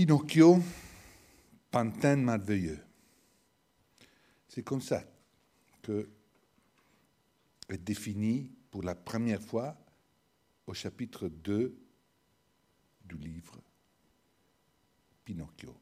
Pinocchio, 0.00 0.58
pantin 1.70 2.16
merveilleux. 2.16 2.80
C'est 4.48 4.62
comme 4.62 4.80
ça 4.80 5.04
que 5.82 6.08
est 7.68 7.76
défini 7.76 8.50
pour 8.70 8.82
la 8.82 8.94
première 8.94 9.42
fois 9.42 9.76
au 10.66 10.72
chapitre 10.72 11.28
2 11.28 11.78
du 13.04 13.18
livre 13.18 13.60
Pinocchio. 15.22 15.76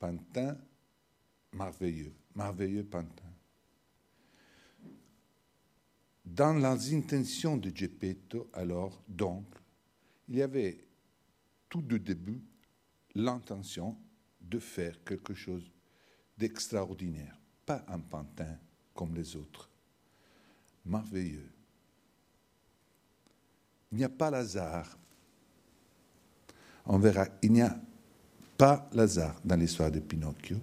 Pantin 0.00 0.58
merveilleux, 1.52 2.12
merveilleux 2.34 2.84
Pantin. 2.84 3.30
Dans 6.24 6.54
les 6.54 6.92
intentions 6.92 7.56
de 7.56 7.70
Geppetto, 7.72 8.50
alors, 8.52 9.00
donc, 9.06 9.46
il 10.26 10.38
y 10.38 10.42
avait 10.42 10.76
tout 11.68 11.82
de 11.82 11.98
début 11.98 12.42
l'intention 13.14 13.96
de 14.40 14.58
faire 14.58 15.02
quelque 15.04 15.34
chose 15.34 15.70
d'extraordinaire, 16.36 17.38
pas 17.64 17.84
un 17.88 17.98
pantin 17.98 18.58
comme 18.94 19.14
les 19.14 19.36
autres, 19.36 19.68
merveilleux. 20.84 21.50
Il 23.92 23.98
n'y 23.98 24.04
a 24.04 24.08
pas 24.08 24.30
Lazare. 24.30 24.98
On 26.86 26.98
verra, 26.98 27.26
il 27.42 27.52
n'y 27.52 27.62
a 27.62 27.78
pas 28.58 28.88
Lazare 28.92 29.40
dans 29.44 29.56
l'histoire 29.56 29.90
de 29.90 30.00
Pinocchio. 30.00 30.56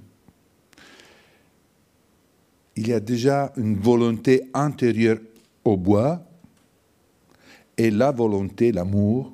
Il 2.76 2.88
y 2.88 2.94
a 2.94 3.00
déjà 3.00 3.52
une 3.58 3.78
volonté 3.78 4.50
antérieure 4.54 5.20
au 5.64 5.78
bois 5.78 6.24
et 7.78 7.90
la 7.90 8.12
volonté, 8.12 8.72
l'amour 8.72 9.34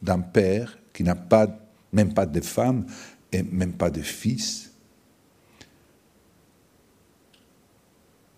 d'un 0.00 0.20
père 0.20 0.78
qui 0.92 1.04
n'a 1.04 1.14
pas, 1.14 1.46
même 1.92 2.14
pas 2.14 2.26
de 2.26 2.40
femme 2.40 2.86
et 3.30 3.42
même 3.42 3.72
pas 3.72 3.90
de 3.90 4.02
fils, 4.02 4.72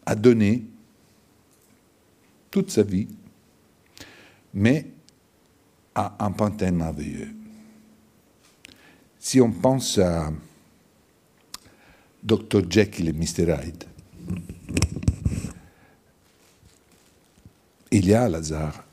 a 0.07 0.15
donné 0.15 0.65
toute 2.51 2.71
sa 2.71 2.83
vie, 2.83 3.09
mais 4.53 4.87
à 5.95 6.25
un 6.25 6.31
pantin 6.33 6.71
merveilleux. 6.71 7.35
Si 9.19 9.41
on 9.41 9.51
pense 9.51 9.99
à 9.99 10.31
Dr. 12.23 12.63
Jekyll 12.69 13.09
et 13.09 13.13
Mr. 13.13 13.57
Hyde, 13.63 13.85
il 17.91 18.07
y 18.07 18.15
a 18.15 18.29
Lazare, 18.29 18.85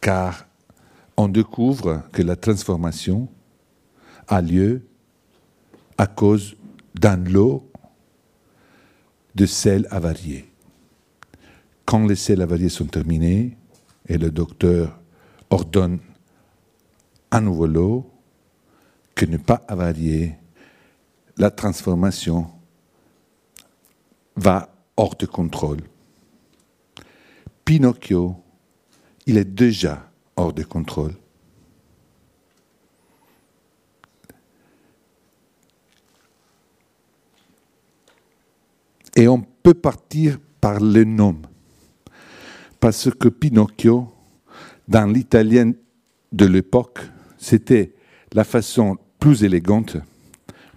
car 0.00 0.49
on 1.20 1.28
découvre 1.28 2.02
que 2.12 2.22
la 2.22 2.34
transformation 2.34 3.28
a 4.26 4.40
lieu 4.40 4.86
à 5.98 6.06
cause 6.06 6.56
d'un 6.94 7.18
lot 7.18 7.70
de 9.34 9.44
sels 9.44 9.86
avariés. 9.90 10.50
Quand 11.84 12.06
les 12.06 12.16
sels 12.16 12.40
avariés 12.40 12.70
sont 12.70 12.86
terminés 12.86 13.54
et 14.08 14.16
le 14.16 14.30
docteur 14.30 14.98
ordonne 15.50 15.98
un 17.30 17.42
nouveau 17.42 17.66
lot, 17.66 18.10
que 19.14 19.26
ne 19.26 19.36
pas 19.36 19.62
avarier, 19.68 20.36
la 21.36 21.50
transformation 21.50 22.50
va 24.36 24.74
hors 24.96 25.16
de 25.16 25.26
contrôle. 25.26 25.82
Pinocchio, 27.66 28.36
il 29.26 29.36
est 29.36 29.44
déjà 29.44 30.09
hors 30.40 30.52
de 30.52 30.62
contrôle. 30.62 31.14
Et 39.14 39.28
on 39.28 39.42
peut 39.62 39.74
partir 39.74 40.38
par 40.60 40.80
le 40.80 41.04
nom, 41.04 41.36
parce 42.78 43.10
que 43.10 43.28
Pinocchio, 43.28 44.10
dans 44.88 45.06
l'italien 45.12 45.72
de 46.32 46.46
l'époque, 46.46 47.00
c'était 47.36 47.92
la 48.32 48.44
façon 48.44 48.96
plus 49.18 49.44
élégante, 49.44 49.98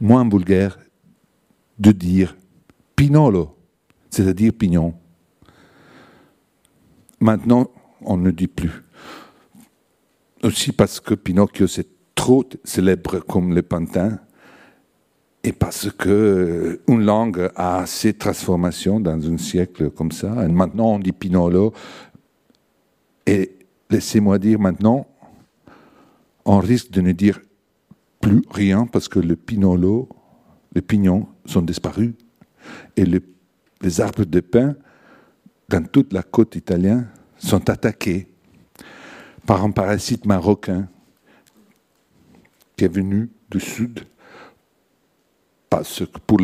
moins 0.01 0.27
vulgaire, 0.27 0.77
de 1.79 1.91
dire 1.91 2.35
Pinolo, 2.95 3.55
c'est-à-dire 4.09 4.53
pignon. 4.53 4.93
Maintenant, 7.19 7.69
on 8.01 8.17
ne 8.17 8.31
dit 8.31 8.47
plus 8.47 8.82
aussi 10.43 10.71
parce 10.71 10.99
que 10.99 11.13
Pinocchio 11.15 11.67
c'est 11.67 11.87
trop 12.15 12.45
célèbre 12.63 13.19
comme 13.19 13.53
le 13.53 13.61
pantin 13.61 14.19
et 15.43 15.51
parce 15.51 15.89
que 15.91 16.09
euh, 16.09 16.81
une 16.87 17.03
langue 17.03 17.49
a 17.55 17.85
ses 17.85 18.13
transformations 18.13 18.99
dans 18.99 19.29
un 19.29 19.37
siècle 19.37 19.89
comme 19.89 20.11
ça. 20.11 20.45
Et 20.45 20.47
maintenant 20.47 20.93
on 20.93 20.99
dit 20.99 21.11
Pinolo 21.11 21.73
et 23.25 23.57
laissez-moi 23.89 24.39
dire 24.39 24.59
maintenant, 24.59 25.07
on 26.45 26.59
risque 26.59 26.91
de 26.91 27.01
ne 27.01 27.11
dire 27.11 27.39
plus 28.19 28.41
rien 28.49 28.85
parce 28.85 29.07
que 29.07 29.19
le 29.19 29.35
pinolo, 29.35 30.09
les 30.73 30.81
pignons 30.81 31.27
sont 31.45 31.61
disparus 31.61 32.13
et 32.95 33.05
les 33.05 34.01
arbres 34.01 34.25
de 34.25 34.39
pin 34.39 34.75
dans 35.69 35.83
toute 35.83 36.13
la 36.13 36.23
côte 36.23 36.55
italienne 36.55 37.09
sont 37.37 37.69
attaqués 37.69 38.32
par 39.45 39.63
un 39.63 39.71
parasite 39.71 40.25
marocain 40.25 40.87
qui 42.75 42.85
est 42.85 42.93
venu 42.93 43.29
du 43.49 43.59
sud 43.59 44.05
pour 46.27 46.39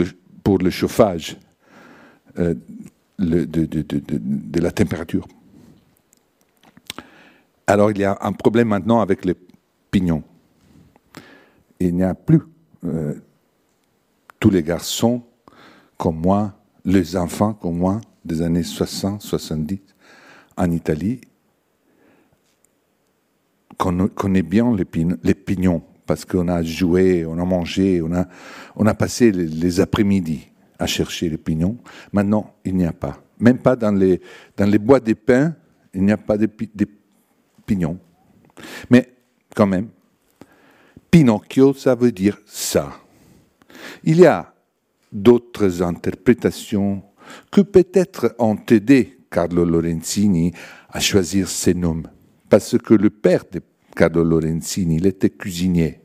le, 0.59 0.69
chauffage 0.69 1.37
euh, 2.39 2.55
de, 3.19 4.59
la 4.59 4.71
température. 4.71 5.27
Alors 7.67 7.91
il 7.91 7.99
y 7.99 8.03
a 8.03 8.17
un 8.21 8.33
problème 8.33 8.69
maintenant 8.69 9.01
avec 9.01 9.25
les 9.25 9.35
pignons. 9.91 10.23
Il 11.79 11.95
n'y 11.95 12.03
a 12.03 12.15
plus 12.15 12.41
euh, 12.83 13.13
tous 14.39 14.49
les 14.49 14.63
garçons 14.63 15.21
comme 15.97 16.19
moi, 16.19 16.53
les 16.83 17.15
enfants 17.15 17.53
comme 17.53 17.77
moi, 17.77 18.01
des 18.25 18.41
années 18.41 18.63
60, 18.63 19.21
70, 19.21 19.79
en 20.57 20.71
Italie, 20.71 21.21
connaît 23.79 24.43
bien 24.43 24.75
les, 24.75 25.33
pignons, 25.33 25.81
parce 26.05 26.25
qu'on 26.25 26.47
a 26.49 26.61
joué, 26.61 27.25
on 27.25 27.39
a 27.39 27.45
mangé, 27.45 28.01
on 28.01 28.85
a, 28.85 28.93
passé 28.93 29.31
les, 29.31 29.79
après-midi 29.79 30.47
à 30.77 30.85
chercher 30.85 31.29
les 31.29 31.37
pignons. 31.37 31.77
Maintenant, 32.11 32.55
il 32.65 32.75
n'y 32.75 32.85
a 32.85 32.91
pas. 32.91 33.17
Même 33.39 33.57
pas 33.57 33.75
dans 33.75 33.93
les, 33.93 34.21
dans 34.57 34.69
les 34.69 34.77
bois 34.77 34.99
des 34.99 35.15
pins, 35.15 35.55
il 35.93 36.03
n'y 36.03 36.11
a 36.11 36.17
pas 36.17 36.37
de, 36.37 36.49
pignons. 37.65 37.97
Mais 38.89 39.13
quand 39.55 39.67
même, 39.67 39.87
Pinocchio, 41.09 41.73
ça 41.73 41.95
veut 41.95 42.11
dire 42.11 42.37
ça. 42.45 42.91
Il 44.03 44.19
y 44.19 44.25
a 44.25 44.53
d'autres 45.11 45.81
interprétations 45.81 47.01
que 47.49 47.61
peut-être 47.61 48.35
ont 48.39 48.59
aidé 48.69 49.19
Carlo 49.31 49.63
Lorenzini 49.63 50.51
à 50.89 50.99
choisir 50.99 51.47
ces 51.47 51.73
noms. 51.73 52.03
Parce 52.49 52.77
que 52.77 52.93
le 52.93 53.09
père 53.09 53.43
de 53.51 53.61
Carlo 53.95 54.23
Lorenzini, 54.23 54.97
il 54.97 55.07
était 55.07 55.29
cuisinier. 55.29 55.99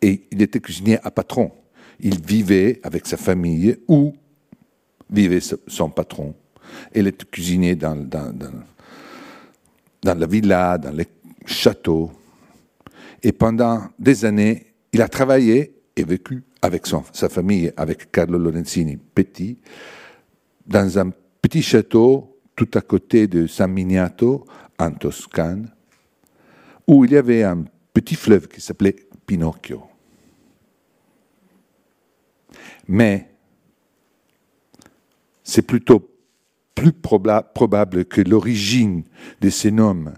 Et 0.00 0.26
il 0.30 0.42
était 0.42 0.60
cuisinier 0.60 0.98
à 1.02 1.10
patron. 1.10 1.52
Il 2.00 2.20
vivait 2.20 2.80
avec 2.82 3.06
sa 3.06 3.16
famille 3.16 3.76
où 3.86 4.12
vivait 5.08 5.40
son 5.68 5.90
patron. 5.90 6.34
Il 6.94 7.06
était 7.06 7.26
cuisinier 7.26 7.76
dans, 7.76 7.96
la 10.02 10.26
villa, 10.26 10.78
dans 10.78 10.90
les 10.90 11.06
châteaux. 11.46 12.10
Et 13.22 13.32
pendant 13.32 13.82
des 13.98 14.24
années, 14.24 14.74
il 14.92 15.00
a 15.02 15.08
travaillé 15.08 15.74
et 15.94 16.04
vécu 16.04 16.42
avec 16.60 16.86
sa 16.86 17.28
famille, 17.28 17.72
avec 17.76 18.10
Carlo 18.10 18.38
Lorenzini, 18.38 18.96
petit, 18.96 19.58
dans 20.66 20.98
un 20.98 21.10
petit 21.40 21.62
château 21.62 22.38
tout 22.54 22.68
à 22.74 22.80
côté 22.80 23.26
de 23.26 23.46
San 23.46 23.72
Miniato, 23.72 24.44
en 24.78 24.90
Toscane, 24.92 25.70
où 26.92 27.04
il 27.06 27.12
y 27.12 27.16
avait 27.16 27.42
un 27.42 27.64
petit 27.94 28.16
fleuve 28.16 28.48
qui 28.48 28.60
s'appelait 28.60 28.96
Pinocchio. 29.24 29.84
Mais 32.86 33.30
c'est 35.42 35.62
plutôt 35.62 36.06
plus 36.74 36.92
probable 36.92 38.04
que 38.04 38.20
l'origine 38.20 39.04
de 39.40 39.48
ces 39.48 39.70
noms, 39.70 40.12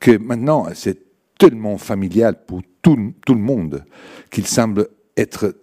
que 0.00 0.16
maintenant 0.16 0.68
c'est 0.74 1.02
tellement 1.36 1.76
familial 1.76 2.46
pour 2.46 2.62
tout, 2.80 2.96
le 2.96 3.34
monde 3.34 3.84
qu'il 4.30 4.46
semble 4.46 4.88
être 5.18 5.54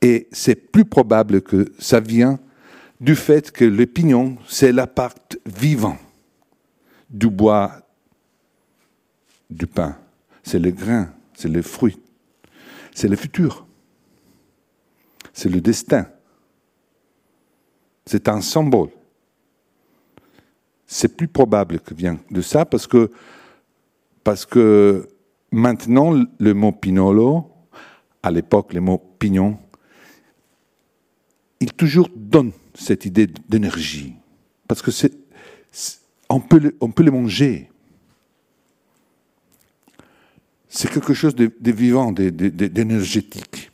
Et 0.01 0.27
c'est 0.31 0.55
plus 0.55 0.85
probable 0.85 1.41
que 1.41 1.71
ça 1.77 1.99
vient 1.99 2.39
du 2.99 3.15
fait 3.15 3.51
que 3.51 3.65
le 3.65 3.85
pignon, 3.85 4.37
c'est 4.47 4.71
la 4.71 4.87
part 4.87 5.15
vivant 5.45 5.97
du 7.09 7.29
bois 7.29 7.71
du 9.49 9.67
pain. 9.67 9.97
C'est 10.43 10.59
le 10.59 10.71
grain, 10.71 11.13
c'est 11.33 11.49
le 11.49 11.61
fruit, 11.61 11.97
c'est 12.93 13.07
le 13.07 13.15
futur, 13.15 13.65
c'est 15.33 15.49
le 15.49 15.61
destin. 15.61 16.05
C'est 18.05 18.27
un 18.27 18.41
symbole. 18.41 18.89
C'est 20.87 21.15
plus 21.15 21.27
probable 21.27 21.79
que 21.79 21.93
vient 21.93 22.19
de 22.31 22.41
ça 22.41 22.65
parce 22.65 22.87
parce 24.23 24.45
que 24.45 25.07
maintenant, 25.51 26.11
le 26.39 26.53
mot 26.53 26.71
pinolo, 26.71 27.51
à 28.21 28.31
l'époque, 28.31 28.73
le 28.73 28.81
mot 28.81 28.97
pignon, 29.17 29.57
il 31.59 31.73
toujours 31.73 32.09
donne 32.15 32.51
cette 32.73 33.05
idée 33.05 33.27
d'énergie. 33.47 34.15
Parce 34.67 34.81
que 34.81 34.91
c'est, 34.91 35.13
on, 36.29 36.39
peut 36.39 36.59
le, 36.59 36.75
on 36.79 36.91
peut 36.91 37.03
le 37.03 37.11
manger. 37.11 37.69
C'est 40.67 40.91
quelque 40.91 41.13
chose 41.13 41.35
de, 41.35 41.51
vivant, 41.71 42.11
d'énergétique. 42.11 43.71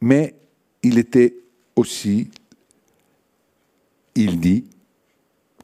Mais 0.00 0.36
il 0.82 0.98
était 0.98 1.34
aussi, 1.74 2.30
il 4.14 4.38
dit, 4.38 4.64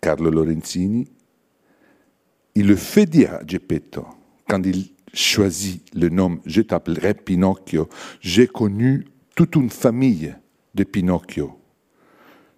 Carlo 0.01 0.31
Lorenzini, 0.31 1.07
il 2.55 2.67
le 2.67 2.77
fait 2.77 3.07
dire 3.07 3.35
à 3.35 3.47
Geppetto, 3.47 4.07
quand 4.49 4.63
il 4.65 4.93
choisit 5.13 5.83
le 5.95 6.09
nom, 6.09 6.41
je 6.47 6.63
t'appellerai 6.63 7.15
Pinocchio, 7.15 7.89
j'ai 8.21 8.47
connu 8.47 9.07
toute 9.35 9.57
une 9.57 9.71
famille 9.71 10.35
de 10.75 10.85
Pinocchio. 10.85 11.59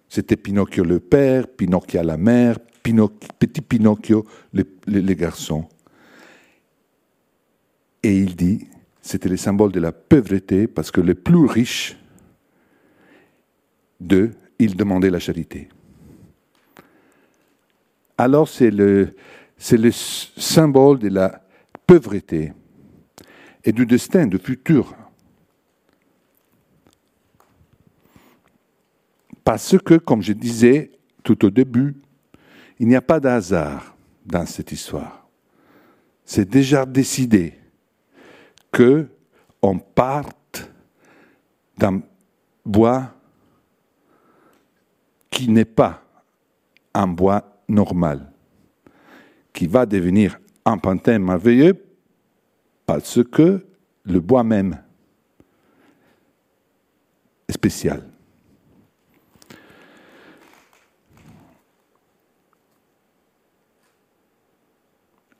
C'était 0.09 0.37
Pinocchio 0.37 0.83
le 0.83 0.99
père, 0.99 1.47
Pinocchio 1.47 2.01
la 2.01 2.17
mère, 2.17 2.59
petit 3.39 3.61
Pinocchio 3.61 4.25
les, 4.53 5.15
garçons. 5.15 5.67
Et 8.03 8.17
il 8.17 8.35
dit, 8.35 8.67
c'était 9.01 9.29
le 9.29 9.37
symbole 9.37 9.71
de 9.71 9.79
la 9.79 9.91
pauvreté 9.91 10.67
parce 10.67 10.91
que 10.91 11.01
les 11.01 11.15
plus 11.15 11.45
riches 11.45 11.97
d'eux, 13.99 14.31
ils 14.59 14.75
demandaient 14.75 15.09
la 15.09 15.19
charité. 15.19 15.69
Alors 18.17 18.47
c'est 18.47 18.71
le, 18.71 19.13
c'est 19.57 19.77
le 19.77 19.91
symbole 19.91 20.99
de 20.99 21.09
la 21.09 21.41
pauvreté 21.85 22.53
et 23.63 23.71
du 23.71 23.85
destin, 23.85 24.27
du 24.27 24.37
futur. 24.37 24.95
Parce 29.43 29.77
que, 29.77 29.95
comme 29.95 30.21
je 30.21 30.33
disais 30.33 30.91
tout 31.23 31.45
au 31.45 31.49
début, 31.49 31.95
il 32.79 32.87
n'y 32.87 32.95
a 32.95 33.01
pas 33.01 33.19
de 33.19 33.29
dans 34.25 34.45
cette 34.45 34.71
histoire. 34.71 35.27
C'est 36.23 36.47
déjà 36.47 36.85
décidé 36.85 37.53
que 38.71 39.07
on 39.61 39.79
parte 39.79 40.69
d'un 41.77 42.01
bois 42.65 43.13
qui 45.29 45.49
n'est 45.49 45.65
pas 45.65 46.03
un 46.93 47.07
bois 47.07 47.61
normal, 47.67 48.31
qui 49.57 49.65
va 49.65 49.87
devenir 49.87 50.39
un 50.65 50.77
pantin 50.77 51.17
merveilleux 51.17 51.83
parce 52.85 53.23
que 53.23 53.65
le 54.03 54.19
bois 54.19 54.43
même 54.43 54.79
est 57.47 57.53
spécial. 57.53 58.03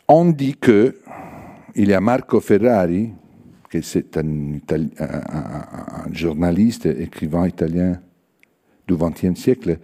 On 0.08 0.26
dit 0.32 0.56
que 0.56 0.98
il 1.76 1.90
y 1.90 1.94
a 1.94 2.02
Marco 2.02 2.40
Ferrari, 2.40 3.12
qui 3.70 3.78
est 3.78 4.18
un, 4.18 4.58
un, 4.98 6.12
journaliste, 6.12 6.88
écrivain 6.88 7.48
italien 7.48 8.02
du 8.88 8.96
XXe 8.96 9.40
siècle, 9.40 9.78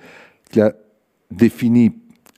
qui 0.50 0.60
a 0.60 0.74
défini 1.30 1.92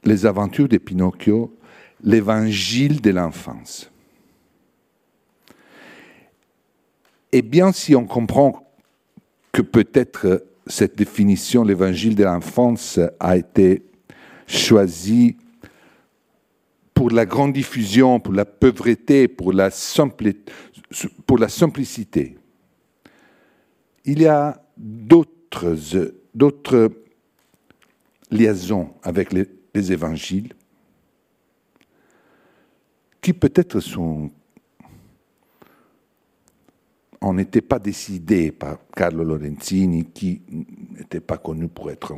les 0.04 0.26
aventures 0.26 0.68
de 0.68 0.78
Pinocchio 0.78 1.58
l'évangile 2.04 3.02
de 3.02 3.12
l'enfance. 3.12 3.90
Et 7.32 7.42
bien 7.42 7.72
si 7.72 7.96
on 7.96 8.06
comprend 8.06 8.72
que 9.52 9.62
peut-être 9.62 10.46
cette 10.68 10.96
définition, 10.96 11.64
l'évangile 11.64 12.16
de 12.16 12.24
l'enfance, 12.24 13.00
a 13.20 13.38
été 13.38 13.84
choisie 14.48 15.38
pour 16.94 17.10
la 17.10 17.26
grande 17.26 17.54
diffusion, 17.54 18.20
pour 18.20 18.34
la 18.34 18.46
pauvreté, 18.46 19.28
pour 19.28 19.52
la, 19.54 19.70
simplicité. 21.50 22.38
Il 24.06 24.22
y 24.22 24.28
a 24.28 24.62
d'autres, 24.78 25.76
liaisons 28.32 28.94
avec 29.04 29.34
les 29.34 29.92
évangiles 29.92 30.54
qui 33.25 33.33
peut-être 33.33 33.80
sont 33.80 34.30
on 37.22 37.33
n'était 37.33 37.63
pas 37.63 37.80
décidé 37.80 38.51
par 38.51 38.77
Carlo 38.95 39.24
Lorenzini, 39.24 40.06
qui 40.06 40.44
n'était 40.48 41.22
pas 41.22 41.39
connu 41.39 41.68
pour 41.68 41.89
être 41.89 42.13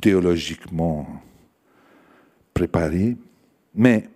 théologiquement 0.00 1.08
préparé, 2.54 3.16
mais 3.74 4.08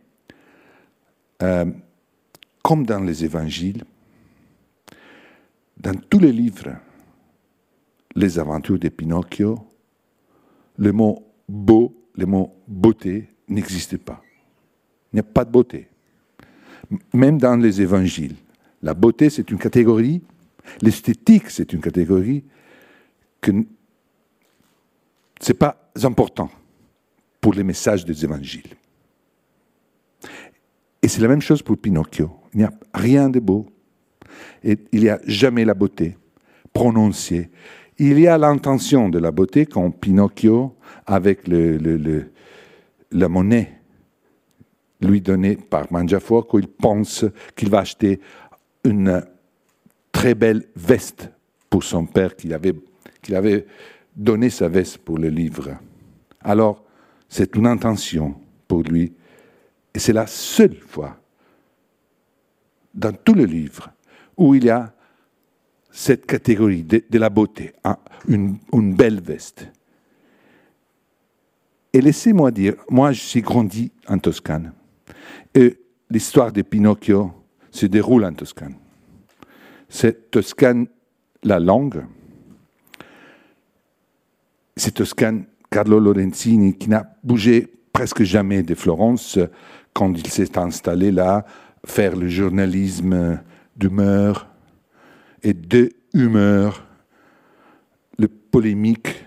euh, 1.43 1.73
comme 2.63 2.87
dans 2.87 3.01
les 3.01 3.25
évangiles, 3.25 3.83
dans 5.77 5.99
tous 6.09 6.21
les 6.21 6.31
livres, 6.31 6.77
les 8.15 8.39
aventures 8.39 8.79
de 8.79 8.91
Pinocchio, 8.91 9.59
le 10.79 10.93
mot 10.93 11.27
beau, 11.49 11.93
le 12.15 12.27
mot 12.27 12.55
beauté 12.69 13.29
n'existait 13.49 13.99
pas. 13.99 14.23
N'y 15.17 15.21
a 15.21 15.23
pas 15.23 15.47
de 15.47 15.51
beauté. 15.51 15.89
Même 17.15 17.39
dans 17.39 17.57
les 17.57 17.81
évangiles. 17.81 18.37
La 18.83 18.93
beauté, 18.93 19.31
c'est 19.31 19.51
une 19.51 19.57
catégorie. 19.57 20.21
L'esthétique, 20.83 21.49
c'est 21.49 21.73
une 21.73 21.81
catégorie 21.81 22.45
que 23.41 23.51
ce 25.41 25.53
n'est 25.53 25.59
pas 25.59 25.91
important 26.03 26.51
pour 27.41 27.55
les 27.55 27.65
messages 27.65 28.05
des 28.05 28.25
évangiles. 28.25 28.75
Et 31.01 31.09
c'est 31.09 31.23
la 31.23 31.29
même 31.29 31.41
chose 31.41 31.63
pour 31.63 31.79
Pinocchio. 31.79 32.31
Il 32.53 32.59
n'y 32.59 32.65
a 32.65 32.73
rien 32.93 33.31
de 33.31 33.41
beau. 33.41 33.67
Et 34.63 34.77
il 34.93 35.01
n'y 35.01 35.09
a 35.09 35.19
jamais 35.27 35.65
la 35.65 35.73
beauté 35.73 36.19
prononcée. 36.75 37.49
Il 37.97 38.21
y 38.21 38.27
a 38.27 38.37
l'intention 38.37 39.09
de 39.09 39.19
la 39.19 39.31
beauté 39.31 39.65
quand 39.65 39.91
Pinocchio, 39.93 40.77
avec 41.07 41.49
le, 41.49 42.31
la 43.13 43.29
monnaie 43.31 43.76
lui 45.01 45.21
donnée 45.21 45.57
par 45.57 45.93
Mangiafuoco, 45.93 46.59
il 46.59 46.69
pense 46.69 47.25
qu'il 47.55 47.71
va 47.71 47.81
acheter 47.81 48.21
une 48.85 49.23
très 50.13 50.35
belle 50.35 50.65
veste 50.75 51.31
pour 51.69 51.85
son 51.85 52.07
père 52.07 52.37
qu'il 52.37 52.55
avait, 52.55 53.67
donné 54.15 54.49
sa 54.49 54.69
veste 54.69 54.99
pour 54.99 55.19
le 55.19 55.29
livre. 55.29 55.77
Alors, 56.41 56.83
c'est 57.29 57.55
une 57.57 57.67
intention 57.67 58.35
pour 58.67 58.83
lui. 58.83 59.13
Et 59.95 59.99
c'est 59.99 60.13
la 60.13 60.27
seule 60.27 60.77
fois 60.77 61.19
dans 62.95 63.13
tout 63.13 63.35
le 63.35 63.45
livre 63.45 63.91
où 64.37 64.55
il 64.55 64.65
y 64.65 64.71
a 64.71 64.95
cette 65.91 66.27
catégorie 66.27 66.83
de, 66.83 67.19
la 67.19 67.31
beauté, 67.31 67.73
une, 68.29 68.59
une, 68.73 68.95
belle 68.95 69.21
veste. 69.21 69.67
Et 71.93 72.01
laissez-moi 72.01 72.51
dire, 72.51 72.75
moi 72.91 73.13
je 73.13 73.21
suis 73.21 73.41
grandi 73.41 73.91
en 74.07 74.19
Toscane. 74.19 74.73
Et 75.55 75.79
l'histoire 76.11 76.53
de 76.53 76.63
Pinocchio, 76.63 77.33
se 77.77 77.87
déroule 77.87 78.25
en 78.25 78.33
Toscane. 78.33 78.75
C'est 79.89 80.31
Toscane 80.31 80.87
la 81.43 81.61
langue. 81.61 82.05
C'est 84.77 84.95
Toscane 84.95 85.45
Carlo 85.71 86.01
Lorenzini 86.01 86.77
qui 86.77 86.89
n'a 86.89 87.07
bougé 87.23 87.73
presque 87.93 88.23
jamais 88.23 88.63
de 88.63 88.75
Florence 88.75 89.39
quand 89.93 90.13
il 90.13 90.27
s'est 90.27 90.59
installé 90.59 91.13
là, 91.13 91.47
faire 91.85 92.17
le 92.17 92.29
journalisme 92.29 93.41
d'humeur 93.77 94.49
et 95.43 95.55
de 95.55 95.91
humeur, 96.13 96.85
le 98.19 98.29
polémique, 98.29 99.25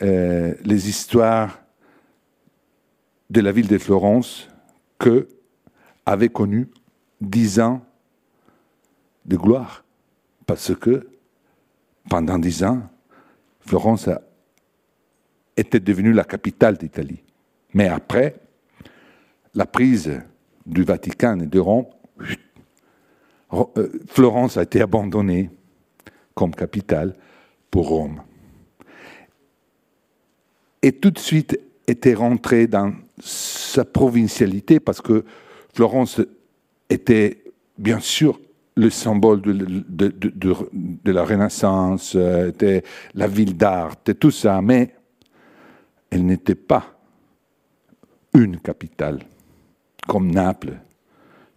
euh, 0.00 0.54
les 0.64 0.88
histoires 0.88 1.60
de 3.28 3.40
la 3.40 3.52
ville 3.52 3.68
de 3.68 3.78
Florence 3.78 4.48
que 5.02 5.26
avait 6.06 6.28
connu 6.28 6.68
dix 7.20 7.58
ans 7.58 7.84
de 9.24 9.36
gloire. 9.36 9.84
Parce 10.46 10.74
que 10.76 11.08
pendant 12.08 12.38
dix 12.38 12.62
ans, 12.62 12.82
Florence 13.60 14.08
était 15.56 15.80
devenue 15.80 16.12
la 16.12 16.22
capitale 16.22 16.76
d'Italie. 16.76 17.20
Mais 17.74 17.88
après 17.88 18.36
la 19.54 19.66
prise 19.66 20.22
du 20.64 20.84
Vatican 20.84 21.40
et 21.40 21.46
de 21.46 21.58
Rome, 21.58 21.86
euh, 23.52 23.88
Florence 24.06 24.56
a 24.56 24.62
été 24.62 24.82
abandonnée 24.82 25.50
comme 26.32 26.54
capitale 26.54 27.14
pour 27.72 27.88
Rome. 27.88 28.22
Et 30.80 30.92
tout 30.92 31.10
de 31.10 31.18
suite 31.18 31.58
était 31.92 32.14
rentrée 32.14 32.66
dans 32.66 32.92
sa 33.20 33.84
provincialité 33.84 34.80
parce 34.80 35.00
que 35.00 35.24
Florence 35.72 36.20
était 36.90 37.44
bien 37.78 38.00
sûr 38.00 38.40
le 38.74 38.90
symbole 38.90 39.42
de, 39.42 41.12
la 41.12 41.24
Renaissance, 41.24 42.14
euh, 42.16 42.48
était 42.48 42.82
la 43.14 43.26
ville 43.26 43.56
d'art, 43.56 43.96
tout 44.18 44.30
ça, 44.30 44.62
mais 44.62 44.94
elle 46.10 46.24
n'était 46.24 46.54
pas 46.54 46.84
une 48.34 48.58
capitale, 48.58 49.20
comme 50.08 50.30
Naples, 50.30 50.78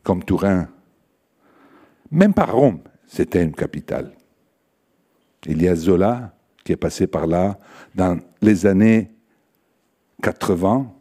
comme 0.04 0.24
Turin. 0.26 0.68
Même 2.12 2.34
pas 2.34 2.46
Rome, 2.46 2.80
c'était 3.08 3.44
une 3.44 3.56
capitale. 3.56 4.12
Il 5.46 5.62
y 5.62 5.70
a 5.70 5.76
Zola 5.76 6.34
qui 6.66 6.74
est 6.74 6.78
passé 6.78 7.08
par 7.08 7.28
là 7.28 7.58
dans 7.94 8.20
les 8.42 8.66
années 8.66 9.15
80, 10.26 10.92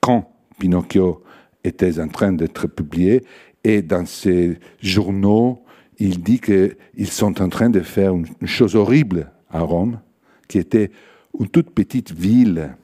quand 0.00 0.32
Pinocchio 0.58 1.22
était 1.62 2.00
en 2.00 2.08
train 2.08 2.32
d'être 2.32 2.66
publié, 2.66 3.22
et 3.62 3.82
dans 3.82 4.06
ses 4.06 4.58
journaux, 4.80 5.62
il 5.98 6.22
dit 6.22 6.40
qu'ils 6.40 7.10
sont 7.10 7.42
en 7.42 7.50
train 7.50 7.68
de 7.68 7.80
faire 7.80 8.14
une 8.14 8.46
chose 8.46 8.74
horrible 8.74 9.30
à 9.50 9.60
Rome, 9.60 10.00
qui 10.48 10.56
était 10.58 10.90
une 11.38 11.48
toute 11.48 11.70
petite 11.72 12.12
ville 12.12 12.74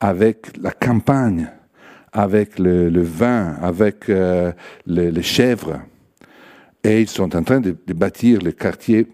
avec 0.00 0.56
la 0.60 0.72
campagne, 0.72 1.48
avec 2.12 2.58
le, 2.58 3.02
vin, 3.02 3.54
avec 3.62 4.08
euh, 4.08 4.50
les 4.86 5.22
chèvres. 5.22 5.82
Et 6.82 7.02
ils 7.02 7.08
sont 7.08 7.36
en 7.36 7.44
train 7.44 7.60
de, 7.60 7.76
bâtir 7.94 8.42
le 8.42 8.50
quartier 8.50 9.06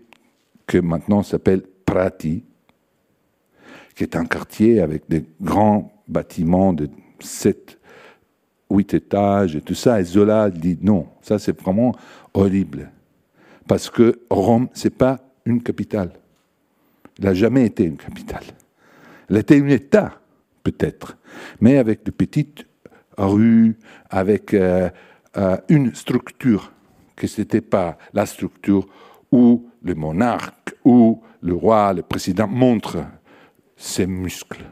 que 0.67 0.79
maintenant 0.79 1.23
s'appelle 1.23 1.63
Prati, 1.85 2.45
qui 3.97 4.05
est 4.05 4.15
un 4.15 4.27
quartier 4.27 4.81
avec 4.81 5.09
des 5.09 5.25
grands 5.41 5.91
bâtiments 6.07 6.73
de 6.73 6.89
7, 7.19 7.79
8 8.71 8.95
étages 8.95 9.57
et 9.57 9.63
tout 9.63 9.75
ça. 9.75 10.01
Et 10.01 10.05
Zola 10.05 10.51
dit 10.51 10.79
non, 10.83 11.09
ça 11.23 11.39
c'est 11.41 11.59
vraiment 11.61 11.93
horrible. 12.35 12.93
Parce 13.67 13.91
que 13.91 14.21
Rome, 14.31 14.69
c'est 14.75 14.95
pas 14.95 15.19
une 15.47 15.63
capitale. 15.63 16.11
Elle 17.19 17.25
n'a 17.25 17.35
jamais 17.35 17.65
été 17.65 17.85
une 17.85 17.97
capitale. 17.97 18.45
Elle 19.31 19.39
était 19.39 19.61
un 19.61 19.69
État, 19.69 20.21
peut-être, 20.63 21.17
mais 21.61 21.79
avec 21.79 22.05
de 22.05 22.11
petites 22.11 22.67
rues, 23.17 23.77
avec 24.11 24.53
euh, 24.53 24.91
euh, 25.39 25.57
une 25.69 25.95
structure, 25.95 26.71
que 27.17 27.27
ce 27.27 27.41
n'était 27.41 27.63
pas 27.63 27.97
la 28.13 28.27
structure 28.27 28.87
où 29.33 29.67
le 29.83 29.95
monarque, 29.95 30.75
où 30.85 31.23
le 31.41 31.55
roi, 31.55 31.95
le 31.95 32.03
président 32.03 32.47
montre 32.47 32.99
ses 33.77 34.07
muscles. 34.07 34.65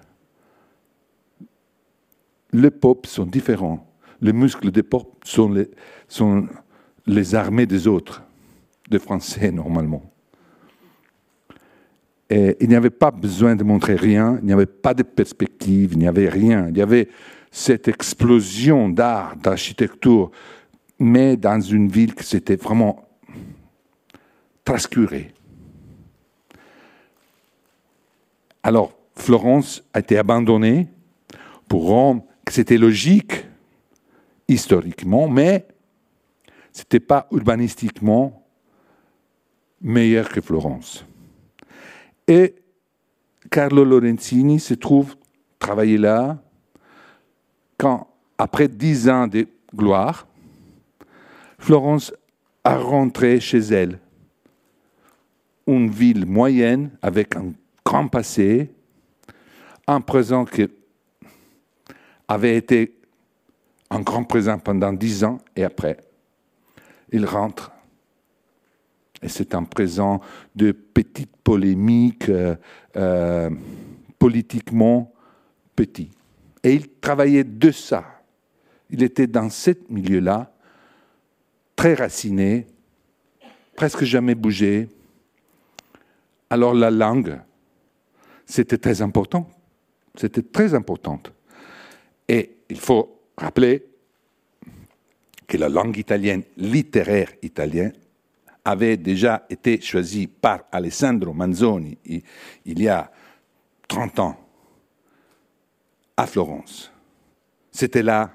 Les 2.53 2.71
popes 2.71 3.07
sont 3.07 3.27
différents. 3.27 3.87
Les 4.21 4.33
muscles 4.33 4.71
des 4.71 4.83
popes 4.83 5.23
sont 5.25 5.53
les, 5.53 5.69
sont 6.09 6.47
les 7.07 7.35
armées 7.35 7.67
des 7.67 7.87
autres, 7.87 8.23
des 8.91 8.99
Français 8.99 9.51
normalement. 9.51 10.03
Et 12.31 12.57
il 12.61 12.69
n'y 12.69 12.75
avait 12.75 12.91
pas 12.91 13.11
besoin 13.11 13.55
de 13.55 13.65
montrer 13.65 13.97
rien, 13.97 14.39
il 14.41 14.47
n'y 14.47 14.53
avait 14.53 14.67
pas 14.67 14.95
de 14.95 15.03
perspective, 15.03 15.93
il 15.93 15.99
n'y 15.99 16.09
avait 16.09 16.29
rien. 16.29 16.69
Il 16.71 16.79
y 16.79 16.83
avait 16.83 17.09
cette 17.51 17.87
explosion 17.87 18.89
d'art, 18.89 19.37
d'architecture, 19.37 20.31
mais 20.99 21.37
dans 21.37 21.61
une 21.61 21.89
ville 21.89 22.15
qui 22.15 22.25
s'était 22.25 22.57
vraiment 22.57 23.09
trascurée. 24.65 25.33
Alors, 28.67 28.95
Florence 29.15 29.85
a 29.93 30.01
été 30.01 30.17
abandonnée 30.17 30.89
pour 31.69 31.87
Rome, 31.87 32.23
c'était 32.49 32.79
logique 32.79 33.45
historiquement, 34.49 35.29
mais 35.29 35.69
ce 36.73 36.81
n'était 36.81 37.01
pas 37.01 37.29
urbanistiquement 37.31 38.43
meilleur 39.83 40.31
que 40.31 40.41
Florence. 40.41 41.05
Et 42.27 42.55
Carlo 43.51 43.85
Lorenzini 43.85 44.59
se 44.59 44.73
trouve 44.73 45.15
travailler 45.59 45.99
là 45.99 46.43
quand, 47.77 48.09
après 48.39 48.69
dix 48.69 49.11
ans 49.11 49.27
de 49.27 49.47
gloire, 49.75 50.27
Florence 51.59 52.15
a 52.65 52.79
rentré 52.79 53.41
chez 53.41 53.59
elle, 53.59 53.99
une 55.67 55.91
ville 55.91 56.25
moyenne 56.25 56.91
avec 57.03 57.37
un 57.37 57.53
grand 57.85 58.09
passé, 58.09 58.71
un 59.87 60.01
présent 60.01 60.45
qui 60.45 60.67
avait 62.27 62.57
été 62.57 62.97
un 63.91 64.01
grand 64.01 64.25
présent 64.25 64.59
pendant 64.59 64.93
dix 64.93 65.25
ans 65.25 65.39
et 65.55 65.65
après, 65.65 65.99
il 67.13 67.27
rentre 67.27 67.71
et 69.25 69.29
c'est 69.29 69.55
un 69.55 69.65
présent 69.65 70.21
de 70.55 70.73
petites 70.73 71.35
polémiques 71.39 72.29
euh, 72.29 72.57
euh, 72.97 73.49
politiquement 74.19 75.11
petit. 75.75 76.11
Et 76.63 76.75
il 76.75 76.89
travaillait 77.01 77.45
de 77.45 77.71
ça. 77.71 78.05
Il 78.91 79.03
était 79.03 79.27
dans 79.27 79.49
ce 79.49 79.71
milieu-là, 79.89 80.53
très 81.75 81.95
raciné, 81.95 82.67
presque 83.75 84.05
jamais 84.05 84.35
bougé. 84.35 84.89
Alors 86.51 86.75
la 86.75 86.91
langue, 86.91 87.41
c'était 88.47 88.79
très 88.79 89.03
important. 89.03 89.49
C'était 90.15 90.43
très 90.43 90.75
importante. 90.75 91.33
Et 92.29 92.57
il 92.69 92.79
faut 92.79 93.21
rappeler 93.37 93.85
que 95.47 95.57
la 95.57 95.69
langue 95.69 95.97
italienne, 95.97 96.43
littéraire 96.57 97.33
italienne, 97.43 97.93
avait 98.65 98.97
déjà 98.97 99.45
été 99.51 99.81
choisi 99.81 100.27
par 100.27 100.65
Alessandro 100.73 101.35
Manzoni 101.35 101.99
il 102.07 102.83
y 102.83 102.89
a 102.89 103.11
30 103.89 104.19
ans 104.21 104.37
à 106.17 106.27
Florence. 106.27 106.91
C'était 107.71 108.03
là 108.03 108.31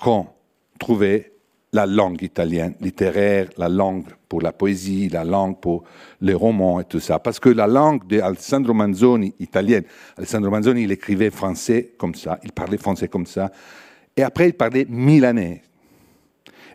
qu'on 0.00 0.28
trouvait 0.78 1.32
la 1.76 1.84
langue 1.84 2.22
italienne 2.22 2.74
littéraire, 2.80 3.48
la 3.58 3.68
langue 3.68 4.06
pour 4.28 4.40
la 4.40 4.52
poésie, 4.52 5.10
la 5.10 5.24
langue 5.24 5.60
pour 5.60 5.84
les 6.22 6.32
romans 6.32 6.80
et 6.80 6.84
tout 6.84 7.00
ça. 7.00 7.18
Parce 7.18 7.38
que 7.38 7.50
la 7.50 7.66
langue 7.66 8.06
d'Alessandro 8.06 8.72
Manzoni 8.72 9.34
italienne, 9.38 9.84
Alessandro 10.16 10.50
Manzoni, 10.50 10.84
il 10.84 10.92
écrivait 10.92 11.30
français 11.30 11.92
comme 11.98 12.14
ça, 12.14 12.38
il 12.42 12.52
parlait 12.52 12.78
français 12.78 13.08
comme 13.08 13.26
ça, 13.26 13.52
et 14.16 14.22
après 14.22 14.48
il 14.48 14.54
parlait 14.54 14.86
milanais. 14.88 15.62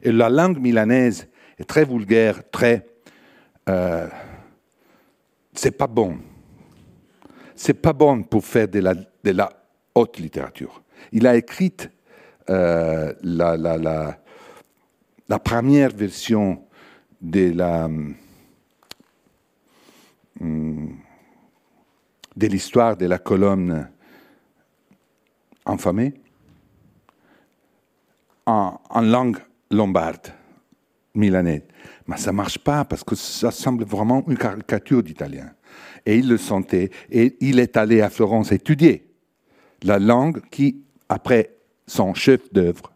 Et 0.04 0.12
la 0.12 0.30
langue 0.30 0.60
milanaise 0.60 1.28
très 1.68 1.84
vulgaire, 1.86 2.44
très. 2.52 2.86
Euh, 3.70 4.08
c'est 5.54 5.78
pas 5.78 5.88
bon. 5.88 6.18
C'est 7.56 7.82
pas 7.82 7.94
bon 7.94 8.24
pour 8.24 8.46
faire 8.46 8.68
de 8.68 8.80
la, 8.80 8.94
de 8.94 9.32
la 9.32 9.50
haute 9.96 10.20
littérature. 10.20 10.82
Il 11.12 11.28
a 11.28 11.36
écrit 11.36 11.74
euh, 12.50 13.14
la, 13.24 13.58
la, 13.58 13.78
la, 13.78 14.21
la, 15.32 15.40
première 15.40 15.92
version. 15.92 16.64
Hum, 20.42 20.96
de 22.36 22.48
l'histoire 22.48 22.98
de 22.98 23.06
la 23.06 23.20
colonne 23.20 23.90
infamée 25.66 26.14
en, 28.46 28.80
en 28.90 29.02
langue 29.02 29.38
lombarde 29.70 30.34
milanais. 31.14 31.68
Mais 32.08 32.18
ça 32.18 32.32
ne 32.32 32.38
marche 32.38 32.58
pas 32.58 32.86
parce 32.86 33.04
que 33.04 33.16
ça 33.16 33.52
semble 33.52 33.84
vraiment 33.84 34.24
une 34.28 34.38
caricature 34.38 35.04
d'italien. 35.04 35.52
Et 36.06 36.18
il 36.18 36.28
le 36.28 36.38
sentait. 36.38 36.90
Et 37.12 37.38
il 37.42 37.60
est 37.60 37.78
allé 37.78 38.02
à 38.02 38.10
Florence 38.10 38.52
étudier 38.52 39.08
la 39.84 40.00
langue 40.00 40.42
qui, 40.50 40.84
après 41.10 41.56
son 41.88 42.14
chef 42.14 42.52
d'œuvre, 42.54 42.91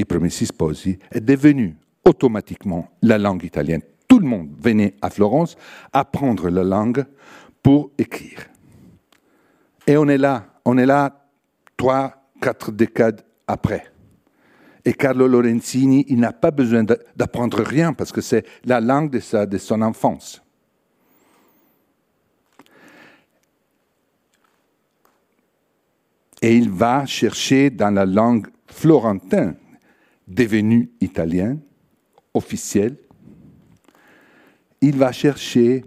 et 0.00 0.04
Promessi 0.06 0.46
Sposi, 0.46 0.98
est 1.12 1.20
devenue 1.20 1.76
automatiquement 2.04 2.88
la 3.02 3.18
langue 3.18 3.44
italienne. 3.44 3.82
Tout 4.08 4.18
le 4.18 4.26
monde 4.26 4.48
venait 4.58 4.94
à 5.02 5.10
Florence 5.10 5.56
apprendre 5.92 6.48
la 6.48 6.64
langue 6.64 7.04
pour 7.62 7.90
écrire. 7.98 8.46
Et 9.86 9.96
on 9.98 10.08
est 10.08 10.18
là, 10.18 10.46
on 10.64 10.78
est 10.78 10.86
là 10.86 11.26
trois, 11.76 12.30
quatre 12.40 12.72
décades 12.72 13.20
après. 13.46 13.92
Et 14.86 14.94
Carlo 14.94 15.28
Lorenzini, 15.28 16.06
il 16.08 16.18
n'a 16.18 16.32
pas 16.32 16.50
besoin 16.50 16.84
d'apprendre 17.14 17.62
rien 17.62 17.92
parce 17.92 18.10
que 18.10 18.22
c'est 18.22 18.46
la 18.64 18.80
langue 18.80 19.10
de, 19.10 19.20
sa, 19.20 19.44
de 19.44 19.58
son 19.58 19.82
enfance. 19.82 20.42
Et 26.40 26.56
il 26.56 26.70
va 26.70 27.04
chercher 27.04 27.68
dans 27.68 27.90
la 27.90 28.06
langue 28.06 28.46
florentine, 28.66 29.56
devenue 30.30 30.90
italienne, 31.00 31.60
officielle, 32.32 32.96
il 34.80 34.96
va 34.96 35.12
chercher 35.12 35.84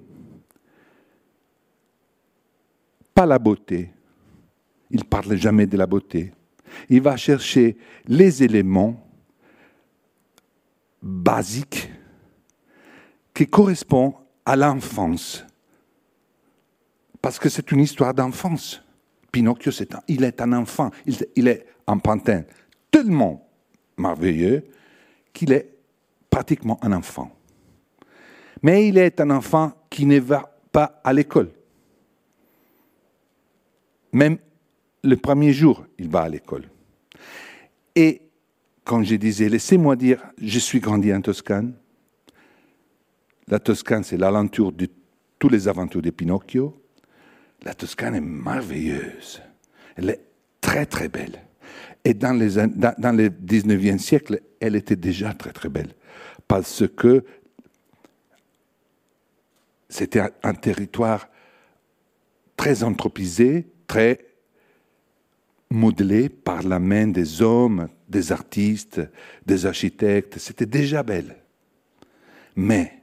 pas 3.14 3.26
la 3.26 3.40
beauté, 3.40 3.92
il 4.92 5.00
ne 5.00 5.06
parle 5.06 5.36
jamais 5.38 5.66
de 5.66 5.78
la 5.78 5.88
beauté, 5.88 6.34
il 6.90 7.02
va 7.02 7.16
chercher 7.16 7.78
les 8.06 8.44
éléments 8.44 9.08
basiques 11.02 11.90
qui 13.34 13.48
correspondent 13.48 14.16
à 14.46 14.56
l'enfance. 14.56 15.46
Parce 17.22 17.40
que 17.40 17.48
c'est 17.48 17.72
une 17.72 17.80
histoire 17.80 18.14
d'enfance. 18.14 18.84
Pinocchio, 19.32 19.72
il 20.08 20.24
est 20.24 20.42
un 20.42 20.54
enfant, 20.54 20.92
il, 21.06 21.48
est 21.48 21.66
un 21.88 21.98
pantin 21.98 22.44
tellement 22.92 23.50
merveilleux 23.98 24.64
qu'il 25.34 25.52
est 25.52 25.70
pratiquement 26.30 26.80
un 26.82 26.92
enfant. 26.94 27.32
Mais 28.62 28.88
il 28.88 28.98
est 28.98 29.20
un 29.20 29.30
enfant 29.30 29.74
qui 29.90 30.06
ne 30.06 30.20
va 30.20 30.58
pas 30.72 31.02
à 31.04 31.14
l'école. 31.14 31.52
Même 34.12 34.38
le 35.04 35.18
premier 35.18 35.52
jour, 35.52 35.86
il 36.00 36.10
va 36.10 36.22
à 36.22 36.30
l'école. 36.30 36.64
Et 37.96 38.22
quand 38.84 39.04
je 39.04 39.16
disais, 39.16 39.50
laissez-moi 39.50 39.96
dire, 39.96 40.24
je 40.42 40.60
suis 40.60 40.80
grandi 40.80 41.14
en 41.14 41.22
Toscane. 41.22 41.74
La 43.48 43.60
Toscane, 43.60 44.04
c'est 44.04 44.18
l'alentour 44.18 44.72
de 44.72 44.88
toutes 45.38 45.52
les 45.52 45.68
aventures 45.68 46.02
de 46.02 46.10
Pinocchio. 46.10 46.82
La 47.64 47.74
Toscane 47.74 48.16
est 48.16 48.22
merveilleuse. 48.22 49.42
Elle 49.96 50.10
est 50.10 50.22
très, 50.62 50.86
très 50.86 51.10
belle. 51.10 51.42
Et 52.06 52.14
dans, 52.14 52.34
les, 52.34 52.56
dans, 52.56 53.16
le 53.16 53.30
19e 53.30 53.98
siècle, 53.98 54.42
elle 54.60 54.76
était 54.76 54.96
déjà 54.96 55.34
très, 55.34 55.52
très 55.52 55.70
belle. 55.70 55.94
Parce 56.48 56.84
que 56.88 57.24
c'était 59.88 60.22
un 60.42 60.54
territoire 60.54 61.30
très 62.58 62.84
anthropisé, 62.84 63.68
très 63.88 64.26
modelé 65.70 66.30
par 66.30 66.64
la 66.64 66.80
main 66.80 67.08
des 67.08 67.42
hommes, 67.42 67.90
des 68.08 68.32
artistes, 68.32 69.02
des 69.46 69.66
architectes. 69.66 70.38
C'était 70.38 70.66
déjà 70.66 71.04
belle. 71.04 71.38
Mais 72.56 73.02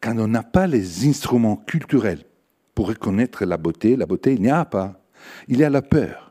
quand 0.00 0.18
on 0.18 0.28
n'a 0.28 0.42
pas 0.42 0.66
les 0.66 1.06
instruments 1.06 1.56
culturels 1.56 2.24
pour 2.74 2.88
reconnaître 2.88 3.44
la 3.44 3.56
beauté, 3.56 3.96
la 3.96 4.06
beauté, 4.06 4.34
il 4.34 4.42
n'y 4.42 4.50
a 4.50 4.64
pas. 4.64 5.00
Il 5.48 5.58
y 5.58 5.64
a 5.64 5.70
la 5.70 5.82
peur. 5.82 6.25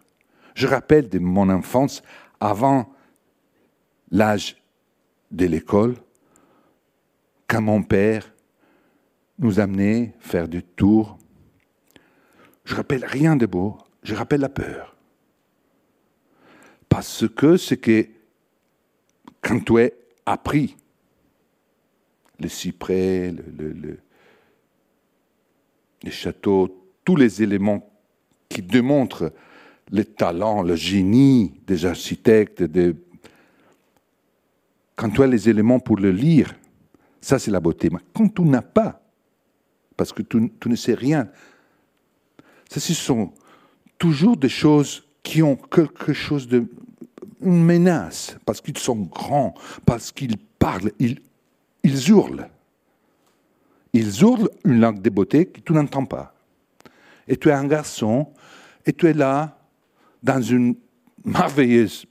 Je 0.55 0.67
rappelle 0.67 1.09
de 1.09 1.19
mon 1.19 1.50
enfance, 1.50 2.01
avant 2.39 2.91
l'âge 4.09 4.62
de 5.31 5.45
l'école, 5.45 5.95
quand 7.47 7.62
mon 7.62 7.83
père 7.83 8.33
nous 9.38 9.59
amenait 9.59 10.13
faire 10.19 10.47
du 10.47 10.63
tour, 10.63 11.17
je 12.63 12.74
rappelle 12.74 13.05
rien 13.05 13.35
de 13.35 13.45
beau, 13.45 13.77
je 14.01 14.15
rappelle 14.15 14.41
la 14.41 14.50
peur. 14.50 14.95
Parce 16.88 17.27
que 17.27 17.57
c'est 17.57 17.77
que 17.77 18.07
quand 19.41 19.59
tu 19.59 19.77
es 19.79 19.93
appris, 20.25 20.77
le 22.39 22.47
cyprès, 22.47 23.31
le, 23.31 23.71
le, 23.74 24.00
les 26.03 26.11
châteaux, 26.11 26.89
tous 27.03 27.15
les 27.15 27.44
éléments 27.44 27.91
qui 28.50 28.61
démontrent 28.61 29.33
le 29.91 30.03
talent, 30.03 30.63
le 30.63 30.75
génie 30.75 31.53
des 31.67 31.85
architectes, 31.85 32.63
quand 34.95 35.09
tu 35.09 35.21
as 35.21 35.27
les 35.27 35.50
éléments 35.50 35.79
pour 35.79 35.98
le 35.98 36.11
lire, 36.11 36.55
ça 37.21 37.39
c'est 37.39 37.51
la 37.51 37.59
beauté. 37.59 37.89
Mais 37.91 38.00
quand 38.13 38.33
tu 38.33 38.41
n'as 38.43 38.61
pas, 38.61 39.01
parce 39.98 40.11
que 40.11 40.21
tu, 40.21 40.51
tu, 40.59 40.69
ne 40.69 40.75
sais 40.75 40.93
rien, 40.93 41.29
ça 42.69 42.79
ce 42.79 42.93
sont 42.93 43.31
toujours 43.98 44.37
des 44.37 44.50
choses 44.50 45.07
qui 45.24 45.41
ont 45.41 45.55
quelque 45.55 46.13
chose 46.13 46.48
de 46.48 46.67
une 47.41 47.63
menace, 47.63 48.37
parce 48.45 48.61
qu'ils 48.61 48.77
sont 48.77 48.95
grands, 48.95 49.53
parce 49.85 50.11
qu'ils 50.11 50.37
parlent, 50.37 50.91
ils, 51.00 51.19
ils 51.83 52.09
hurlent. 52.09 52.50
Ils 53.93 54.21
hurlent 54.21 54.50
une 54.63 54.79
langue 54.79 55.01
de 55.01 55.09
beauté 55.09 55.45
que 55.45 55.59
tu 55.61 55.74
n'entends 55.74 56.05
pas. 56.05 56.33
Et 57.27 57.37
tu 57.37 57.50
es 57.50 57.53
un 57.53 57.67
garçon, 57.67 58.27
et 58.85 58.93
tu 58.93 59.07
es 59.07 59.13
là, 59.13 59.57
dans 60.25 60.42
une 60.42 60.75
merveilleuse 61.24 62.05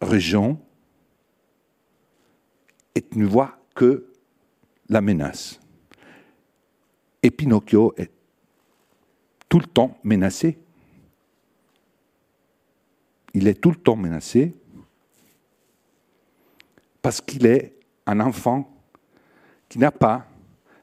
région, 0.00 0.58
et 2.94 3.00
tu 3.00 3.18
ne 3.18 3.26
vois 3.26 3.58
que 3.74 4.06
la 4.88 5.00
menace. 5.00 5.58
Et 7.22 7.30
Pinocchio 7.30 7.94
est 7.96 8.10
tout 9.48 9.60
le 9.60 9.66
temps 9.66 9.96
menacé 10.02 10.58
il 13.34 13.48
est 13.48 13.60
tout 13.60 13.70
le 13.70 13.76
temps 13.76 13.96
menacé 13.96 14.54
parce 17.00 17.20
qu'il 17.20 17.46
est 17.46 17.74
un 18.06 18.20
enfant 18.20 18.68
qui 19.68 19.78
n'a 19.78 19.90
pas 19.90 20.26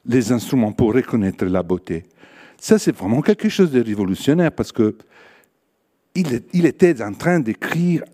les 0.04 0.32
instruments 0.32 0.72
pour 0.72 0.94
reconnaître 0.94 1.44
la 1.44 1.62
beauté. 1.62 2.04
Ça, 2.58 2.78
c'est 2.78 2.94
vraiment 2.94 3.22
quelque 3.22 3.48
chose 3.48 3.70
de 3.70 3.80
révolutionnaire 3.80 4.52
parce 4.52 4.72
que 4.72 4.96
il, 6.14 6.66
était 6.66 7.02
en 7.02 7.12
train 7.12 7.40
d'écrire 7.40 8.04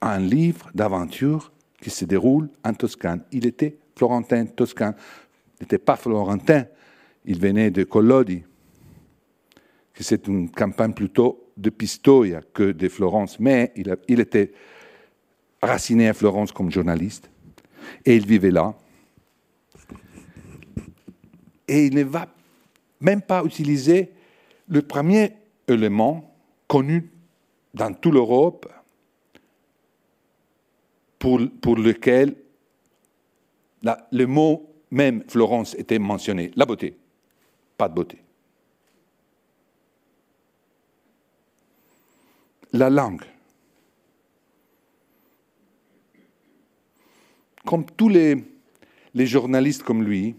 un 0.00 0.18
livre 0.18 0.70
d'aventure 0.74 1.52
qui 1.80 1.90
se 1.90 2.04
déroule 2.04 2.48
en 2.64 2.74
Toscane. 2.74 3.22
Il 3.32 3.46
était 3.46 3.76
florentin, 3.94 4.46
toscan. 4.46 4.94
Il 5.58 5.62
n'était 5.62 5.78
pas 5.78 5.96
florentin, 5.96 6.66
il 7.24 7.38
venait 7.38 7.70
de 7.70 7.84
Collodi, 7.84 8.42
c'est 10.02 10.26
une 10.28 10.50
campagne 10.50 10.92
plutôt 10.92 11.50
de 11.56 11.70
Pistoia 11.70 12.40
que 12.52 12.72
de 12.72 12.88
Florence, 12.88 13.40
mais 13.40 13.72
il, 13.76 14.20
était 14.20 14.52
raciné 15.62 16.08
à 16.08 16.14
Florence 16.14 16.52
comme 16.52 16.70
journaliste 16.70 17.30
et 18.04 18.16
il 18.16 18.26
vivait 18.26 18.50
là. 18.50 18.74
Et 21.68 21.86
il 21.86 21.94
ne 21.94 22.04
va 22.04 22.28
même 23.00 23.22
pas 23.22 23.42
utiliser 23.44 24.10
le 24.68 24.82
premier 24.82 25.32
élément 25.66 26.35
connu 26.66 27.10
dans 27.74 27.92
toute 27.92 28.14
l'Europe 28.14 28.72
pour, 31.18 31.40
pour 31.60 31.76
lequel 31.76 32.36
le 34.10 34.26
mot 34.26 34.68
même 34.90 35.22
Florence 35.28 35.74
était 35.74 35.98
mentionné, 35.98 36.50
la 36.56 36.64
beauté. 36.64 36.96
Pas 37.76 37.88
de 37.88 37.94
beauté. 37.94 38.18
la 42.76 42.90
langue. 42.90 43.22
Comme 47.64 47.84
tous 47.84 48.08
les, 48.08 48.44
journalistes 49.14 49.82
comme 49.82 50.04
lui, 50.04 50.36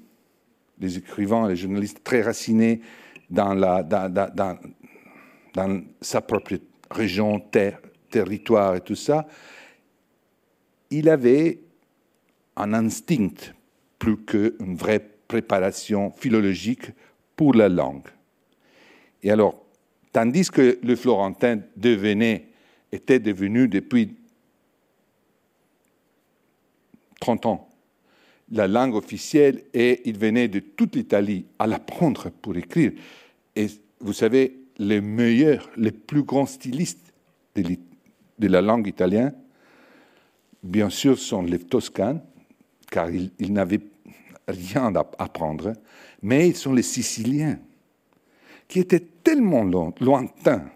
les 0.80 0.98
écrivains, 0.98 1.48
les 1.48 1.56
journalistes 1.56 2.04
très 2.04 2.22
racinés 2.22 2.82
dans, 3.30 3.54
la, 3.54 3.84
sa 6.02 6.22
propre 6.22 6.60
région, 6.90 7.40
terre, 7.40 7.80
territoire 8.10 8.76
et 8.76 8.82
tout 8.82 8.96
ça, 8.96 9.28
il 10.90 11.10
avait 11.10 11.60
un 12.56 12.74
instinct 12.74 13.54
plus 14.00 14.18
qu'une 14.18 14.76
vraie 14.76 15.06
préparation 15.28 16.12
philologique 16.12 16.92
pour 17.36 17.54
la 17.54 17.68
langue. 17.70 18.08
Et 19.22 19.32
alors, 19.32 19.68
Tandis 20.18 20.50
que 20.50 20.80
le 20.82 20.96
florentin 20.96 21.60
devenait, 21.76 22.48
était 22.92 23.20
devenu 23.20 23.68
depuis 23.68 24.16
30 27.20 27.46
ans 27.46 27.70
la 28.52 28.68
langue 28.68 28.96
officielle 28.96 29.62
et 29.76 30.02
il 30.10 30.18
venait 30.18 30.48
de 30.48 30.58
toute 30.58 30.96
l'Italie 30.96 31.46
à 31.60 31.68
l'apprendre 31.68 32.32
pour 32.42 32.58
écrire. 32.58 32.94
Et 33.56 33.68
vous 34.00 34.14
savez, 34.14 34.58
les 34.78 35.02
meilleurs, 35.02 35.70
les 35.78 35.92
plus 35.92 36.24
grands 36.24 36.46
stylistes 36.46 37.14
de, 37.56 38.48
la 38.48 38.62
langue 38.62 38.88
italienne, 38.88 39.34
bien 40.62 40.90
sûr, 40.90 41.18
sont 41.18 41.42
les 41.42 41.60
Toscanes, 41.60 42.22
car 42.92 43.10
ils, 43.10 43.54
n'avaient 43.54 43.82
rien 44.48 44.96
à 44.96 45.08
apprendre, 45.18 45.74
mais 46.22 46.50
ils 46.50 46.56
sont 46.56 46.74
les 46.74 46.84
Siciliens 46.84 47.60
qui 48.68 48.80
étaient 48.80 49.06
tellement 49.24 49.64
lointains 50.00 50.70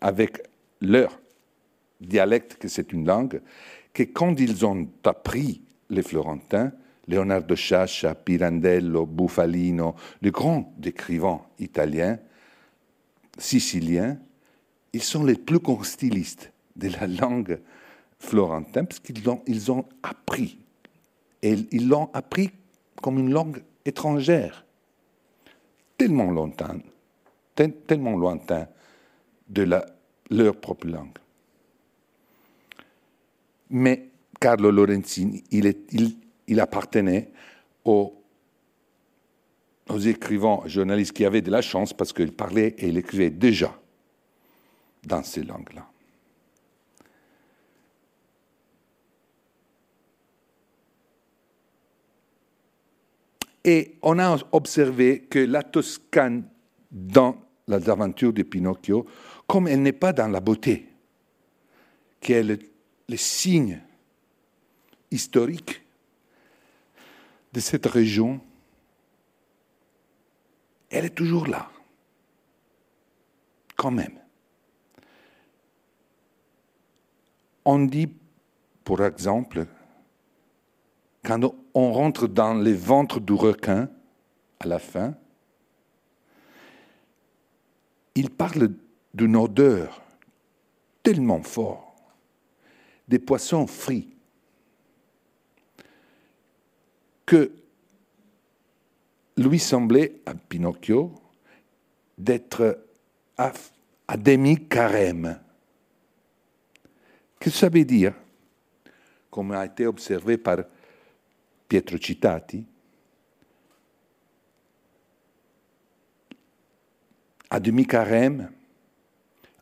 avec 0.00 0.42
leur 0.80 1.18
dialecte 2.00 2.56
que 2.56 2.68
c'est 2.68 2.92
une 2.92 3.06
langue, 3.06 3.40
que 3.92 4.02
quand 4.02 4.38
ils 4.40 4.64
ont 4.66 4.88
appris 5.04 5.62
les 5.90 6.02
Florentins, 6.02 6.72
Leonardo 7.06 7.54
Sciascia, 7.54 8.14
Pirandello, 8.14 9.06
Bufalino, 9.06 9.94
les 10.20 10.30
grands 10.30 10.74
écrivains 10.82 11.42
italiens, 11.58 12.18
siciliens, 13.38 14.18
ils 14.92 15.02
sont 15.02 15.24
les 15.24 15.36
plus 15.36 15.58
grands 15.58 15.82
stylistes 15.82 16.52
de 16.76 16.88
la 16.88 17.06
langue 17.06 17.60
florentine 18.18 18.86
parce 18.86 19.00
qu'ils 19.00 19.28
ont, 19.28 19.42
ils 19.46 19.70
ont 19.70 19.84
appris. 20.02 20.58
Et 21.42 21.56
ils 21.72 21.88
l'ont 21.88 22.10
appris 22.14 22.50
comme 23.02 23.18
une 23.18 23.32
langue 23.32 23.62
étrangère, 23.84 24.64
tellement 25.98 26.30
lointain, 26.30 26.78
tellement 27.54 28.16
lointain 28.16 28.66
de 29.48 29.68
leur 30.30 30.56
propre 30.56 30.86
langue. 30.86 31.18
Mais 33.70 34.08
Carlo 34.40 34.70
Lorenzini, 34.70 35.44
il, 35.50 35.74
il, 36.46 36.60
appartenait 36.60 37.30
aux, 37.84 38.14
aux 39.88 39.98
écrivains, 39.98 40.62
journalistes 40.66 41.12
qui 41.12 41.24
avaient 41.24 41.42
de 41.42 41.50
la 41.50 41.62
chance 41.62 41.92
parce 41.92 42.12
qu'il 42.12 42.32
parlait 42.32 42.74
et 42.78 42.88
il 42.88 42.98
écrivait 42.98 43.30
déjà 43.30 43.78
dans 45.04 45.22
ces 45.22 45.42
langues-là. 45.42 45.86
Et 53.64 53.96
on 54.02 54.18
a 54.18 54.36
observé 54.52 55.20
que 55.20 55.38
la 55.38 55.62
Toscane, 55.62 56.46
dans 56.90 57.36
les 57.66 57.88
aventures 57.88 58.32
de 58.32 58.42
Pinocchio, 58.42 59.06
comme 59.46 59.68
elle 59.68 59.82
n'est 59.82 59.92
pas 59.92 60.12
dans 60.12 60.28
la 60.28 60.40
beauté, 60.40 60.86
qui 62.20 62.32
est 62.32 62.42
le, 62.42 62.58
le 63.08 63.16
signe 63.16 63.80
historique 65.10 65.82
de 67.52 67.60
cette 67.60 67.86
région, 67.86 68.40
elle 70.94 71.06
est 71.06 71.14
toujours 71.14 71.48
là, 71.48 71.68
quand 73.76 73.90
même. 73.90 74.18
On 77.64 77.80
dit, 77.80 78.08
pour 78.84 79.02
exemple, 79.04 79.66
quand 81.24 81.52
on 81.74 81.92
rentre 81.92 82.28
dans 82.28 82.54
les 82.54 82.74
ventres 82.74 83.20
du 83.20 83.32
requin, 83.32 83.88
à 84.60 84.66
la 84.66 84.78
fin, 84.78 85.14
il 88.14 88.30
parle 88.30 88.70
d'une 89.14 89.34
odeur 89.34 90.00
tellement 91.02 91.42
forte, 91.42 91.82
des 93.08 93.18
poissons 93.18 93.66
frits, 93.66 94.14
que 97.26 97.50
lui 99.36 99.58
semblait 99.58 100.20
à 100.26 100.34
Pinocchio 100.34 101.12
d'être 102.16 102.84
à, 103.36 103.52
demi-carême. 104.16 105.40
Que 107.40 107.50
ça 107.50 107.68
veut 107.68 107.84
dire? 107.84 108.14
Comme 109.30 109.50
a 109.52 109.66
été 109.66 109.86
observé 109.86 110.38
par 110.38 110.58
Pietro 111.68 111.96
Citati, 111.96 112.64
à 117.50 117.58
demi-carême, 117.58 118.50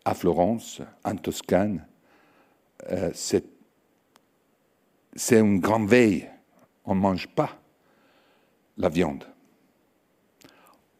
à 0.04 0.14
Florence, 0.14 0.82
en 1.04 1.16
Toscane, 1.16 1.86
euh, 2.90 3.10
c'est 3.14 3.44
une 5.30 5.60
grande 5.60 5.88
veille. 5.88 6.28
On 6.84 6.94
ne 6.94 7.00
mange 7.00 7.28
pas 7.28 7.58
la 8.76 8.88
viande. 8.88 9.31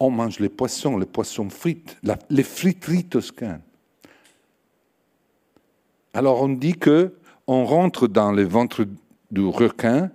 On 0.03 0.11
mange 0.11 0.39
les 0.39 0.49
poissons, 0.49 0.97
les 0.97 1.05
poissons 1.05 1.49
frites, 1.49 1.97
les 2.29 2.43
friteries 2.43 3.05
toscanes. 3.05 3.61
Alors 6.13 6.41
on 6.41 6.49
dit 6.49 6.73
que 6.73 7.13
on 7.47 7.63
rentre 7.63 8.09
dans 8.09 8.33
le 8.33 8.43
ventre 8.43 8.85
du 9.31 9.45
requin 9.45 10.11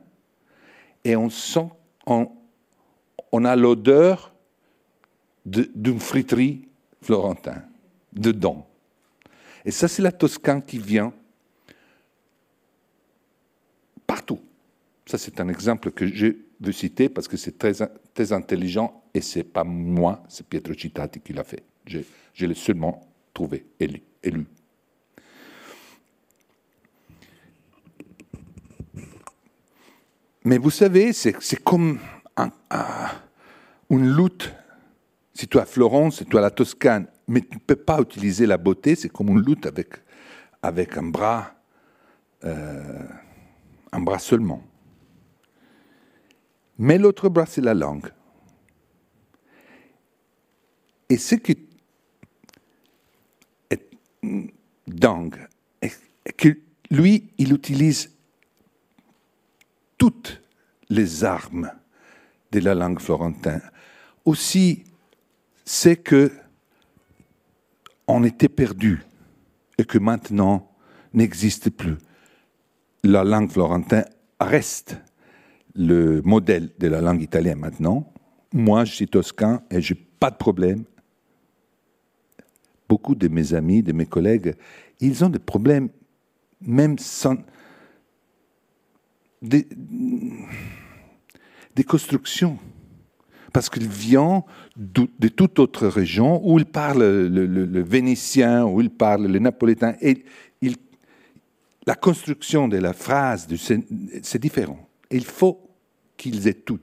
et 1.05 1.17
on 1.17 1.31
sent, 1.31 1.71
on, 2.07 2.31
on 3.33 3.47
a 3.47 3.57
l'odeur 3.57 4.35
d'une 5.47 6.01
friterie 6.01 6.69
florentin 7.01 7.63
dedans. 8.13 8.67
Et 9.65 9.71
ça, 9.71 9.89
c'est 9.89 10.03
la 10.03 10.13
Toscane 10.13 10.63
qui 10.63 10.77
vient 10.77 11.15
partout. 14.07 14.41
Ça, 15.07 15.17
c'est 15.17 15.41
un 15.41 15.49
exemple 15.49 15.93
que 15.93 16.07
je 16.07 16.35
veux 16.61 16.73
citer 16.73 17.09
parce 17.09 17.29
que 17.29 17.37
c'est 17.37 17.59
très, 17.59 17.73
très 18.15 18.33
intelligent 18.33 19.03
et 19.15 19.21
c'est 19.21 19.45
pas 19.45 19.65
moi, 19.65 20.23
c'est 20.29 20.47
Pietro 20.47 20.75
Cittati 20.75 21.21
qui 21.21 21.33
l'a 21.33 21.45
fait. 21.45 21.63
Je, 21.87 22.01
je 22.35 22.47
l'ai 22.47 22.55
seulement 22.55 23.01
trouvé, 23.33 23.67
élu. 23.79 24.03
élu. 24.23 24.47
Mais 30.45 30.59
vous 30.59 30.71
savez, 30.71 31.13
c'est 31.13 31.63
comme 31.63 31.99
une 33.91 34.17
lutte. 34.17 34.55
Si 35.35 35.47
tu 35.47 35.59
as 35.59 35.67
Florence, 35.67 36.17
si 36.17 36.25
tu 36.25 36.39
as 36.39 36.41
la 36.41 36.51
Toscane, 36.51 37.07
mais 37.27 37.43
tu 37.43 37.57
ne 37.57 37.61
peux 37.61 37.77
pas 37.77 38.01
utiliser 38.01 38.47
la 38.47 38.57
beauté, 38.57 38.95
c'est 38.95 39.09
comme 39.09 39.29
une 39.29 39.43
lutte 39.43 39.67
avec, 39.67 39.95
avec 40.63 40.97
un 40.97 41.03
bras, 41.03 41.55
euh, 42.45 43.07
un 43.93 44.01
bras 44.01 44.19
seulement. 44.19 44.63
Mais 46.79 46.97
l'autre 46.99 47.29
bras, 47.29 47.47
c'est 47.47 47.61
la 47.61 47.75
langue. 47.75 48.11
Et 51.09 51.17
ce 51.17 51.35
qui 51.35 51.53
est 51.53 51.69
dingue, 54.87 55.49
est 55.81 56.33
que 56.37 56.59
lui, 56.91 57.31
il 57.39 57.53
utilise 57.53 58.11
toutes 59.97 60.41
les 60.89 61.25
armes 61.25 61.71
de 62.53 62.61
la 62.61 62.75
langue 62.75 63.01
florentine. 63.01 63.63
Aussi, 64.25 64.85
c'est 65.65 65.97
que 65.97 66.33
on 68.07 68.25
était 68.25 68.49
perdu 68.49 69.03
et 69.77 69.85
que 69.85 69.99
maintenant 69.99 70.71
n'existe 71.13 71.71
plus. 71.71 71.97
La 73.05 73.23
langue 73.23 73.51
florentine 73.51 74.07
reste 74.41 74.97
le 75.79 76.21
modèle 76.23 76.71
de 76.79 76.89
la 76.89 77.01
langue 77.01 77.23
italienne 77.23 77.61
maintenant. 77.61 78.13
Moi, 78.53 78.85
je 78.85 78.93
suis 78.93 79.07
toscan 79.07 79.63
et 79.71 79.81
je 79.81 79.95
n'ai 79.95 80.01
pas 80.19 80.31
de 80.31 80.37
problème. 80.37 80.85
Beaucoup 82.89 83.15
de 83.15 83.29
mes 83.29 83.55
amis, 83.55 83.83
de 83.83 83.93
mes 83.93 84.07
collègues, 84.07 84.55
ils 85.01 85.25
ont 85.25 85.29
des 85.29 85.39
problèmes 85.39 85.89
même 86.61 86.99
sans, 86.99 87.37
des, 89.41 89.69
constructions. 91.87 92.59
Parce 93.53 93.71
qu'il 93.71 93.87
vient 93.89 94.45
de, 94.77 95.29
toute 95.29 95.59
autre 95.61 95.87
région 95.87 96.41
où 96.45 96.59
il 96.59 96.67
parle 96.67 97.05
le, 97.29 97.83
vénitien, 97.83 98.67
où 98.67 98.81
il 98.81 98.91
parle 98.91 99.27
le 99.27 99.39
napolitain. 99.39 99.95
Et 100.01 100.25
la 101.87 101.95
construction 101.95 102.67
de 102.67 102.79
la 102.79 102.93
phrase, 102.93 103.47
c'est 104.23 104.39
différent. 104.39 104.89
il 105.11 105.25
faut 105.25 105.68
qu'ils 106.19 106.53
tout, 106.65 106.81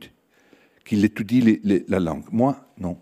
qu'ils 0.84 1.06
étudient 1.06 1.60
la 1.88 2.00
langue. 2.00 2.26
Moi, 2.32 2.66
non. 2.80 3.00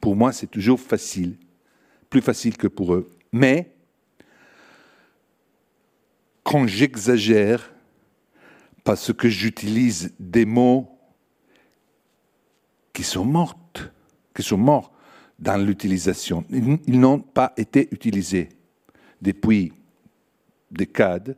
Pour 0.00 0.16
moi, 0.16 0.32
c'est 0.32 0.46
toujours 0.46 0.80
facile, 0.80 1.36
plus 2.08 2.22
facile 2.22 2.56
que 2.56 2.68
pour 2.68 2.94
eux. 2.94 3.10
Mais, 3.32 3.70
quand 6.42 6.66
j'exagère, 6.66 7.70
parce 8.84 9.12
que 9.12 9.28
j'utilise 9.28 10.14
des 10.18 10.46
mots 10.46 10.88
qui 12.94 13.04
sont 13.04 13.24
morts, 13.24 13.58
qui 14.34 14.42
sont 14.42 14.56
morts 14.56 14.92
dans 15.38 15.56
l'utilisation. 15.56 16.44
Ils, 16.50 16.98
n'ont 16.98 17.20
pas 17.20 17.52
été 17.56 17.88
utilisés 17.92 18.48
depuis 19.22 19.72
décades. 20.70 21.36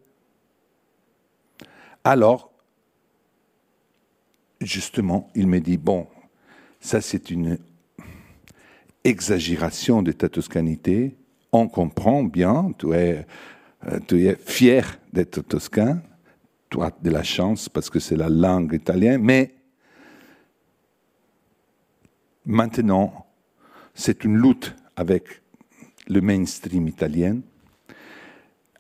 Alors, 2.03 2.50
justement, 4.61 5.31
il 5.35 5.47
me 5.47 5.61
dit, 5.61 5.77
bon, 5.77 6.07
ça 6.81 7.01
c'est 7.01 7.31
une 7.31 7.59
exagération 9.05 10.03
de 10.03 10.13
ta 10.13 10.29
toscanité, 10.29 11.17
on 11.53 11.69
comprend 11.69 12.23
bien, 12.23 12.73
tu 12.79 12.93
es, 12.93 13.27
euh, 13.87 13.99
tu 14.07 14.27
es 14.27 14.37
fier 14.37 14.99
d'être 15.13 15.41
toscan, 15.41 16.01
tu 16.69 16.81
as 16.83 16.93
de 17.03 17.11
la 17.11 17.23
chance 17.23 17.69
parce 17.69 17.91
que 17.91 17.99
c'est 17.99 18.17
la 18.17 18.29
langue 18.29 18.75
italienne, 18.75 19.23
mais 19.23 19.55
maintenant, 22.45 23.27
c'est 23.95 24.25
une 24.25 24.37
lutte 24.37 24.75
avec 24.97 25.25
le 26.09 26.21
mainstream 26.21 26.89
italien. 26.89 27.41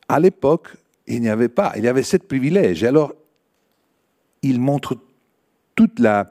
à 0.08 0.18
l'époque, 0.18 0.76
il 1.06 1.20
n'y 1.20 1.28
avait 1.28 1.48
pas, 1.48 1.72
il 1.76 1.84
y 1.84 1.88
avait 1.88 2.02
ce 2.02 2.16
privilège. 2.16 2.82
Alors, 2.82 3.14
il 4.42 4.60
montre 4.60 4.96
toute 5.80 5.98
la 5.98 6.30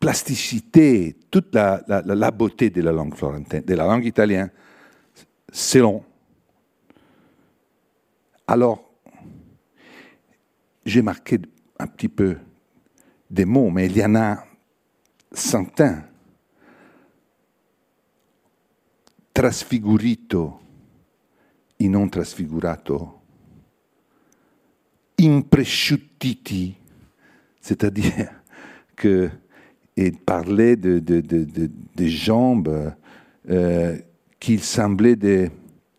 plasticité, 0.00 1.14
toute 1.30 1.54
la, 1.54 2.30
beauté 2.32 2.68
de 2.68 2.82
la 2.82 2.90
langue 2.90 3.14
florentine, 3.14 3.60
de 3.60 3.74
la 3.74 3.86
langue 3.86 4.04
italienne, 4.04 4.50
c'est 5.52 5.78
long. 5.78 6.02
Alors, 8.44 8.90
j'ai 10.84 11.00
marqué 11.00 11.38
un 11.78 11.86
petit 11.86 12.08
peu 12.08 12.38
des 13.30 13.44
mots, 13.44 13.70
mais 13.70 13.86
il 13.86 13.96
y 13.96 14.04
en 14.04 14.16
a 14.16 14.44
centaines. 15.30 16.02
Trasfigurito 19.32 20.60
e 21.76 21.86
non 21.86 22.08
trasfigurato, 22.08 23.20
impresciuttiti, 25.14 26.76
c'est-à-dire 27.60 28.38
qu'il 29.00 30.18
parlait 30.24 30.76
de, 30.76 31.02
jambes 31.98 32.94
euh, 33.48 33.98
qui 34.38 34.60
des 35.16 35.50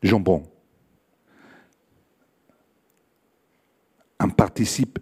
jambons. 0.03 0.43
Un 4.19 4.29
participe 4.29 4.99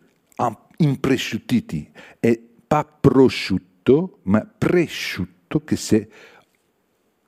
impresciuttiti, 0.79 1.89
et 2.21 2.39
pas 2.69 2.83
prosciutto, 2.83 4.19
mais 4.25 4.43
presciutto, 4.59 5.59
que 5.59 5.75
c'est 5.75 6.09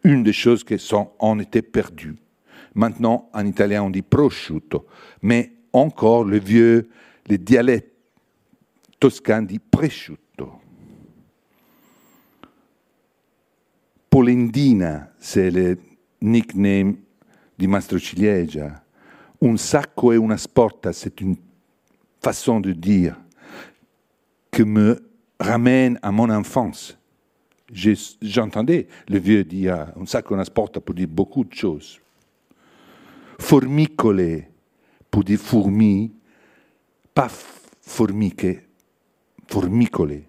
une 0.04 0.24
des 0.24 0.34
choses 0.34 0.64
qui 0.64 0.78
sont, 0.78 1.12
ont 1.20 1.40
été 1.40 1.62
perdues. 1.62 2.16
Maintenant, 2.76 3.30
en 3.34 3.46
italien, 3.46 3.84
on 3.84 3.90
dit 3.90 4.04
prosciutto, 4.04 4.86
mais 5.22 5.52
encore 5.74 6.24
le 6.24 6.40
vieux, 6.40 6.90
le 7.28 7.38
dialecte 7.38 7.92
toscan 9.00 9.42
dit 9.44 9.60
presciutto. 9.60 10.29
Polendina, 14.10 15.12
c'est 15.20 15.52
le 15.52 15.78
nickname 16.22 16.98
di 17.58 17.68
Mastro 17.68 18.00
Ciliegia. 18.00 18.84
Un 19.42 19.58
sacco 19.58 20.12
e 20.12 20.18
una 20.18 20.38
sporta, 20.38 20.92
c'est 20.92 21.22
une 21.22 21.36
façon 22.20 22.60
de 22.60 22.74
dire 22.74 23.16
qui 24.52 24.64
me 24.64 25.00
ramène 25.40 26.00
à 26.02 26.12
mon 26.12 26.30
enfance. 26.30 26.98
J'entendais 27.72 28.88
le 29.08 29.20
vieux 29.20 29.44
dire 29.44 29.94
un 29.96 30.06
sacco 30.06 30.34
e 30.34 30.38
una 30.38 30.46
sporta 30.46 30.82
pour 30.82 30.96
dire 30.96 31.08
beaucoup 31.08 31.44
de 31.44 31.54
choses. 31.54 32.00
Formicole 33.38 34.48
pour 35.10 35.24
dire 35.24 35.40
fourmis, 35.40 36.12
pas 37.14 37.30
formiche, 37.30 38.66
formicole. 39.48 40.24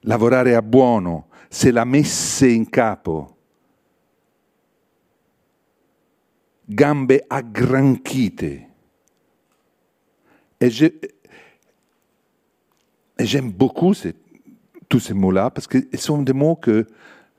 Lavorare 0.00 0.54
a 0.54 0.62
buono, 0.62 1.26
se 1.56 1.70
la 1.70 1.86
messe 1.86 2.42
in 2.42 2.64
capo. 2.66 3.34
Gambe 6.68 7.22
aggranchite. 7.30 8.68
Et 10.60 10.70
j'aime 13.18 13.52
beaucoup 13.52 13.94
tous 14.88 15.00
ces 15.00 15.14
mots-là 15.14 15.50
parce 15.50 15.66
qu'ils 15.66 15.98
sont 15.98 16.22
des 16.22 16.34
mots 16.34 16.56
qui 16.56 16.84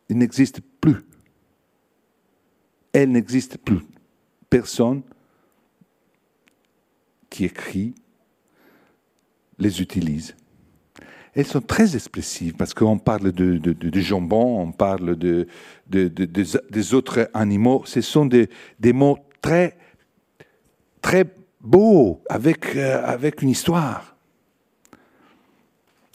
n'existent 0.10 0.62
plus. 0.82 1.06
Elles 2.94 3.12
n'existent 3.12 3.58
plus. 3.64 3.82
Personne 4.50 5.04
qui 7.30 7.46
écrit 7.46 7.94
les 9.60 9.80
utilise. 9.80 10.36
Elles 11.38 11.46
sont 11.46 11.62
très 11.62 11.96
expressives 11.96 12.56
parce 12.56 12.74
qu'on 12.74 12.98
parle 12.98 13.32
de, 13.32 13.58
de, 13.60 14.00
jambon, 14.00 14.60
on 14.60 14.72
parle 14.72 15.16
de, 15.16 15.48
des 15.88 16.94
autres 16.96 17.30
animaux. 17.32 17.84
Ce 17.86 18.02
sont 18.02 18.26
des, 18.26 18.50
mots 18.92 19.20
très, 19.40 19.78
très 21.00 21.26
beaux, 21.62 22.24
avec, 22.28 22.76
euh, 22.76 23.06
avec 23.06 23.44
une 23.44 23.50
histoire. 23.50 24.16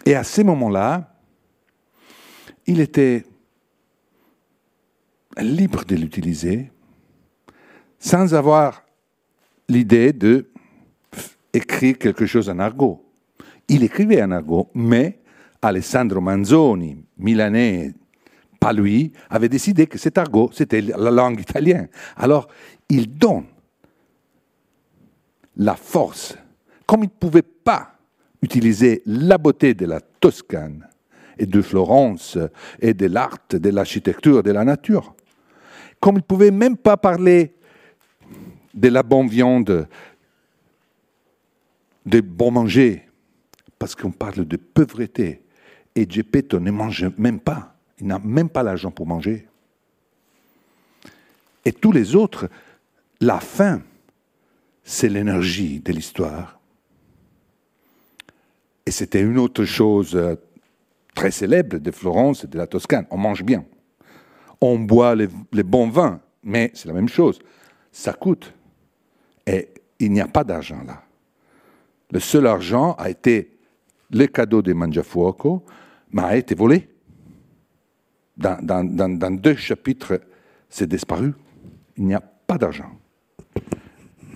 Et 0.04 0.16
à 0.16 0.24
ces 0.24 0.42
moments-là, 0.42 1.14
il 2.66 2.80
était 2.80 3.24
libre 5.38 5.84
de 5.84 5.94
l'utiliser 5.94 6.72
sans 8.00 8.34
avoir 8.34 8.84
l'idée 9.68 10.12
de 10.12 10.50
écrire 11.52 11.96
quelque 11.96 12.26
chose 12.26 12.50
en 12.50 12.58
argot. 12.58 13.11
Il 13.72 13.82
écrivait 13.84 14.22
en 14.22 14.32
argot, 14.32 14.68
mais 14.74 15.18
Alessandro 15.62 16.20
Manzoni, 16.20 17.06
milanais, 17.16 17.94
pas 18.60 18.74
lui, 18.74 19.12
avait 19.30 19.48
décidé 19.48 19.86
que 19.86 19.96
cet 19.96 20.18
argot, 20.18 20.50
c'était 20.52 20.82
la 20.82 21.10
langue 21.10 21.40
italienne. 21.40 21.88
Alors, 22.16 22.48
il 22.90 23.16
donne 23.16 23.46
la 25.56 25.74
force, 25.74 26.36
comme 26.84 27.04
il 27.04 27.06
ne 27.06 27.18
pouvait 27.18 27.40
pas 27.40 27.94
utiliser 28.42 29.02
la 29.06 29.38
beauté 29.38 29.72
de 29.72 29.86
la 29.86 30.02
Toscane 30.02 30.86
et 31.38 31.46
de 31.46 31.62
Florence 31.62 32.36
et 32.78 32.92
de 32.92 33.06
l'art, 33.06 33.38
de 33.48 33.70
l'architecture, 33.70 34.42
de 34.42 34.50
la 34.50 34.64
nature, 34.66 35.14
comme 35.98 36.16
il 36.16 36.18
ne 36.18 36.24
pouvait 36.24 36.50
même 36.50 36.76
pas 36.76 36.98
parler 36.98 37.54
de 38.74 38.88
la 38.88 39.02
bonne 39.02 39.28
viande, 39.28 39.88
de 42.04 42.20
bon 42.20 42.50
manger, 42.50 43.08
parce 43.82 43.96
qu'on 43.96 44.12
parle 44.12 44.44
de 44.44 44.56
pauvreté. 44.56 45.42
Et 45.96 46.06
Geppetto 46.08 46.60
ne 46.60 46.70
mange 46.70 47.04
même 47.18 47.40
pas. 47.40 47.74
Il 47.98 48.06
n'a 48.06 48.20
même 48.20 48.48
pas 48.48 48.62
l'argent 48.62 48.92
pour 48.92 49.08
manger. 49.08 49.48
Et 51.64 51.72
tous 51.72 51.90
les 51.90 52.14
autres, 52.14 52.48
la 53.20 53.40
faim, 53.40 53.82
c'est 54.84 55.08
l'énergie 55.08 55.80
de 55.80 55.92
l'histoire. 55.92 56.60
Et 58.86 58.92
c'était 58.92 59.20
une 59.20 59.36
autre 59.36 59.64
chose 59.64 60.14
euh, 60.14 60.36
très 61.16 61.32
célèbre 61.32 61.78
de 61.78 61.90
Florence 61.90 62.44
et 62.44 62.46
de 62.46 62.58
la 62.58 62.68
Toscane. 62.68 63.08
On 63.10 63.16
mange 63.16 63.42
bien. 63.42 63.64
On 64.60 64.78
boit 64.78 65.16
les, 65.16 65.28
les 65.50 65.64
bons 65.64 65.88
vins, 65.88 66.20
mais 66.44 66.70
c'est 66.74 66.86
la 66.86 66.94
même 66.94 67.08
chose. 67.08 67.40
Ça 67.90 68.12
coûte. 68.12 68.54
Et 69.44 69.70
il 69.98 70.12
n'y 70.12 70.20
a 70.20 70.28
pas 70.28 70.44
d'argent 70.44 70.84
là. 70.86 71.02
Le 72.12 72.20
seul 72.20 72.46
argent 72.46 72.92
a 72.92 73.10
été 73.10 73.51
le 74.12 74.26
cadeau 74.26 74.62
de 74.62 74.72
Mangiafuoco, 74.72 75.64
mais 76.10 76.22
a 76.22 76.36
été 76.36 76.54
volé. 76.54 76.88
Dans, 78.36 79.36
deux 79.36 79.56
chapitres, 79.56 80.20
c'est 80.68 80.88
disparu. 80.88 81.34
Il 81.96 82.06
n'y 82.06 82.14
a 82.14 82.20
pas 82.20 82.58
d'argent. 82.58 82.90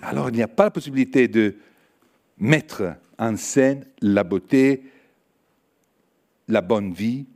Alors 0.03 0.29
il 0.31 0.37
n'y 0.37 0.43
a 0.43 0.49
pas 0.49 0.65
la 0.65 0.71
possibilité 0.71 1.29
de 1.29 1.57
mettre 2.39 2.97
en 3.19 3.37
scène 3.37 3.87
la 4.01 4.25
beauté, 4.25 4.85
la 6.49 6.61
bonne 6.61 6.93
vie 6.93 7.27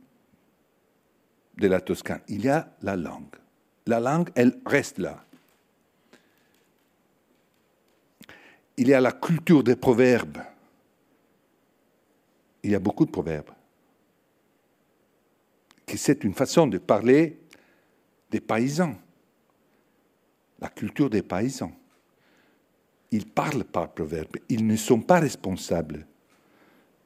de 1.57 1.67
la 1.67 1.81
Toscane. 1.81 2.21
Il 2.27 2.45
y 2.45 2.49
a 2.49 2.73
la 2.81 2.95
langue. 2.95 3.35
La 3.87 3.99
langue, 3.99 4.29
elle 4.35 4.59
reste 4.65 4.99
là. 4.99 5.23
il 8.81 8.87
y 8.87 8.95
a 8.95 8.99
la 8.99 9.11
culture 9.11 9.63
des 9.63 9.75
proverbes. 9.75 10.39
Il 12.63 12.71
y 12.71 12.75
a 12.75 12.79
beaucoup 12.79 13.05
de 13.05 13.11
proverbes. 13.11 13.51
C'est 15.87 16.23
une 16.23 16.33
façon 16.33 16.67
de 16.67 16.77
parler 16.77 17.37
des 18.29 18.39
paysans. 18.39 18.95
La 20.59 20.69
culture 20.69 21.09
des 21.09 21.21
paysans. 21.21 21.73
Ils 23.11 23.25
parlent 23.25 23.65
par 23.65 23.91
proverbes. 23.91 24.37
Ils 24.47 24.65
ne 24.65 24.75
sont 24.77 25.01
pas 25.01 25.19
responsables. 25.19 26.07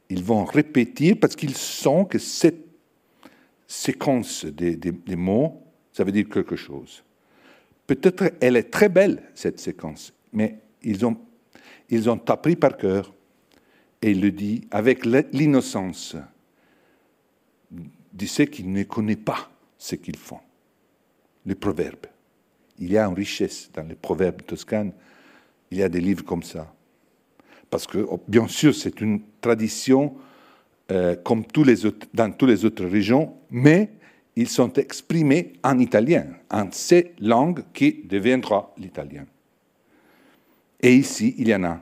Ils 0.09 0.23
vont 0.23 0.45
répéter 0.45 1.15
parce 1.15 1.35
qu'ils 1.35 1.55
sentent 1.57 2.11
que 2.11 2.19
cette 2.19 2.63
séquence 3.65 4.45
des, 4.45 5.15
mots, 5.15 5.63
ça 5.91 6.03
veut 6.03 6.11
dire 6.11 6.29
quelque 6.29 6.55
chose. 6.55 7.03
Peut-être 7.87 8.33
elle 8.39 8.55
est 8.55 8.69
très 8.71 8.89
belle, 8.89 9.31
cette 9.33 9.59
séquence, 9.59 10.13
mais 10.31 10.59
ils 10.83 11.05
ont 11.05 11.17
ils 11.89 12.09
ont 12.09 12.19
appris 12.27 12.55
par 12.55 12.77
cœur. 12.77 13.13
Et 14.01 14.12
il 14.12 14.21
le 14.21 14.31
dit 14.31 14.67
avec 14.71 15.05
l'innocence 15.05 16.15
de 17.71 18.25
ceux 18.25 18.45
qui 18.45 18.63
ne 18.63 18.84
connaissent 18.84 19.17
pas 19.17 19.49
ce 19.77 19.95
qu'ils 19.95 20.17
font. 20.17 20.39
Les 21.45 21.55
proverbes. 21.55 22.08
Il 22.79 22.91
y 22.91 22.97
a 22.97 23.05
une 23.05 23.13
richesse 23.13 23.69
dans 23.73 23.88
les 23.88 23.95
proverbes 23.95 24.41
toscanes. 24.45 24.91
Il 25.71 25.77
y 25.77 25.84
a 25.84 25.89
des 25.89 26.01
livres 26.01 26.23
comme 26.23 26.43
ça. 26.43 26.73
Parce 27.69 27.88
que, 27.88 27.97
oh, 27.97 28.21
bien 28.27 28.47
sûr, 28.47 28.73
c'est 28.73 29.01
une 29.01 29.21
tradition 29.41 30.15
euh, 30.91 31.15
comme 31.15 31.45
tous 31.45 31.65
dans 32.13 32.31
toutes 32.31 32.49
les 32.49 32.63
autres 32.63 32.86
régions, 32.86 33.34
mais 33.49 33.89
ils 34.36 34.49
sont 34.49 34.71
exprimés 34.73 35.53
en 35.63 35.79
italien, 35.79 36.27
en 36.51 36.69
ces 36.71 37.13
langues 37.19 37.63
qui 37.73 38.03
deviendra 38.03 38.73
l'italien. 38.77 39.25
Et 40.79 40.95
ici, 40.95 41.34
il 41.38 41.47
y 41.47 41.55
en 41.55 41.63
a. 41.63 41.81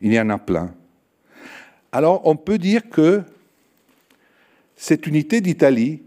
Il 0.00 0.12
y 0.12 0.20
en 0.20 0.30
a 0.30 0.38
plein. 0.38 0.74
Alors, 1.92 2.26
on 2.26 2.36
peut 2.36 2.58
dire 2.58 2.88
que 2.88 3.22
cette 4.76 5.06
unité 5.06 5.40
d'Italie 5.40 6.02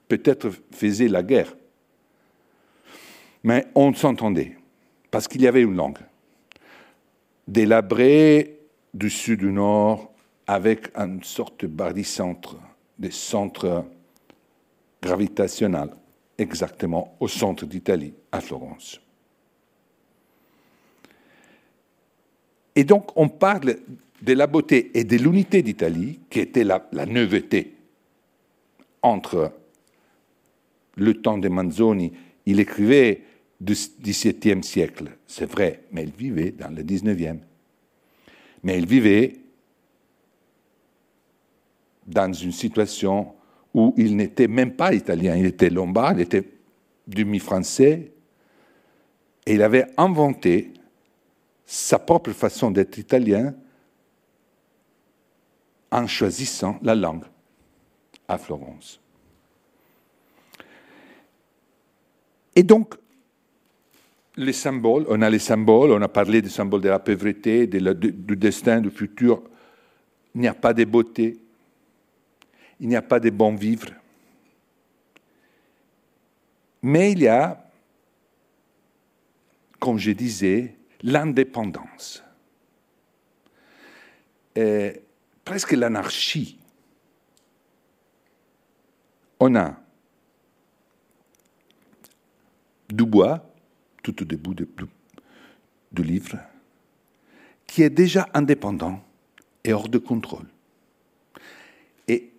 peut-être 0.08 0.52
faisaient 0.72 1.08
la 1.08 1.24
guerre. 1.24 1.56
Mais 3.44 3.68
on 3.76 3.94
s'entendait, 3.94 4.58
parce 5.12 5.28
qu'il 5.28 5.42
y 5.42 5.48
avait 5.48 5.62
une 5.62 5.76
langue. 5.76 6.00
Délabré 7.50 8.60
du 8.94 9.10
sud 9.10 9.40
du 9.40 9.52
nord, 9.52 10.14
avec 10.46 10.96
une 10.96 11.24
sorte 11.24 11.62
de 11.62 11.68
bardicentre, 11.68 12.58
des 13.00 13.10
centres 13.10 13.86
gravitationnels, 15.02 15.90
exactement 16.38 17.16
au 17.20 17.28
centre 17.28 17.66
d'Italie, 17.66 18.14
à 18.32 18.40
Florence. 18.40 19.02
Et 22.76 22.84
donc, 22.84 23.10
on 23.16 23.30
parle 23.30 23.78
de 24.22 24.34
la 24.34 24.46
beauté 24.46 24.92
et 24.94 25.04
de 25.04 25.18
l'unité 25.18 25.64
d'Italie, 25.64 26.20
qui 26.30 26.42
était 26.42 26.64
la, 26.64 26.88
la 26.92 27.08
nouveauté 27.08 27.74
entre 29.02 29.54
le 30.98 31.16
temps 31.16 31.40
de 31.40 31.50
Manzoni, 31.50 32.12
il 32.46 32.60
écrivait 32.60 33.24
du 33.60 33.74
XVIIe 33.74 34.64
siècle, 34.64 35.18
c'est 35.28 35.46
vrai, 35.46 35.84
mais 35.92 36.04
il 36.04 36.12
vivait 36.12 36.52
dans 36.52 36.74
le 36.74 36.82
XIXe. 36.82 37.40
Mais 38.64 38.78
il 38.78 38.86
vivait 38.86 39.36
dans 42.08 42.32
une 42.32 42.52
situation 42.52 43.34
où 43.74 43.94
il 43.98 44.16
n'était 44.16 44.48
même 44.48 44.74
pas 44.74 44.94
italien, 44.94 45.36
il 45.36 45.46
était 45.46 45.70
lombard, 45.70 46.14
il 46.14 46.22
était 46.22 46.48
demi-français, 47.08 48.12
et 49.46 49.54
il 49.54 49.62
avait 49.62 49.88
inventé 49.98 50.74
sa 51.66 52.00
propre 52.00 52.32
façon 52.32 52.72
d'être 52.72 52.98
italien 52.98 53.54
en 55.92 56.08
choisissant 56.08 56.80
la 56.82 56.96
langue 56.96 57.26
à 58.28 58.38
Florence. 58.38 59.00
Et 62.56 62.64
donc, 62.64 62.96
les 64.40 64.54
symboles, 64.54 65.06
on 65.10 65.22
a 65.22 65.30
les 65.30 65.40
symboles, 65.40 65.92
on 65.92 66.02
a 66.02 66.08
parlé 66.08 66.42
des 66.42 66.50
symboles 66.50 66.82
de 66.82 66.88
la 66.88 67.00
pauvreté, 67.00 67.68
du 67.68 68.36
destin, 68.38 68.80
du 68.80 68.90
futur. 68.90 69.44
Il 70.34 70.42
n'y 70.42 70.48
a 70.48 70.54
pas 70.54 70.74
de 70.74 70.86
beauté, 70.86 71.38
il 72.80 72.88
n'y 72.88 72.96
a 72.96 73.02
pas 73.02 73.20
de 73.20 73.30
bon 73.30 73.54
vivre. 73.54 73.90
Mais 76.82 77.12
il 77.12 77.20
y 77.20 77.28
a, 77.28 77.70
comme 79.78 79.98
je 79.98 80.12
disais, 80.12 80.76
l'indépendance, 81.04 82.24
presque 85.44 85.74
l'anarchie 85.74 86.58
on 89.42 89.56
a 89.56 89.76
Dubois, 92.90 93.49
tout 94.14 94.24
au 94.24 94.26
début 94.26 94.56
du 95.92 96.04
livre, 96.04 96.38
qui 97.68 97.84
est 97.84 97.90
déjà 97.90 98.28
indépendant 98.34 99.04
et 99.64 99.74
hors 99.74 99.90
de 99.90 99.98
contrôle. 99.98 100.48
Et 102.08 102.32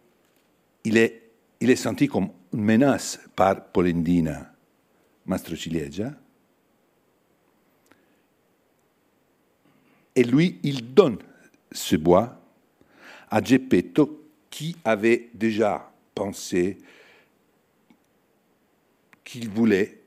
il 0.85 0.97
est, 0.97 1.77
senti 1.77 2.09
comme 2.09 2.31
une 2.53 2.65
menace 2.65 3.21
par 3.37 3.67
Polendina 3.67 4.53
Mastrociliegia. 5.27 6.13
Et 10.17 10.25
lui, 10.25 10.59
il 10.63 10.93
donne 10.93 11.19
ce 11.71 11.95
bois 11.97 12.41
à 13.31 13.43
Geppetto 13.43 14.25
qui 14.51 14.77
avait 14.85 15.31
déjà 15.33 15.93
pensé 16.15 16.79
qu'il 19.23 19.49
voulait 19.49 20.01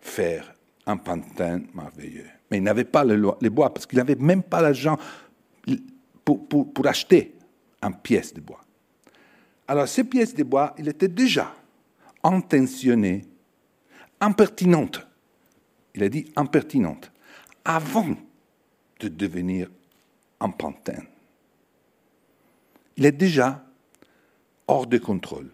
faire 0.00 0.51
un 0.86 0.96
pantin 0.96 1.62
merveilleux. 1.74 2.28
Mais 2.50 2.58
il 2.58 2.62
n'avait 2.62 2.84
pas 2.84 3.04
les 3.04 3.50
bois, 3.50 3.72
parce 3.72 3.86
qu'il 3.86 3.98
n'avait 3.98 4.16
même 4.16 4.42
pas 4.42 4.60
l'argent 4.60 4.98
pour, 6.24 6.46
pour, 6.46 6.86
acheter 6.86 7.34
une 7.82 7.94
pièce 7.94 8.34
de 8.34 8.40
bois. 8.40 8.60
Alors, 9.66 9.88
ces 9.88 10.04
pièces 10.04 10.34
de 10.34 10.42
bois, 10.42 10.74
il 10.78 10.88
était 10.88 11.08
déjà 11.08 11.54
intentionné, 12.22 13.24
impertinente. 14.20 15.06
Il 15.94 16.02
a 16.02 16.08
dit 16.08 16.30
impertinente, 16.36 17.10
avant 17.64 18.16
de 19.00 19.08
devenir 19.08 19.68
un 20.40 20.50
pantin. 20.50 21.02
Il 22.96 23.06
est 23.06 23.12
déjà 23.12 23.64
hors 24.66 24.86
de 24.86 24.98
contrôle. 24.98 25.50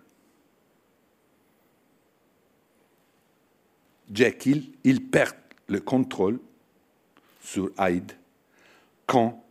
Jekyll, 4.13 4.73
il 4.85 5.05
perd 5.05 5.35
le 5.69 5.81
contrôle 5.81 6.41
sur 7.41 7.71
Hyde 7.79 8.13
quand 9.07 9.43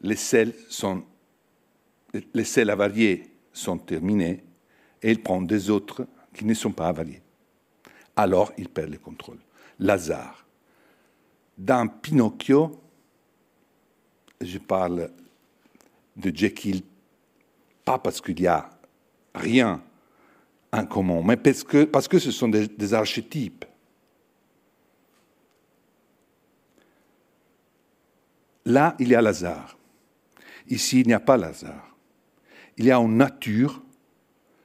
les 0.00 0.16
sels, 0.16 0.52
sont, 0.68 1.04
avariés 2.68 3.30
sont 3.52 3.78
terminés 3.78 4.44
et 5.02 5.10
il 5.10 5.22
prend 5.22 5.42
des 5.42 5.70
autres 5.70 6.06
qui 6.34 6.44
ne 6.44 6.54
sont 6.54 6.72
pas 6.72 6.88
avariés. 6.88 7.22
Alors 8.16 8.52
il 8.58 8.68
perd 8.68 8.90
le 8.90 8.98
contrôle. 8.98 9.38
Lazare. 9.78 10.46
Dans 11.56 11.88
Pinocchio, 11.88 12.80
je 14.40 14.58
parle 14.58 15.10
de 16.16 16.36
Jekyll 16.36 16.82
pas 17.84 17.98
parce 17.98 18.20
qu'il 18.20 18.40
n'y 18.40 18.46
a 18.46 18.70
rien 19.34 19.82
en 20.74 20.86
commun, 20.86 21.22
mais 21.24 21.36
parce 21.36 21.62
que, 21.62 21.84
parce 21.84 22.08
que 22.08 22.18
ce 22.18 22.32
sont 22.32 22.48
des, 22.48 22.94
archétypes. 22.94 23.64
Là, 28.64 28.96
il 28.98 29.08
y 29.08 29.14
a 29.14 29.22
Lazare. 29.22 29.76
Ici, 30.68 31.00
il 31.00 31.06
n'y 31.06 31.12
a 31.12 31.20
pas 31.20 31.36
Lazare. 31.36 31.94
Il 32.76 32.86
y 32.86 32.90
a 32.90 32.98
une 32.98 33.16
nature 33.16 33.82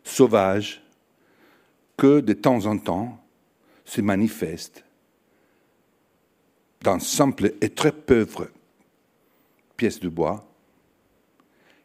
sauvage 0.04 0.82
que 1.96 2.22
de 2.22 2.34
temps 2.34 2.66
en 2.66 2.78
temps 2.80 3.24
se 3.86 4.02
manifeste 4.02 4.84
dans 6.82 7.00
simple 7.00 7.54
et 7.62 7.70
très 7.70 7.92
pauvre 7.92 8.50
pièce 9.78 10.00
de 10.00 10.10
bois 10.10 10.48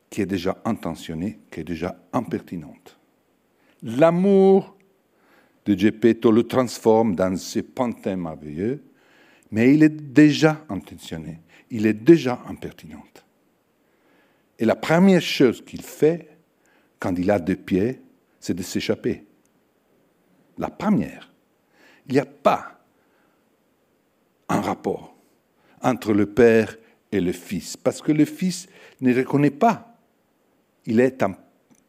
qui 0.08 0.22
est 0.22 0.26
déjà 0.26 0.56
intentionnée, 0.64 1.40
qui 1.50 1.60
est 1.60 1.64
déjà 1.64 1.98
impertinente. 2.12 2.93
L'amour 3.82 4.76
de 5.64 5.76
Geppetto 5.76 6.30
le 6.30 6.44
transforme 6.44 7.14
dans 7.14 7.36
ce 7.36 7.60
pantin 7.60 8.16
merveilleux, 8.16 8.82
mais 9.50 9.74
il 9.74 9.82
est 9.82 9.88
déjà 9.88 10.64
intentionné, 10.68 11.40
il 11.70 11.86
est 11.86 11.94
déjà 11.94 12.42
impertinent. 12.48 13.02
Et 14.58 14.64
la 14.64 14.76
première 14.76 15.22
chose 15.22 15.64
qu'il 15.64 15.82
fait 15.82 16.28
quand 16.98 17.18
il 17.18 17.30
a 17.30 17.38
deux 17.38 17.56
pieds, 17.56 18.00
c'est 18.40 18.54
de 18.54 18.62
s'échapper. 18.62 19.26
La 20.58 20.70
première. 20.70 21.32
Il 22.06 22.14
n'y 22.14 22.20
a 22.20 22.26
pas 22.26 22.80
un 24.48 24.60
rapport 24.60 25.16
entre 25.82 26.12
le 26.12 26.26
père 26.26 26.76
et 27.10 27.20
le 27.20 27.32
fils, 27.32 27.76
parce 27.76 28.00
que 28.00 28.12
le 28.12 28.24
fils 28.24 28.68
ne 29.00 29.14
reconnaît 29.14 29.50
pas 29.50 29.94
il 30.86 31.00
est 31.00 31.22
un 31.22 31.34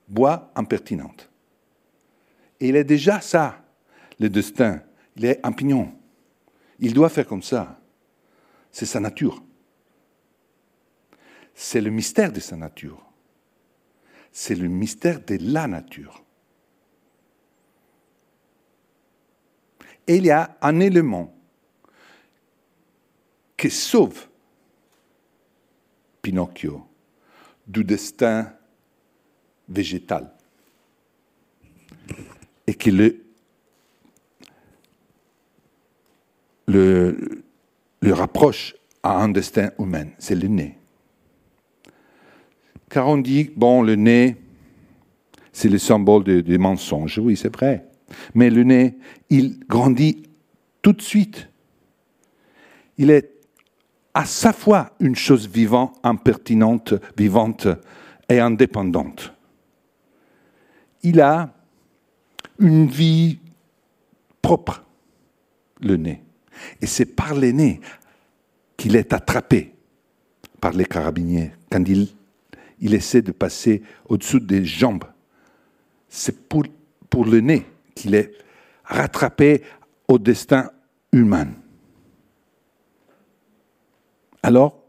bois 0.07 0.51
impertinent. 0.55 1.15
Il 2.59 2.75
est 2.75 2.83
déjà 2.83 3.21
ça, 3.21 3.63
le 4.19 4.29
destin 4.29 4.81
Il 5.15 5.25
est 5.25 5.39
un 5.43 5.51
pignon. 5.51 5.93
Il 6.79 6.93
doit 6.93 7.09
faire 7.09 7.27
comme 7.27 7.43
ça. 7.43 7.79
C'est 8.71 8.85
sa 8.85 8.99
nature. 8.99 9.41
C'est 11.53 11.81
le 11.81 11.89
mystère 11.89 12.31
de 12.31 12.39
sa 12.39 12.57
nature. 12.57 13.01
C'est 14.31 14.55
le 14.55 14.67
mystère 14.67 15.23
de 15.23 15.37
la 15.39 15.67
nature. 15.67 16.21
Et 20.07 20.17
il 20.17 20.25
y 20.25 20.31
a 20.31 20.57
un 20.61 20.79
élément 20.79 21.33
qui 23.57 23.71
sauve 23.71 24.27
Pinocchio 26.21 26.85
du 27.65 27.83
destin 27.83 28.53
végétal 29.67 30.35
et 32.67 32.73
qui 32.73 32.91
le, 32.91 33.23
le, 36.67 37.43
le 38.01 38.13
rapproche 38.13 38.75
à 39.03 39.21
un 39.21 39.29
destin 39.29 39.71
humain, 39.79 40.07
c'est 40.17 40.35
le 40.35 40.47
nez. 40.47 40.77
Car 42.89 43.07
on 43.07 43.17
dit, 43.17 43.51
bon, 43.55 43.81
le 43.81 43.95
nez, 43.95 44.37
c'est 45.51 45.69
le 45.69 45.77
symbole 45.77 46.23
des 46.23 46.57
mensonges. 46.57 47.17
Oui, 47.17 47.37
c'est 47.37 47.53
vrai. 47.53 47.87
Mais 48.33 48.49
le 48.49 48.63
nez, 48.63 48.97
il 49.29 49.59
grandit 49.67 50.23
tout 50.81 50.93
de 50.93 51.01
suite. 51.01 51.49
Il 52.97 53.09
est 53.09 53.31
à 54.13 54.25
sa 54.25 54.53
fois 54.53 54.91
une 54.99 55.15
chose 55.15 55.47
vivante, 55.47 55.97
impertinente, 56.03 56.93
vivante 57.17 57.67
et 58.29 58.39
indépendante. 58.39 59.33
Il 61.03 61.21
a 61.21 61.54
une 62.59 62.87
vie 62.87 63.39
propre, 64.41 64.83
le 65.81 65.97
nez. 65.97 66.21
Et 66.81 66.87
c'est 66.87 67.05
par 67.05 67.35
le 67.35 67.51
nez 67.51 67.81
qu'il 68.77 68.95
est 68.95 69.13
attrapé 69.13 69.73
par 70.61 70.73
les 70.73 70.85
carabiniers 70.85 71.51
quand 71.69 71.83
il, 71.87 72.93
essaie 72.93 73.21
de 73.21 73.31
passer 73.31 73.83
au-dessous 74.07 74.39
des 74.39 74.65
jambes. 74.65 75.03
C'est 76.09 76.47
pour, 76.47 76.63
le 77.25 77.39
nez 77.39 77.65
qu'il 77.93 78.15
est 78.15 78.31
rattrapé 78.83 79.63
au 80.07 80.19
destin 80.19 80.69
humain. 81.11 81.47
Alors, 84.43 84.81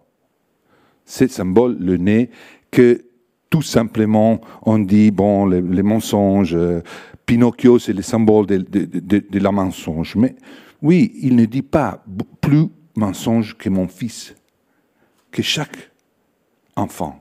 c'est 1.04 1.30
symbole, 1.30 1.76
le 1.78 1.96
nez, 1.96 2.30
que 2.70 3.04
tout 3.48 3.62
simplement 3.62 4.40
on 4.62 4.78
dit, 4.78 5.10
bon, 5.10 5.46
les, 5.46 5.82
mensonges, 5.82 6.56
Pinocchio, 7.26 7.80
c'est 7.80 7.92
le 7.92 8.02
symbole 8.02 8.46
de, 8.46 9.38
la 9.38 9.50
mensonge. 9.50 10.14
Mais 10.14 10.36
oui, 10.80 11.12
il 11.22 11.34
ne 11.34 11.44
dit 11.44 11.62
pas 11.62 12.04
plus 12.40 12.68
mensonge 12.94 13.56
que 13.58 13.68
mon 13.68 13.88
fils, 13.88 14.34
que 15.32 15.42
chaque 15.42 15.90
enfant. 16.76 17.20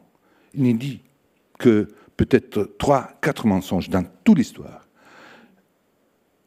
Il 0.54 0.64
ne 0.64 0.74
dit 0.74 1.02
que 1.58 1.88
peut-être 2.16 2.76
trois, 2.78 3.10
quatre 3.22 3.48
mensonges 3.48 3.90
dans 3.90 4.06
toute 4.24 4.38
l'histoire. 4.38 4.88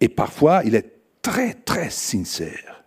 Et 0.00 0.08
parfois, 0.08 0.62
il 0.64 0.76
est 0.76 0.92
très, 1.20 1.54
très 1.54 1.90
sincère. 1.90 2.84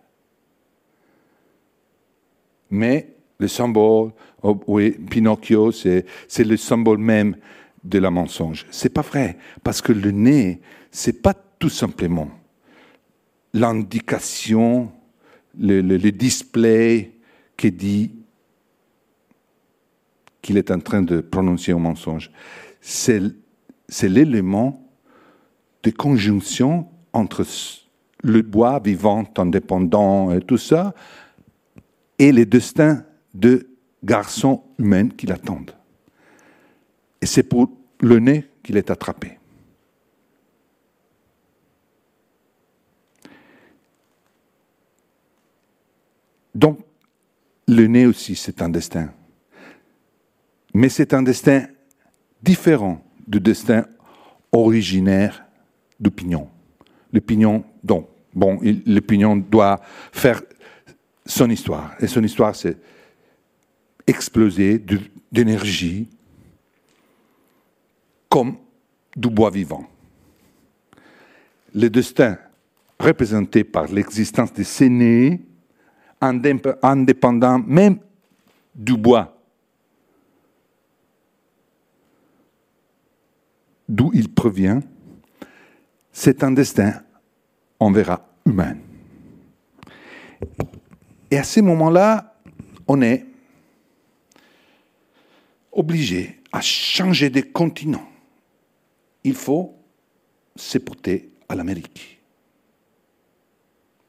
Mais 2.70 3.14
le 3.38 3.48
symbole, 3.48 4.12
oh, 4.42 4.58
oui, 4.66 4.92
Pinocchio, 4.92 5.70
c'est 5.72 6.04
le 6.38 6.56
symbole 6.56 6.98
même 6.98 7.36
de 7.84 7.98
la 7.98 8.10
mensonge. 8.10 8.66
C'est 8.70 8.92
pas 8.92 9.02
vrai, 9.02 9.38
parce 9.62 9.80
que 9.80 9.92
le 9.92 10.10
nez, 10.10 10.60
c'est 10.90 11.22
pas 11.22 11.34
tout 11.34 11.68
simplement 11.68 12.30
l'indication, 13.54 14.92
le, 15.58 16.10
display 16.10 17.12
qui 17.56 17.70
dit 17.70 18.10
qu'il 20.40 20.56
est 20.56 20.70
en 20.70 20.80
train 20.80 21.02
de 21.02 21.20
prononcer 21.20 21.72
un 21.72 21.78
mensonge. 21.78 22.30
C'est 22.80 23.20
l'élément 24.02 24.88
de 25.82 25.90
conjonction 25.90 26.88
entre 27.12 27.44
le 28.22 28.42
bois 28.42 28.80
vivant, 28.80 29.24
indépendant 29.36 30.32
et 30.32 30.40
tout 30.40 30.58
ça, 30.58 30.94
et 32.18 32.32
les 32.32 32.46
destins 32.46 33.04
de 33.34 33.68
garçons 34.02 34.62
humains 34.78 35.08
qui 35.08 35.26
l'attendent. 35.26 35.74
Et 37.22 37.26
c'est 37.26 37.44
pour 37.44 37.70
le 38.00 38.18
nez 38.18 38.44
qu'il 38.62 38.76
est 38.76 38.90
attrapé. 38.90 39.38
Donc, 46.54 46.80
le 47.66 47.86
nez 47.86 48.04
aussi, 48.04 48.34
c'est 48.36 48.60
un 48.60 48.68
destin. 48.68 49.10
Mais 50.74 50.90
c'est 50.90 51.14
un 51.14 51.22
destin 51.22 51.66
différent 52.42 53.02
du 53.26 53.40
destin 53.40 53.86
originaire 54.52 55.46
du 55.98 56.10
pignon 56.10 56.50
le 57.12 57.20
pignon, 57.20 57.64
donc, 57.84 58.08
bon, 58.34 58.58
le 58.62 59.00
pignon 59.00 59.36
doit 59.36 59.80
faire 60.12 60.42
son 61.26 61.50
histoire. 61.50 61.94
Et 62.00 62.06
son 62.06 62.24
histoire, 62.24 62.56
c'est 62.56 62.76
exploser 64.06 64.82
d'énergie 65.30 66.08
comme 68.32 68.56
du 69.14 69.28
bois 69.28 69.50
vivant. 69.50 69.86
Le 71.74 71.90
destin 71.90 72.38
représenté 72.98 73.62
par 73.62 73.88
l'existence 73.88 74.54
de 74.54 74.62
ces 74.62 74.88
nez, 74.88 75.38
indépendant 76.18 77.58
même 77.58 77.98
du 78.74 78.96
bois 78.96 79.36
d'où 83.86 84.10
il 84.14 84.32
provient, 84.32 84.80
c'est 86.10 86.42
un 86.42 86.52
destin, 86.52 87.02
on 87.78 87.90
verra, 87.90 88.26
humain. 88.46 88.78
Et 91.30 91.36
à 91.36 91.44
ces 91.44 91.60
moments-là, 91.60 92.34
on 92.88 93.02
est 93.02 93.26
obligé 95.70 96.40
à 96.50 96.62
changer 96.62 97.28
de 97.28 97.42
continent. 97.42 98.08
Il 99.24 99.34
faut 99.34 99.76
se 100.56 100.78
porter 100.78 101.30
à 101.48 101.54
l'Amérique. 101.54 102.20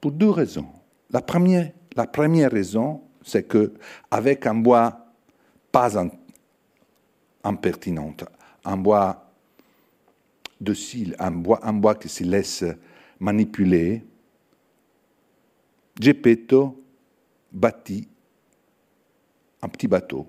Pour 0.02 0.12
deux 0.12 0.30
raisons. 0.30 0.68
La 1.10 1.22
première, 1.22 2.52
raison, 2.52 3.02
c'est 3.22 3.44
que 3.44 3.74
avec 4.10 4.46
un 4.46 4.56
bois 4.56 5.08
pas 5.72 5.92
impertinent, 7.44 8.16
un 8.66 8.78
bois 8.78 9.32
docile, 10.60 11.16
un 11.20 11.44
un 11.62 11.74
bois 11.74 11.96
qui 11.96 12.10
se 12.10 12.24
laisse 12.24 12.66
manipuler, 13.20 14.04
Geppetto 16.00 16.84
bâtit 17.52 18.08
un 19.62 19.70
petit 19.70 19.88
bateau 19.88 20.28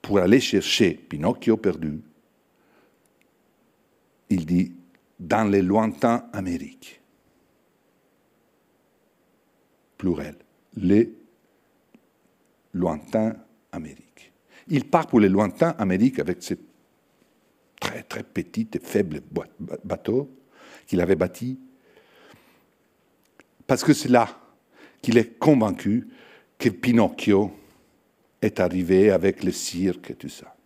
pour 0.00 0.18
aller 0.18 0.40
chercher 0.40 0.94
Pinocchio 0.94 1.56
perdu. 1.56 2.00
Il 4.30 4.46
dit 4.46 4.72
dans 5.18 5.48
les 5.48 5.62
lointains 5.62 6.26
Amériques. 6.32 7.00
Pluriel. 9.98 10.36
Les 10.76 11.12
lointains 12.72 13.36
Amériques. 13.72 14.32
Il 14.68 14.88
part 14.88 15.06
pour 15.06 15.20
les 15.20 15.28
lointains 15.28 15.74
Amériques 15.78 16.18
avec 16.18 16.42
ses 16.42 16.58
très 17.80 18.02
très 18.02 18.22
petit 18.22 18.68
et 18.72 18.78
faible 18.78 19.20
bateau 19.84 20.30
qu'il 20.86 21.00
avait 21.00 21.16
bâti. 21.16 21.58
Parce 23.66 23.84
que 23.84 23.92
c'est 23.92 24.08
là 24.08 24.40
qu'il 25.02 25.18
est 25.18 25.38
convaincu 25.38 26.08
que 26.58 26.70
Pinocchio 26.70 27.52
est 28.40 28.60
arrivé 28.60 29.10
avec 29.10 29.44
le 29.44 29.52
cirque 29.52 30.10
et 30.12 30.14
tout 30.14 30.28
ça. 30.28 30.56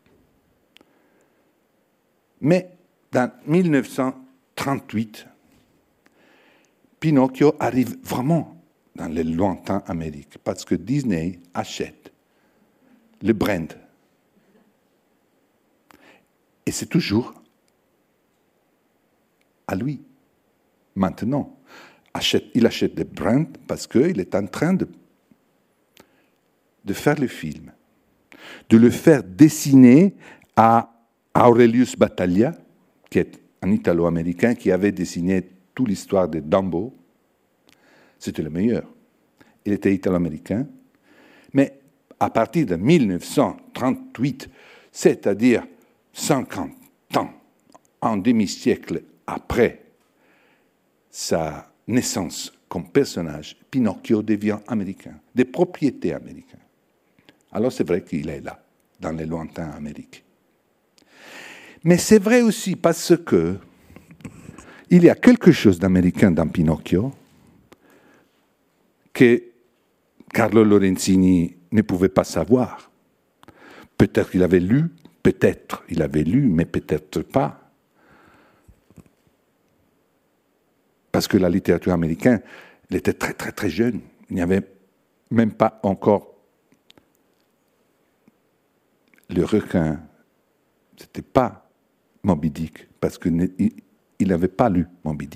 Mais 2.41 2.78
dans 3.13 3.31
1938, 3.47 5.27
Pinocchio 7.01 7.55
arrive 7.59 7.97
vraiment 8.03 8.61
dans 8.97 9.09
les 9.09 9.25
lointains 9.25 9.83
Amériques 9.87 10.39
parce 10.43 10.65
que 10.65 10.75
Disney 10.75 11.41
achète 11.55 12.13
le 13.23 13.33
brand 13.33 13.73
et 16.67 16.71
c'est 16.71 16.87
toujours 16.87 17.33
à 19.67 19.75
lui. 19.75 20.03
Maintenant, 20.95 21.57
il 22.55 22.67
achète 22.67 22.95
des 22.95 23.05
brands 23.05 23.47
parce 23.67 23.87
qu'il 23.87 24.21
est 24.21 24.35
en 24.35 24.47
train 24.47 24.75
de, 24.75 24.87
de 26.85 26.93
faire 26.93 27.19
le 27.19 27.27
film, 27.27 27.73
de 28.69 28.77
le 28.77 28.91
faire 28.91 29.23
dessiner 29.23 30.15
à 30.57 30.93
Aurelius 31.35 31.97
Battaglia, 31.97 32.55
qui 33.11 33.19
est 33.19 33.41
un 33.63 33.71
Italo-américain 33.71 34.55
qui 34.55 34.71
avait 34.71 34.93
dessiné 34.93 35.43
toute 35.75 35.89
l'histoire 35.89 36.29
de 36.29 36.41
Dumbo, 36.41 36.95
c'était 38.19 38.43
le 38.43 38.51
meilleur. 38.51 38.85
Il 39.65 39.73
était 39.73 39.95
italo-américain, 39.95 40.67
mais 41.53 41.79
à 42.19 42.31
partir 42.31 42.67
de 42.67 42.77
1938, 42.77 44.49
c'est-à-dire 44.91 45.65
50 46.13 46.71
ans, 47.17 47.31
un 48.03 48.17
demi-siècle 48.17 49.03
après 49.27 49.83
sa 51.11 51.71
naissance 51.87 52.53
comme 52.69 52.89
personnage, 52.91 53.57
Pinocchio 53.71 54.23
devient 54.23 54.59
américain, 54.67 55.19
des 55.35 55.45
propriétés 55.45 56.13
américaines. 56.13 56.59
Alors 57.53 57.73
c'est 57.73 57.87
vrai 57.87 58.03
qu'il 58.03 58.29
est 58.29 58.41
là, 58.41 58.63
dans 59.01 59.13
les 59.13 59.27
lointains 59.27 59.71
Amériques. 59.71 60.25
Mais 61.85 61.97
c'est 61.97 62.19
vrai 62.19 62.43
aussi 62.43 62.77
parce 62.77 63.17
que 63.17 63.57
il 64.91 65.05
y 65.05 65.11
a 65.11 65.15
quelque 65.15 65.53
chose 65.53 65.79
d'américain 65.79 66.31
dans 66.31 66.49
Pinocchio 66.49 67.13
que 69.13 69.43
Carlo 70.33 70.65
Lorenzini 70.65 71.57
ne 71.73 71.83
pouvait 71.83 72.09
pas 72.09 72.25
savoir. 72.25 72.91
Peut-être 73.99 74.31
qu'il 74.31 74.43
avait 74.43 74.61
lu, 74.61 74.91
peut-être 75.23 75.85
il 75.89 76.03
avait 76.03 76.23
lu, 76.23 76.43
mais 76.49 76.65
peut-être 76.65 77.21
pas. 77.23 77.71
Parce 81.13 81.29
que 81.29 81.37
la 81.37 81.49
littérature 81.49 81.93
américaine, 81.93 82.41
elle 82.91 82.97
était 82.97 83.13
très 83.13 83.35
très 83.35 83.53
très 83.53 83.71
jeune. 83.71 84.01
Il 84.31 84.37
n'y 84.37 84.43
avait 84.43 84.63
même 85.31 85.53
pas 85.53 85.81
encore 85.83 86.35
le 89.29 89.45
requin. 89.45 90.01
Ce 90.97 91.05
n'était 91.05 91.23
pas 91.23 91.68
Moby 92.29 92.71
parce 93.01 93.17
qu'il 93.17 93.51
n'avait 94.21 94.49
pas 94.49 94.69
lu 94.69 94.87
Moby. 95.03 95.29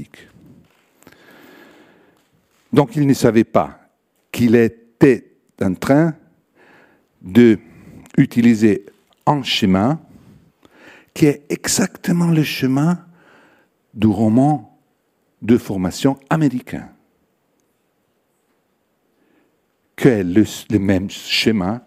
Donc 2.72 2.96
il 2.96 3.06
ne 3.06 3.14
savait 3.14 3.44
pas 3.44 3.80
qu'il 4.30 4.54
était 4.54 5.32
en 5.60 5.74
train 5.74 6.14
d'utiliser 7.22 8.86
un 9.26 9.42
chemin 9.42 10.00
qui 11.14 11.26
est 11.26 11.44
exactement 11.50 12.30
le 12.30 12.42
chemin 12.42 13.04
du 13.94 14.06
roman 14.06 14.78
de 15.40 15.58
formation 15.58 16.18
américain, 16.30 16.88
qui 19.96 20.08
est 20.08 20.24
le, 20.24 20.78
même 20.78 21.10
chemin 21.10 21.82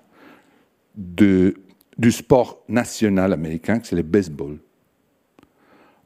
de, 0.96 1.56
du 1.98 2.12
sport 2.12 2.64
national 2.68 3.34
américain, 3.34 3.80
c'est 3.84 3.96
le 3.96 4.04
baseball. 4.04 4.60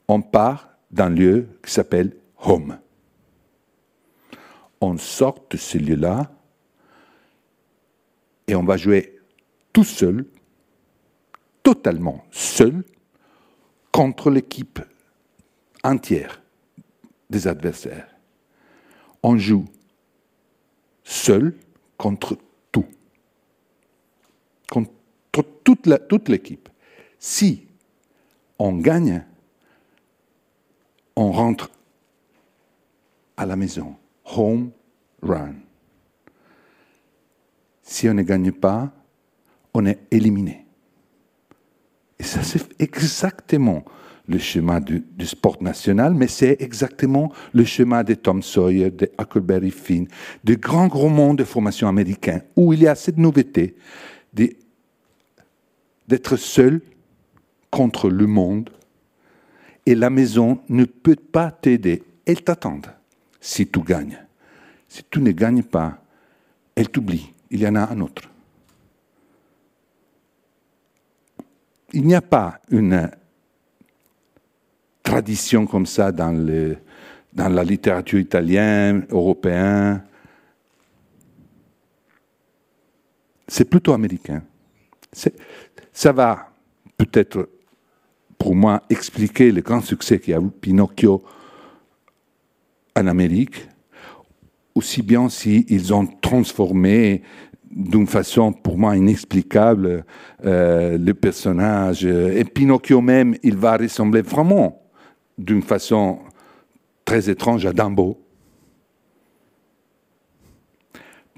On 0.10 0.22
part 0.22 0.70
d'un 0.92 1.10
lieu 1.10 1.48
qui 1.64 1.72
s'appelle 1.72 2.18
home 2.44 2.78
on 4.82 4.98
sort 4.98 5.46
de 5.50 5.58
ce 5.58 5.78
lieu-là 5.78 6.32
et 8.48 8.56
on 8.56 8.64
va 8.64 8.78
jouer 8.78 9.20
tout 9.74 9.84
seul, 9.84 10.26
totalement 11.64 12.24
seul, 12.32 12.84
contre 13.92 14.30
l'équipe 14.30 14.80
entière 15.84 16.42
des 17.30 17.48
adversaires. 17.48 18.08
On 19.22 19.38
joue 19.38 19.66
seul 21.04 21.56
contre 21.98 22.38
tout, 22.72 22.86
contre 24.68 24.92
toute 25.64 26.30
l'équipe. 26.30 26.70
si 27.20 27.68
on 28.58 28.74
gagne, 28.78 29.26
on 31.20 31.34
rentre 31.34 31.70
à 33.36 33.46
la 33.46 33.58
maison 33.58 33.96
home 34.24 34.72
run. 35.22 35.56
Si 37.84 38.08
on 38.08 38.14
ne 38.14 38.22
gagne 38.22 38.54
pas, 38.54 38.94
on 39.74 39.86
est 39.86 40.00
éliminé. 40.12 40.66
Et 42.20 42.24
ça, 42.24 42.42
c'est 42.42 42.82
exactement 42.82 43.84
le 44.30 44.38
schéma 44.38 44.80
du, 44.80 45.04
sport 45.26 45.62
national, 45.62 46.14
mais 46.14 46.28
c'est 46.28 46.62
exactement 46.62 47.34
le 47.52 47.66
schéma 47.66 48.06
de 48.06 48.14
Tom 48.14 48.42
Sawyer, 48.42 48.90
de 48.90 49.12
Huckleberry 49.20 49.72
Finn, 49.72 50.08
de 50.46 50.54
grands 50.56 50.88
gros 50.88 51.10
mondes 51.10 51.40
de 51.40 51.44
formation 51.44 51.90
américain, 51.90 52.42
où 52.56 52.72
il 52.72 52.84
y 52.84 52.88
a 52.88 52.96
cette 52.96 53.18
nouveauté 53.18 53.76
d'être 56.08 56.38
seul 56.38 56.80
contre 57.72 58.10
le 58.10 58.26
monde, 58.26 58.70
et 59.90 59.96
la 59.96 60.12
maison 60.12 60.62
ne 60.70 60.86
peut 60.86 61.16
pas 61.16 61.50
t'aider, 61.50 62.04
elle 62.24 62.44
t'attend 62.44 62.80
si 63.42 63.68
tu 63.68 63.82
gagnes. 63.82 64.24
Si 64.88 65.04
tu 65.10 65.20
ne 65.20 65.32
gagnes 65.32 65.64
pas, 65.64 65.98
elle 66.76 66.90
t'oublie. 66.90 67.34
Il 67.50 67.62
y 67.62 67.68
en 67.68 67.74
a 67.74 67.92
un 67.92 68.00
autre. 68.00 68.22
Il 71.92 72.06
n'y 72.06 72.14
a 72.14 72.22
pas 72.22 72.60
une 72.70 73.10
tradition 75.02 75.66
comme 75.66 75.88
ça 75.88 76.12
dans, 76.12 76.34
le, 76.34 76.78
dans 77.34 77.50
la 77.50 77.64
littérature 77.64 78.20
italienne, 78.20 79.08
européenne. 79.10 80.04
C'est 83.48 83.66
plutôt 83.66 83.94
américain. 83.94 84.44
Ça 85.92 86.12
va 86.12 86.52
peut-être, 86.96 87.50
pour 88.40 88.56
moi, 88.56 88.82
expliquer 88.90 89.52
le 89.52 89.62
grand 89.62 89.82
succès 89.82 90.18
qu'a 90.18 90.40
eu 90.40 90.50
Pinocchio 90.50 91.22
en 92.96 93.06
Amérique, 93.06 93.68
aussi 94.74 95.04
bien 95.04 95.30
s'ils 95.30 95.94
ont 95.94 96.08
transformé 96.08 97.22
d'une 97.70 98.08
façon 98.08 98.52
pour 98.54 98.78
moi 98.78 98.96
inexplicable 98.96 100.06
euh, 100.46 100.98
le 100.98 101.14
personnage. 101.14 102.06
Et 102.06 102.44
Pinocchio 102.46 103.02
même, 103.02 103.36
il 103.44 103.58
va 103.58 103.78
ressembler 103.78 104.22
vraiment 104.22 104.82
d'une 105.38 105.62
façon 105.62 106.20
très 107.04 107.30
étrange 107.30 107.66
à 107.66 107.74
Dumbo. 107.74 108.22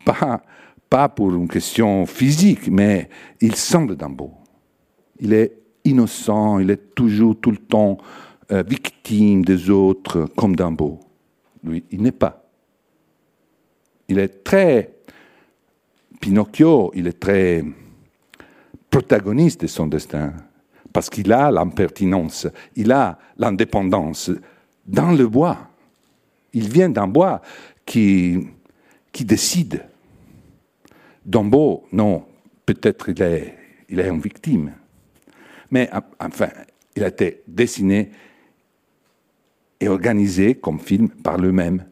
Pas, 0.05 0.43
pas 0.87 1.09
pour 1.09 1.33
une 1.33 1.47
question 1.47 2.05
physique, 2.05 2.69
mais 2.69 3.09
il 3.41 3.55
semble 3.55 3.97
Dumbo. 3.97 4.33
Il 5.19 5.33
est 5.33 5.61
innocent, 5.84 6.59
il 6.59 6.69
est 6.69 6.95
toujours 6.95 7.39
tout 7.39 7.51
le 7.51 7.57
temps 7.57 7.97
euh, 8.51 8.63
victime 8.67 9.43
des 9.43 9.69
autres 9.69 10.27
comme 10.36 10.55
Dumbo 10.55 10.99
lui, 11.63 11.84
il 11.91 12.01
n'est 12.01 12.11
pas. 12.11 12.43
Il 14.07 14.19
est 14.19 14.43
très 14.43 14.95
Pinocchio, 16.19 16.91
il 16.93 17.07
est 17.07 17.19
très 17.19 17.63
protagoniste 18.89 19.61
de 19.61 19.67
son 19.67 19.88
destin, 19.88 20.34
parce 20.91 21.09
qu'il 21.09 21.32
a 21.32 21.49
l'impertinence, 21.49 22.47
il 22.75 22.91
a 22.91 23.17
l'indépendance 23.38 24.32
dans 24.86 25.11
le 25.11 25.27
bois. 25.27 25.57
Il 26.53 26.67
vient 26.69 26.89
d'un 26.89 27.07
bois 27.07 27.41
qui, 27.86 28.47
qui 29.11 29.23
décide. 29.23 29.86
Dombo, 31.25 31.86
non, 31.93 32.25
peut-être 32.65 33.09
il 33.09 33.21
est, 33.21 33.55
il 33.89 33.99
est 33.99 34.09
une 34.09 34.19
victime. 34.19 34.73
Mais 35.72 35.89
enfin, 36.19 36.49
il 36.95 37.03
a 37.03 37.07
été 37.07 37.41
dessiné 37.47 38.11
et 39.80 39.88
organisé 39.88 40.55
comme 40.55 40.80
film 40.80 41.09
par 41.09 41.38
lui-même. 41.38 41.86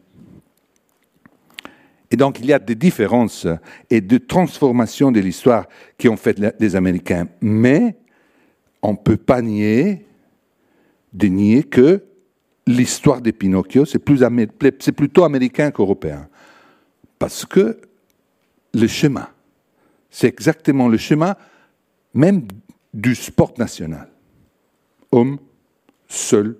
Et 2.10 2.16
donc 2.16 2.40
il 2.40 2.46
y 2.46 2.52
a 2.52 2.58
des 2.58 2.74
différences 2.74 3.46
et 3.88 4.00
des 4.00 4.20
transformations 4.20 5.12
de 5.12 5.20
l'histoire 5.20 5.66
qui 5.96 6.08
ont 6.08 6.16
fait 6.16 6.38
les 6.58 6.76
Américains. 6.76 7.28
Mais 7.40 7.96
on 8.82 8.92
ne 8.92 8.96
peut 8.96 9.16
pas 9.16 9.40
nier, 9.40 10.06
dénier 11.12 11.62
que 11.62 12.04
l'histoire 12.66 13.20
de 13.20 13.30
Pinocchio, 13.30 13.84
c'est, 13.84 13.98
plus, 13.98 14.20
c'est 14.80 14.92
plutôt 14.92 15.24
américain 15.24 15.70
qu'européen. 15.70 16.28
Parce 17.18 17.44
que 17.44 17.80
le 18.74 18.86
chemin, 18.86 19.28
c'est 20.10 20.28
exactement 20.28 20.88
le 20.88 20.96
chemin 20.96 21.36
même 22.14 22.42
du 22.92 23.14
sport 23.14 23.54
national. 23.58 24.10
Homme, 25.12 25.38
seul, 26.08 26.58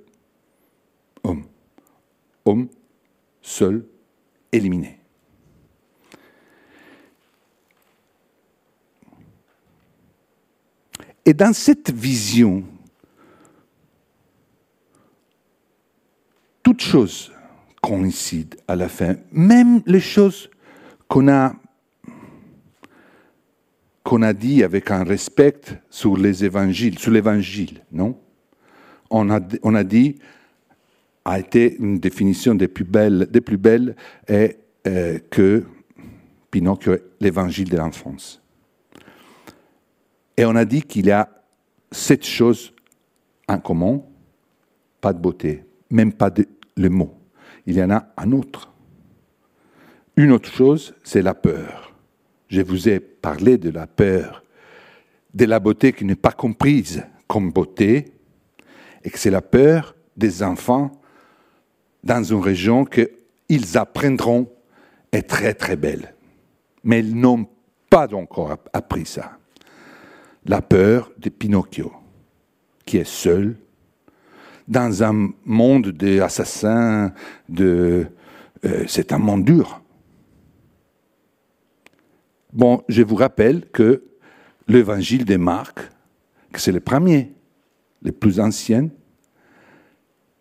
homme. 1.23 1.45
Homme, 2.45 2.69
seul, 3.43 3.87
éliminé. 4.53 4.99
Et 11.25 11.35
dans 11.35 11.53
cette 11.53 11.93
vision, 11.93 12.65
toutes 16.63 16.81
choses 16.81 17.31
coïncident 17.83 18.57
à 18.67 18.77
la 18.77 18.89
fin, 18.89 19.17
même 19.33 19.83
les 19.87 20.01
choses 20.01 20.51
qu'on 21.09 21.29
a 21.29 21.55
qu'on 24.11 24.23
a 24.23 24.33
dit 24.33 24.65
avec 24.65 24.91
un 24.91 25.05
respect 25.05 25.61
sur 25.89 26.17
les 26.17 26.45
évangiles, 26.45 26.99
sur 26.99 27.13
l'évangile, 27.13 27.85
non? 27.93 28.19
On 29.09 29.31
a, 29.31 29.85
dit 29.85 30.17
a 31.25 31.39
été 31.39 31.77
une 31.77 32.01
définition 32.01 32.57
des 32.57 32.67
plus 32.67 32.83
belles, 32.83 33.29
des 33.31 33.41
plus 33.41 33.57
belles 33.57 33.95
euh, 34.29 35.19
que 35.31 35.65
Pinocchio 36.51 36.95
est 36.95 37.05
l'évangile 37.21 37.69
de 37.69 37.77
l'enfance. 37.77 38.43
Et 40.37 40.45
on 40.45 40.57
a 40.57 40.65
dit 40.65 40.83
qu'il 40.83 41.07
y 41.07 41.13
a 41.13 41.29
sept 41.93 42.27
choses 42.27 42.73
en 43.47 43.61
commun, 43.61 44.03
pas 45.01 45.13
de 45.13 45.21
beauté, 45.21 45.63
même 45.89 46.13
pas 46.13 46.35
le 46.77 46.89
mot. 46.89 47.15
Il 47.65 47.77
y 47.77 47.83
en 47.85 47.91
a 47.91 48.09
un 48.17 48.33
autre. 48.33 48.73
Une 50.17 50.33
autre 50.33 50.51
chose, 50.51 50.97
c'est 51.05 51.23
la 51.23 51.35
peur. 51.35 51.80
Je 52.51 52.63
vous 52.63 52.89
ai 52.89 52.99
parlé 52.99 53.59
de 53.59 53.71
la 53.71 53.87
peur, 53.87 54.43
de 55.33 55.45
la 55.45 55.61
beauté 55.61 55.93
qui 55.93 56.05
n'est 56.05 56.17
pas 56.17 56.33
comprise 56.33 57.05
comme 57.29 57.53
beauté, 57.53 58.13
et 59.05 59.11
que 59.11 59.19
c'est 59.19 59.31
la 59.31 59.41
peur 59.41 59.95
des 60.17 60.43
enfants 60.43 60.91
dans 62.03 62.25
une 62.25 62.41
région 62.41 62.85
qu'ils 62.85 63.79
apprendront 63.79 64.51
est 65.13 65.23
très 65.23 65.55
très 65.55 65.77
belle. 65.77 66.15
Mais 66.83 67.01
ils 67.01 67.15
n'ont 67.17 67.47
pas 67.89 68.13
encore 68.15 68.57
appris 68.73 69.07
ça. 69.07 69.39
La 70.47 70.61
peur 70.61 71.13
de 71.19 71.29
Pinocchio, 71.29 71.93
qui 72.85 72.97
est 72.97 73.09
seul 73.09 73.57
dans 74.67 75.05
un 75.05 75.31
monde 75.45 75.89
d'assassins, 75.89 77.13
de, 77.49 78.07
euh, 78.65 78.85
c'est 78.89 79.13
un 79.13 79.19
monde 79.19 79.45
dur. 79.45 79.80
Bon, 82.53 82.83
je 82.89 83.03
vous 83.03 83.15
rappelle 83.15 83.67
que 83.71 84.05
l'évangile 84.69 85.25
de 85.25 85.37
Marc, 85.37 85.81
que 86.53 86.61
c'est 86.61 86.73
le 86.73 86.81
premier, 86.81 87.33
le 88.03 88.13
plus 88.13 88.41
ancien, 88.41 88.89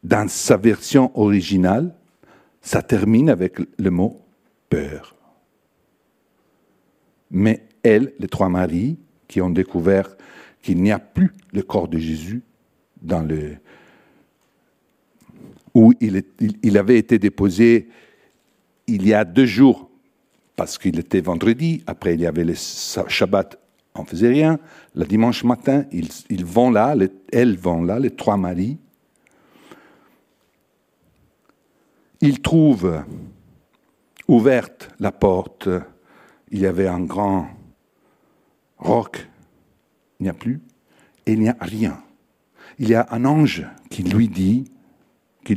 dans 0.03 0.28
sa 0.30 0.57
version 0.57 1.12
originale, 1.20 1.93
ça 2.62 2.82
termine 2.82 3.30
avec 3.30 3.57
le 3.78 3.89
mot 3.91 4.22
peur. 4.70 5.16
Mais 7.32 7.68
elles, 7.84 8.14
les 8.20 8.28
trois 8.28 8.49
maris, 8.49 8.97
qui 9.28 9.41
ont 9.41 9.49
découvert 9.49 10.16
qu'il 10.62 10.82
n'y 10.82 10.91
a 10.91 10.99
plus 10.99 11.32
le 11.53 11.62
corps 11.62 11.88
de 11.88 11.99
Jésus 11.99 12.41
dans 13.01 13.22
le, 13.22 13.57
où 15.74 15.93
il, 15.99 16.78
avait 16.78 16.97
été 16.97 17.20
déposé 17.20 17.88
il 18.88 19.07
y 19.07 19.14
a 19.14 19.24
deux 19.24 19.45
jours, 19.45 19.89
parce 20.60 20.78
qu'il 20.78 20.99
était 20.99 21.22
vendredi, 21.22 21.86
après 21.88 22.16
il 22.16 22.20
y 22.20 22.26
avait 22.26 22.43
le 22.43 22.53
Shabbat, 22.53 23.57
on 23.95 24.03
faisait 24.03 24.28
rien. 24.28 24.60
Le 24.93 25.05
dimanche 25.05 25.45
matin, 25.45 25.86
ils, 25.89 26.45
vont 26.45 26.70
là, 26.70 26.97
elles 27.32 27.55
vont 27.55 27.82
là, 27.82 27.97
les 27.97 28.10
trois 28.12 28.36
maris. 28.36 28.78
Ils 32.20 32.41
trouvent 32.41 33.05
ouverte 34.28 34.89
la 34.99 35.14
porte, 35.14 35.70
il 36.51 36.60
y 36.60 36.66
avait 36.66 36.89
un 36.89 36.99
grand 36.99 37.47
roc, 38.80 39.30
il 40.20 40.24
n'y 40.24 40.30
a 40.30 40.34
plus, 40.34 40.60
et 41.26 41.32
il 41.32 41.39
n'y 41.39 41.47
a 41.47 41.55
rien. 41.62 42.03
Il 42.80 42.89
y 42.89 42.95
a 42.95 43.07
un 43.12 43.24
ange 43.24 43.66
qui 43.89 44.03
lui 44.03 44.28
dit, 44.28 44.66
qui, 45.45 45.55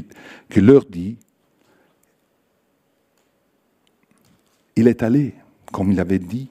leur 0.60 0.84
dit, 0.84 1.18
il 4.76 4.88
est 4.88 5.02
allé, 5.02 5.34
comme 5.72 5.92
il 5.92 6.00
avait 6.00 6.18
dit. 6.18 6.50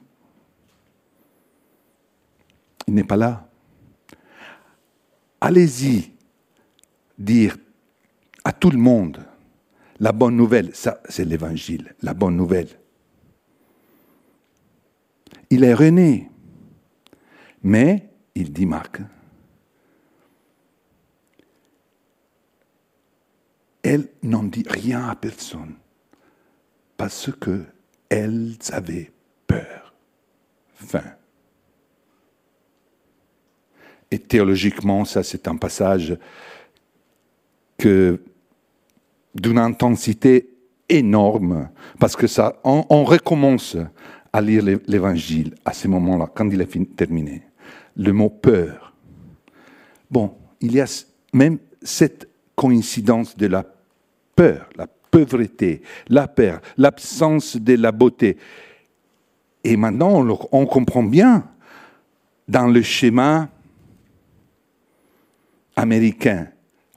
Il 2.86 2.94
n'est 2.94 3.04
pas 3.04 3.16
là. 3.16 3.48
Allez-y 5.40 6.12
dire 7.18 7.56
à 8.44 8.52
tout 8.52 8.70
le 8.70 8.78
monde 8.78 9.24
la 10.00 10.12
bonne 10.12 10.36
nouvelle. 10.36 10.74
Ça, 10.74 11.00
c'est 11.08 11.24
l'évangile, 11.24 11.94
la 12.02 12.14
bonne 12.14 12.36
nouvelle. 12.36 12.68
Il 15.50 15.64
est 15.64 15.74
rené. 15.74 16.30
Mais, 17.62 18.08
il 18.34 18.52
dit 18.52 18.66
Marc, 18.66 19.00
elle 23.82 24.08
n'en 24.22 24.42
dit 24.42 24.64
rien 24.66 25.08
à 25.08 25.16
personne 25.16 25.74
parce 26.96 27.30
qu'elles 28.12 28.56
avaient 28.72 29.10
peur. 29.46 29.94
Fin. 30.74 31.02
Et 34.10 34.18
théologiquement, 34.18 35.06
ça 35.06 35.22
c'est 35.22 35.48
un 35.48 35.56
passage 35.56 36.18
que 37.78 38.20
d'une 39.34 39.56
intensité 39.56 40.50
énorme, 40.90 41.70
parce 41.98 42.14
que 42.14 42.26
ça, 42.26 42.60
on, 42.64 43.04
recommence 43.04 43.78
à 44.30 44.42
lire 44.42 44.62
l'Évangile 44.86 45.54
à 45.64 45.72
ce 45.72 45.88
moment-là, 45.88 46.28
quand 46.34 46.50
il 46.50 46.60
est 46.60 46.94
terminé. 46.94 47.42
Le 47.96 48.12
mot 48.12 48.28
peur. 48.28 48.94
Bon, 50.10 50.36
il 50.60 50.74
y 50.74 50.82
a 50.82 51.04
même 51.32 51.58
cette 51.80 52.28
coïncidence 52.56 53.38
de 53.38 53.46
la 53.46 53.64
peur, 54.36 54.68
la 54.76 54.86
pauvreté, 55.12 55.82
la 56.08 56.26
peur, 56.26 56.60
l'absence 56.78 57.56
de 57.56 57.74
la 57.74 57.92
beauté. 57.92 58.38
Et 59.62 59.76
maintenant, 59.76 60.26
on, 60.50 60.66
comprend 60.66 61.04
bien 61.04 61.46
dans 62.48 62.66
le 62.66 62.82
schéma 62.82 63.48
américain, 65.76 66.48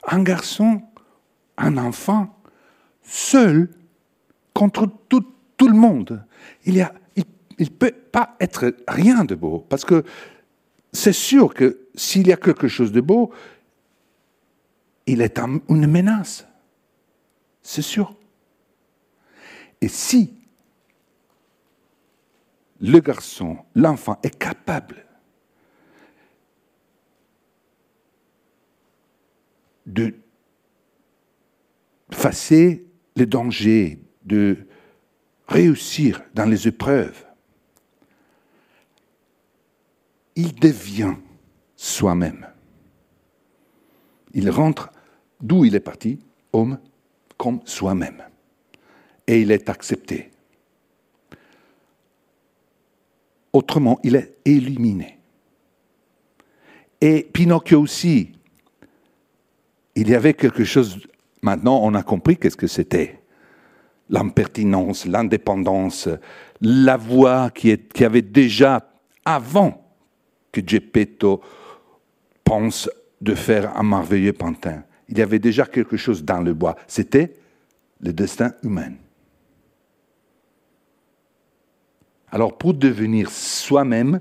un 0.08 0.24
garçon, 0.24 0.82
un 1.58 1.78
enfant, 1.78 2.36
seul 3.04 3.70
contre 4.54 4.90
tout, 5.10 5.24
le 5.62 5.74
monde. 5.74 6.24
Il 6.66 6.88
ne 7.60 7.66
peut 7.66 7.92
pas 8.12 8.36
être 8.40 8.76
rien 8.88 9.26
de 9.26 9.36
beau, 9.36 9.66
parce 9.70 9.86
que 9.86 10.04
c'est 10.92 11.14
sûr 11.14 11.54
que 11.54 11.80
s'il 11.96 12.28
y 12.28 12.34
a 12.34 12.38
quelque 12.38 12.68
chose 12.68 12.92
de 12.92 13.02
beau, 13.02 13.32
il 15.06 15.22
est 15.22 15.38
une 15.70 15.88
menace. 15.88 16.48
C'est 17.68 17.82
sûr. 17.82 18.14
Et 19.82 19.88
si 19.88 20.36
le 22.80 23.00
garçon, 23.00 23.58
l'enfant 23.74 24.20
est 24.22 24.38
capable 24.38 25.04
de 29.88 30.14
fasser 32.12 32.86
les 33.16 33.26
dangers, 33.26 34.00
de 34.24 34.68
réussir 35.48 36.22
dans 36.36 36.46
les 36.46 36.68
épreuves, 36.68 37.26
il 40.36 40.54
devient 40.54 41.16
soi-même. 41.76 42.48
Il 44.36 44.52
rentre 44.52 44.92
d'où 45.42 45.66
il 45.66 45.74
est 45.74 45.80
parti, 45.80 46.20
homme, 46.54 46.78
comme 47.38 47.60
soi-même. 47.66 48.24
Et 49.28 49.42
il 49.42 49.52
est 49.52 49.70
accepté. 49.70 50.32
Autrement, 53.54 54.00
il 54.04 54.16
est 54.16 54.36
éliminé. 54.46 55.18
Et 57.02 57.24
Pinocchio 57.32 57.82
aussi, 57.82 58.32
il 59.96 60.10
y 60.10 60.16
avait 60.16 60.34
quelque 60.34 60.64
chose, 60.64 61.00
maintenant 61.42 61.80
on 61.84 61.94
a 61.94 62.04
compris 62.04 62.38
qu'est-ce 62.38 62.58
que 62.58 62.68
c'était. 62.68 63.20
L'impertinence, 64.10 65.06
l'indépendance, 65.06 66.10
la 66.62 66.98
voix 66.98 67.50
qui, 67.50 67.76
qui 67.78 68.06
avait 68.06 68.22
déjà, 68.22 68.92
avant 69.24 69.84
que 70.52 70.62
Geppetto 70.66 71.42
pense 72.44 72.90
de 73.22 73.34
faire 73.34 73.76
un 73.78 73.84
merveilleux 73.84 74.34
pantin, 74.34 74.84
il 75.08 75.18
y 75.18 75.22
avait 75.22 75.40
déjà 75.40 75.66
quelque 75.66 75.98
chose 75.98 76.24
dans 76.24 76.42
le 76.42 76.54
bois. 76.54 76.76
C'était 76.88 77.36
le 78.02 78.14
destin 78.14 78.54
humain. 78.64 78.94
Alors 82.32 82.58
pour 82.58 82.74
devenir 82.74 83.30
soi-même 83.30 84.20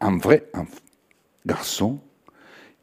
un 0.00 0.18
vrai 0.18 0.50
garçon, 1.44 2.00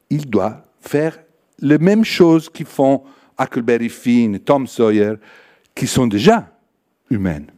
il 0.10 0.30
doit 0.30 0.64
faire 0.80 1.20
les 1.60 1.78
mêmes 1.78 2.06
choses 2.06 2.50
qu'ils 2.50 2.68
font 2.68 3.04
Huckleberry 3.40 3.90
Finn, 3.90 4.40
Tom 4.40 4.68
Sawyer, 4.68 5.16
qui 5.74 5.88
sont 5.88 6.08
déjà 6.08 6.58
humaines, 7.10 7.52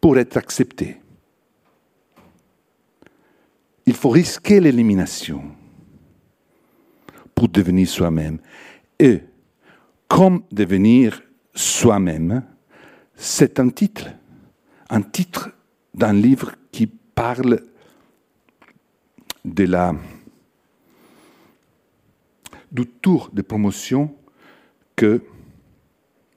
pour 0.00 0.18
être 0.18 0.36
acceptés. 0.36 1.00
Il 3.86 3.94
faut 3.94 4.10
risquer 4.10 4.60
l'élimination 4.60 5.44
pour 7.34 7.48
devenir 7.48 7.88
soi-même. 7.88 8.38
Et 8.98 9.20
comme 10.08 10.44
devenir 10.52 11.22
soi-même, 11.54 12.42
c'est 13.16 13.60
un 13.60 13.68
titre, 13.68 14.08
un 14.90 15.02
titre 15.02 15.50
d'un 15.92 16.12
livre 16.12 16.54
qui 16.70 16.86
parle 16.86 17.62
de 19.44 19.64
la, 19.64 19.94
du 22.72 22.86
tour 22.86 23.30
de 23.32 23.42
promotion 23.42 24.14
que 24.96 25.22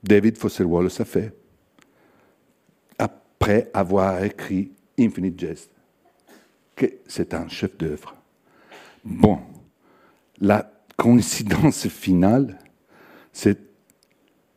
David 0.04 0.38
Foster 0.38 0.64
Wallace 0.64 1.00
a 1.00 1.06
fait 1.06 1.34
après 2.98 3.70
avoir 3.74 4.24
écrit 4.24 4.72
Infinite 5.00 5.40
Jest, 5.40 5.72
que 6.76 6.86
c'est 7.08 7.34
un 7.34 7.48
chef 7.48 7.78
d'œuvre. 7.78 8.16
Bon, 9.04 9.40
la 10.40 10.77
coïncidence 10.98 11.88
finale, 11.88 12.60
c'est 13.32 13.60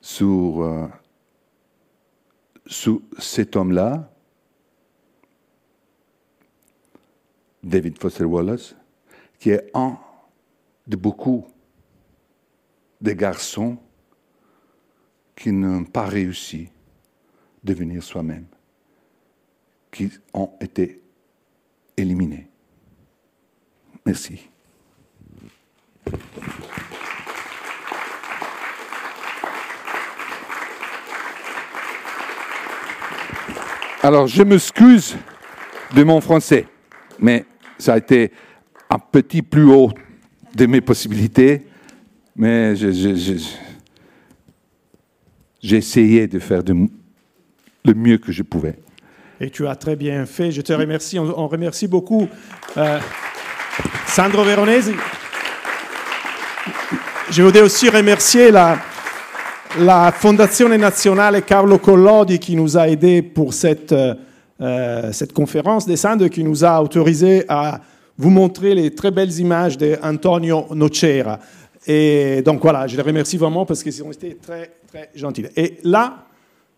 sur, 0.00 0.62
euh, 0.62 0.88
cet 3.18 3.56
homme-là, 3.56 4.10
David 7.62 7.98
Foster 7.98 8.24
Wallace, 8.24 8.74
qui 9.38 9.50
est 9.50 9.70
un 9.74 9.98
de 10.86 10.96
beaucoup 10.96 11.46
de 13.00 13.12
garçons 13.12 13.76
qui 15.36 15.52
n'ont 15.52 15.84
pas 15.84 16.06
réussi 16.06 16.68
à 16.68 17.66
devenir 17.66 18.02
soi-même, 18.02 18.46
qui 19.90 20.10
ont 20.32 20.52
été 20.60 21.02
éliminés. 21.96 22.48
Merci. 24.06 24.49
Alors, 34.02 34.26
je 34.26 34.42
m'excuse 34.42 35.14
de 35.94 36.02
mon 36.02 36.22
français, 36.22 36.66
mais 37.18 37.44
ça 37.78 37.94
a 37.94 37.98
été 37.98 38.32
un 38.88 38.98
petit 38.98 39.42
plus 39.42 39.64
haut 39.64 39.90
de 40.54 40.66
mes 40.66 40.80
possibilités, 40.80 41.66
mais 42.34 42.74
j'ai 42.76 43.36
essayé 45.76 46.26
de 46.26 46.38
faire 46.38 46.62
le 46.64 47.94
mieux 47.94 48.16
que 48.18 48.32
je 48.32 48.42
pouvais. 48.42 48.78
Et 49.40 49.50
tu 49.50 49.66
as 49.66 49.74
très 49.74 49.96
bien 49.96 50.26
fait. 50.26 50.52
Je 50.52 50.60
te 50.60 50.72
remercie. 50.72 51.18
On, 51.18 51.48
remercie 51.48 51.88
beaucoup 51.88 52.28
euh, 52.76 53.00
Sandro 54.06 54.44
Veronesi. 54.44 54.92
Je 57.30 57.42
voudrais 57.44 57.62
aussi 57.62 57.88
remercier 57.88 58.50
la, 58.50 58.80
Fondazione 60.12 60.76
Nazionale 60.76 61.42
Carlo 61.42 61.78
Collodi 61.78 62.40
qui 62.40 62.56
nous 62.56 62.76
a 62.76 62.88
aidés 62.88 63.22
pour 63.22 63.54
cette, 63.54 63.92
euh, 63.92 65.12
cette 65.12 65.32
conférence 65.32 65.86
des 65.86 65.94
Sandro 65.94 66.28
qui 66.28 66.42
nous 66.42 66.64
a 66.64 66.82
autorisé 66.82 67.44
à 67.48 67.80
vous 68.18 68.30
montrer 68.30 68.74
les 68.74 68.92
très 68.96 69.12
belles 69.12 69.38
images 69.38 69.78
d'Antonio 69.78 70.66
Nocera. 70.74 71.38
Et 71.86 72.42
donc 72.42 72.62
voilà, 72.62 72.88
je 72.88 72.96
les 72.96 73.02
remercie 73.02 73.36
vraiment 73.36 73.64
parce 73.64 73.84
qu'ils 73.84 74.02
ont 74.02 74.10
été 74.10 74.36
très, 74.36 74.72
très 74.88 75.10
gentils. 75.14 75.46
Et 75.56 75.78
là, 75.84 76.26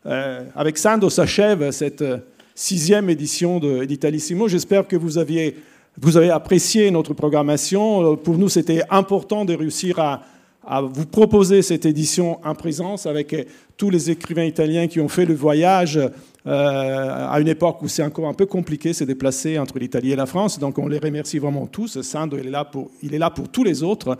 euh, 0.04 0.44
avec 0.54 0.76
Sando 0.76 1.08
s'achève 1.08 1.70
cette 1.70 2.02
euh, 2.02 2.18
sixième 2.54 3.08
édition 3.08 3.58
d'Italissimo. 3.58 4.48
J'espère 4.48 4.86
que 4.86 4.96
vous, 4.96 5.16
aviez, 5.16 5.56
vous 5.98 6.18
avez 6.18 6.28
apprécié 6.28 6.90
notre 6.90 7.14
programmation. 7.14 8.12
Euh, 8.12 8.16
pour 8.16 8.36
nous, 8.36 8.50
c'était 8.50 8.82
important 8.90 9.46
de 9.46 9.54
réussir 9.54 9.98
à, 9.98 10.20
à 10.64 10.80
vous 10.80 11.06
proposer 11.06 11.62
cette 11.62 11.86
édition 11.86 12.38
en 12.44 12.54
présence 12.54 13.06
avec 13.06 13.34
tous 13.76 13.90
les 13.90 14.10
écrivains 14.10 14.44
italiens 14.44 14.86
qui 14.86 15.00
ont 15.00 15.08
fait 15.08 15.24
le 15.24 15.34
voyage 15.34 15.98
euh, 16.44 17.28
à 17.30 17.40
une 17.40 17.46
époque 17.46 17.82
où 17.82 17.88
c'est 17.88 18.02
encore 18.02 18.26
un 18.26 18.34
peu 18.34 18.46
compliqué 18.46 18.92
se 18.92 19.04
déplacer 19.04 19.58
entre 19.58 19.78
l'Italie 19.78 20.12
et 20.12 20.16
la 20.16 20.26
France. 20.26 20.58
Donc 20.58 20.78
on 20.78 20.88
les 20.88 20.98
remercie 20.98 21.38
vraiment 21.38 21.66
tous. 21.66 22.00
Sandro, 22.02 22.38
il 22.38 22.48
est 22.48 22.50
là 22.50 22.64
pour, 22.64 22.90
il 23.02 23.14
est 23.14 23.18
là 23.18 23.30
pour 23.30 23.48
tous 23.48 23.62
les 23.62 23.82
autres. 23.82 24.18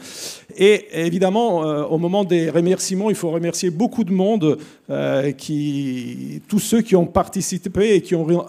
Et 0.57 0.86
évidemment, 0.93 1.64
euh, 1.64 1.84
au 1.84 1.99
moment 1.99 2.24
des 2.24 2.49
remerciements, 2.51 3.11
il 3.11 3.16
faut 3.16 3.30
remercier 3.30 3.70
beaucoup 3.70 4.05
de 4.05 4.12
monde, 4.12 4.59
euh, 4.90 5.32
qui, 5.32 6.43
tous 6.49 6.61
ceux 6.61 6.82
qui 6.82 6.95
ont 6.95 7.07
participé 7.07 7.95
et 7.95 8.03
qui 8.03 8.14
ont, 8.14 8.47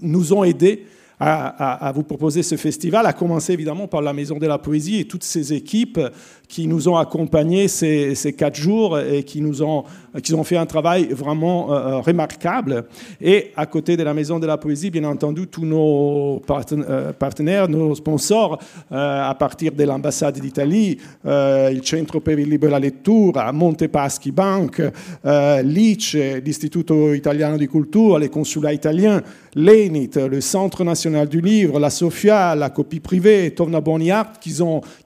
nous 0.00 0.32
ont 0.32 0.44
aidés 0.44 0.84
à, 1.24 1.92
vous 1.94 2.02
proposer 2.02 2.42
ce 2.42 2.56
festival, 2.56 3.06
à 3.06 3.12
commencer 3.12 3.52
évidemment 3.52 3.86
par 3.86 4.02
la 4.02 4.12
Maison 4.12 4.38
de 4.38 4.46
la 4.46 4.58
Poésie 4.58 5.00
et 5.00 5.04
toutes 5.04 5.22
ces 5.22 5.52
équipes 5.52 6.00
qui 6.48 6.66
nous 6.66 6.88
ont 6.88 6.96
accompagnés 6.96 7.66
ces, 7.68 8.34
quatre 8.36 8.56
jours 8.56 8.98
et 8.98 9.22
qui 9.22 9.40
nous 9.40 9.62
ont, 9.62 9.84
qui 10.22 10.34
ont 10.34 10.44
fait 10.44 10.58
un 10.58 10.66
travail 10.66 11.08
vraiment 11.10 11.72
euh, 11.72 12.00
remarquable. 12.00 12.84
Et 13.20 13.52
à 13.56 13.64
côté 13.64 13.96
de 13.96 14.02
la 14.02 14.12
Maison 14.12 14.38
de 14.38 14.46
la 14.46 14.58
Poésie, 14.58 14.90
bien 14.90 15.04
entendu, 15.04 15.46
tous 15.46 15.64
nos 15.64 16.42
euh, 16.50 17.12
partenaires, 17.12 17.68
nos 17.68 17.94
sponsors, 17.94 18.58
euh, 18.90 19.30
à 19.30 19.34
partir 19.34 19.72
de 19.72 19.84
l'ambassade 19.84 20.40
d'Italie, 20.40 20.98
il 21.24 21.80
Centro 21.84 22.20
per 22.20 22.38
il 22.38 22.48
Libero 22.48 22.72
la 22.72 22.78
Lettura, 22.78 23.50
Montepaschi 23.52 24.32
Bank, 24.32 24.82
l'ICE, 25.62 26.42
l'Istituto 26.44 27.12
Italiano 27.12 27.56
di 27.56 27.66
Cultura, 27.66 28.18
les 28.18 28.28
consulats 28.28 28.72
italiens, 28.72 29.22
l'ENIT, 29.54 30.16
le 30.16 30.40
Centre 30.40 30.84
national 30.84 31.11
du 31.26 31.40
livre, 31.40 31.78
la 31.78 31.90
SOFIA, 31.90 32.54
la 32.54 32.70
copie 32.70 33.00
privée, 33.00 33.52
Tovna 33.54 33.80
Boniart, 33.80 34.40
qui, 34.40 34.56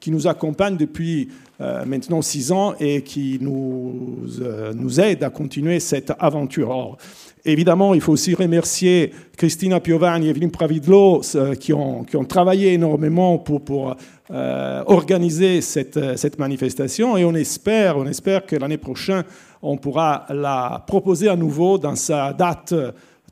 qui 0.00 0.10
nous 0.10 0.26
accompagnent 0.26 0.76
depuis 0.76 1.28
euh, 1.58 1.86
maintenant 1.86 2.20
six 2.20 2.52
ans 2.52 2.74
et 2.78 3.00
qui 3.00 3.38
nous, 3.40 4.18
euh, 4.42 4.74
nous 4.74 5.00
aide 5.00 5.24
à 5.24 5.30
continuer 5.30 5.80
cette 5.80 6.12
aventure. 6.18 6.98
évidemment, 7.46 7.94
il 7.94 8.02
faut 8.02 8.12
aussi 8.12 8.34
remercier 8.34 9.10
Christina 9.38 9.80
Piovani 9.80 10.26
et 10.26 10.30
Evelyne 10.30 10.50
Pravidlo 10.50 11.22
euh, 11.34 11.54
qui, 11.54 11.72
ont, 11.72 12.04
qui 12.04 12.18
ont 12.18 12.26
travaillé 12.26 12.74
énormément 12.74 13.38
pour, 13.38 13.62
pour 13.62 13.96
organiser 14.28 15.60
cette, 15.60 16.18
cette 16.18 16.38
manifestation 16.38 17.16
et 17.16 17.24
on 17.24 17.34
espère, 17.34 17.96
on 17.96 18.06
espère 18.06 18.44
que 18.44 18.56
l'année 18.56 18.76
prochaine, 18.76 19.22
on 19.62 19.76
pourra 19.76 20.26
la 20.30 20.84
proposer 20.86 21.28
à 21.28 21.36
nouveau 21.36 21.78
dans 21.78 21.94
sa 21.94 22.32
date 22.32 22.74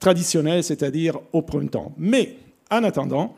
traditionnelle, 0.01 0.63
c'est-à-dire 0.63 1.19
au 1.33 1.43
printemps. 1.43 1.93
Mais 1.99 2.37
en 2.71 2.85
attendant, 2.85 3.35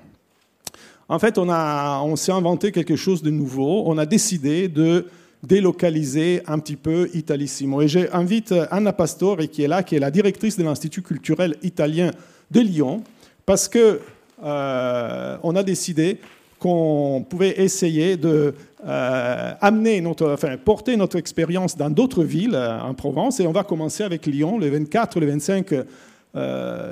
en 1.08 1.18
fait, 1.18 1.38
on, 1.38 1.48
on 1.48 2.16
s'est 2.16 2.32
inventé 2.32 2.72
quelque 2.72 2.96
chose 2.96 3.22
de 3.22 3.30
nouveau. 3.30 3.84
On 3.86 3.96
a 3.98 4.06
décidé 4.06 4.68
de 4.68 5.06
délocaliser 5.42 6.42
un 6.46 6.58
petit 6.58 6.76
peu 6.76 7.08
Italissimo. 7.14 7.80
Et 7.82 7.88
j'invite 7.88 8.52
Anna 8.70 8.92
Pastore, 8.92 9.38
qui 9.50 9.62
est 9.62 9.68
là, 9.68 9.82
qui 9.82 9.94
est 9.94 10.00
la 10.00 10.10
directrice 10.10 10.56
de 10.56 10.64
l'Institut 10.64 11.02
culturel 11.02 11.56
italien 11.62 12.10
de 12.50 12.60
Lyon, 12.60 13.02
parce 13.44 13.68
que 13.68 14.00
euh, 14.42 15.36
on 15.42 15.56
a 15.56 15.62
décidé 15.62 16.18
qu'on 16.58 17.24
pouvait 17.28 17.60
essayer 17.60 18.16
de 18.16 18.54
euh, 18.86 19.52
amener 19.60 20.02
enfin, 20.06 20.56
porter 20.56 20.96
notre 20.96 21.16
expérience 21.16 21.76
dans 21.76 21.90
d'autres 21.90 22.24
villes 22.24 22.54
euh, 22.54 22.80
en 22.80 22.94
Provence. 22.94 23.40
Et 23.40 23.46
on 23.46 23.52
va 23.52 23.62
commencer 23.62 24.02
avec 24.02 24.26
Lyon 24.26 24.58
le 24.58 24.68
24 24.68 25.20
le 25.20 25.26
25 25.26 25.74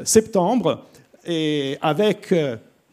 septembre, 0.05 0.87
et 1.27 1.79
avec 1.83 2.33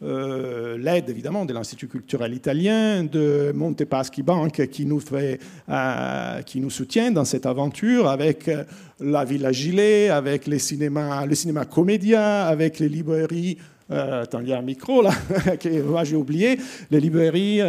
euh, 0.03 0.79
l'aide 0.79 1.09
évidemment 1.09 1.45
de 1.45 1.53
l'Institut 1.53 1.87
culturel 1.87 2.33
italien, 2.33 3.03
de 3.03 3.51
Montepaschi 3.53 4.23
Bank 4.23 4.67
qui 4.69 4.87
nous, 4.87 4.99
fait, 4.99 5.39
euh, 5.69 6.41
qui 6.41 6.59
nous 6.59 6.71
soutient 6.71 7.11
dans 7.11 7.25
cette 7.25 7.45
aventure, 7.45 8.09
avec 8.09 8.47
euh, 8.47 8.63
la 8.99 9.23
Villa 9.25 9.51
Gilet, 9.51 10.09
avec 10.09 10.47
les 10.47 10.57
cinémas, 10.57 11.27
le 11.27 11.35
cinéma 11.35 11.65
Comédia, 11.65 12.47
avec 12.47 12.79
les 12.79 12.89
librairies. 12.89 13.59
attends, 13.91 14.39
il 14.39 14.47
y 14.47 14.53
a 14.53 14.57
un 14.57 14.63
micro 14.63 15.03
là, 15.03 15.11
que 15.59 15.69
j'ai 16.03 16.15
oublié. 16.15 16.57
Les 16.89 16.99
librairies 16.99 17.61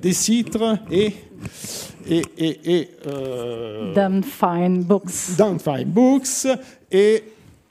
des 0.00 0.12
citres 0.14 0.78
et. 0.90 1.12
et, 2.08 2.22
et, 2.38 2.74
et 2.74 2.90
Fine 4.22 4.82
Books. 4.82 5.36
Fine 5.58 5.88
Books. 5.88 6.46
Et 6.90 7.22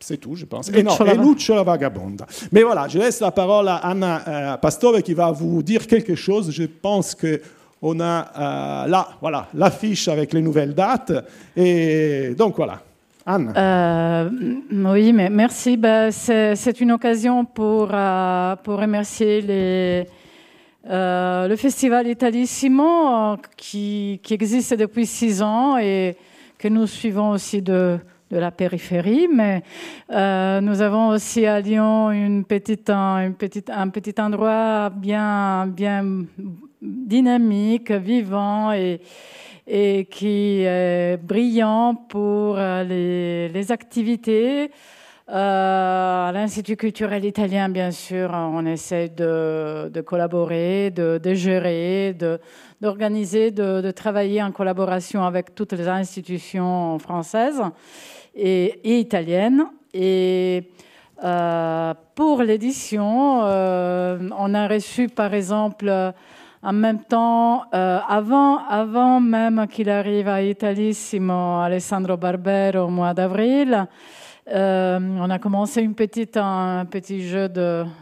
c'est 0.06 0.18
tout, 0.18 0.36
je 0.36 0.46
pense. 0.46 0.70
Et 0.70 0.84
non, 0.84 0.96
et 1.04 1.18
Lucio 1.18 1.56
la 1.56 1.64
vagabonda. 1.64 2.28
Mais 2.52 2.62
voilà, 2.62 2.88
je 2.88 3.00
laisse 3.00 3.20
la 3.22 3.32
parole 3.32 3.68
à 3.68 3.78
Anna 3.78 4.22
euh, 4.28 4.58
Pastore 4.58 5.02
qui 5.02 5.16
va 5.16 5.32
vous 5.32 5.64
dire 5.64 5.88
quelque 5.88 6.14
chose. 6.14 6.52
Je 6.52 6.66
pense 6.66 7.16
que 7.16 7.42
on 7.82 8.00
a 8.00 8.84
euh, 8.86 8.88
là, 8.88 9.08
voilà, 9.20 9.48
l'affiche 9.56 10.08
avec 10.08 10.32
les 10.34 10.44
nouvelles 10.44 10.76
dates. 10.76 11.12
Et 11.58 12.36
donc 12.38 12.56
voilà. 12.58 12.82
Anne. 13.26 13.52
Euh, 13.58 14.30
oui, 14.94 15.12
mais 15.12 15.32
merci. 15.32 15.76
Bah, 15.76 16.12
c'est 16.12 16.80
une 16.80 16.92
occasion 16.92 17.44
pour, 17.44 17.88
pour 17.88 18.80
remercier 18.80 19.42
les, 19.42 20.06
le 20.88 21.56
festival 21.56 22.08
Italissimo 22.08 23.38
qui, 23.58 24.20
qui 24.22 24.36
existe 24.36 24.76
depuis 24.76 25.08
six 25.08 25.42
ans 25.42 25.80
et 25.80 26.16
que 26.60 26.68
nous 26.68 26.86
suivons 26.86 27.32
aussi 27.32 27.64
de, 27.64 27.98
de 28.32 28.38
la 28.38 28.52
périphérie, 28.52 29.28
mais 29.32 29.62
euh, 30.12 30.60
nous 30.62 30.82
avons 30.82 31.10
aussi 31.10 31.46
à 31.46 31.60
Lyon 31.60 32.12
une 32.12 32.44
petite, 32.44 32.90
un, 32.90 33.32
petit 33.32 34.16
endroit 34.20 34.90
bien, 34.90 35.68
bien 35.68 36.26
dynamique, 36.82 37.92
vivant 37.92 38.72
et, 38.74 39.02
et 39.68 40.06
qui 40.06 40.62
est 40.64 41.18
brillant 41.22 41.96
pour 41.96 42.56
euh, 42.58 42.84
les, 42.84 43.72
activités. 43.72 44.72
à 45.28 46.32
l'Institut 46.34 46.78
culturel 46.78 47.26
italien, 47.26 47.70
bien 47.70 47.92
sûr, 47.92 48.32
on 48.34 48.66
essaie 48.66 49.10
de, 49.10 50.02
collaborer, 50.02 50.92
de, 50.92 51.34
gérer, 51.34 52.16
d'organiser, 52.82 53.52
de, 53.52 53.92
travailler 53.92 54.42
en 54.42 54.52
collaboration 54.52 55.24
avec 55.24 55.54
toutes 55.54 55.74
les 55.74 55.88
institutions 55.88 56.98
françaises 57.00 57.62
et, 58.36 59.00
italiennes. 59.00 59.66
Et 59.94 60.72
pour 62.16 62.44
l'édition, 62.44 63.40
on 63.40 64.54
a 64.54 64.68
reçu, 64.68 65.08
par 65.08 65.34
exemple, 65.34 66.14
en 66.66 66.74
même 66.74 67.04
temps, 67.04 67.66
euh, 67.76 68.00
avant, 68.10 68.58
avant 68.68 69.20
même 69.20 69.68
qu'il 69.68 69.88
arrive 69.88 70.28
à 70.28 70.42
Italissimo, 70.42 71.60
Alessandro 71.60 72.18
Barbero 72.18 72.86
au 72.86 72.88
mois 72.88 73.14
d'avril, 73.14 73.86
euh, 74.52 75.00
on 75.00 75.30
a 75.30 75.38
commencé 75.38 75.84
une 75.84 75.94
petite, 75.94 76.38
un 76.38 76.86
petit 76.86 77.28
jeu 77.28 77.48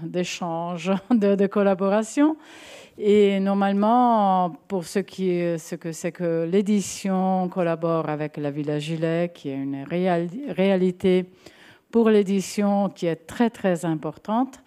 d'échange, 0.01 0.93
de, 1.11 1.36
de, 1.36 1.47
collaboration. 1.47 2.38
Et 2.98 3.39
normalement, 3.39 4.56
pour 4.68 4.86
ce, 4.86 5.00
qui, 5.00 5.39
ce 5.58 5.76
que 5.76 5.91
c'est 5.91 6.12
que 6.12 6.48
l'édition 6.50 7.50
collabore 7.50 8.08
avec 8.08 8.38
la 8.38 8.52
Villa 8.52 8.78
Gilet, 8.78 9.32
qui 9.34 9.50
est 9.50 9.56
une 9.56 9.84
réalité 9.86 11.26
pour 11.89 12.10
l'édition 12.10 12.89
qui 12.89 13.08
est 13.08 13.28
très 13.28 13.50
très 13.50 13.84
importante. 13.86 14.60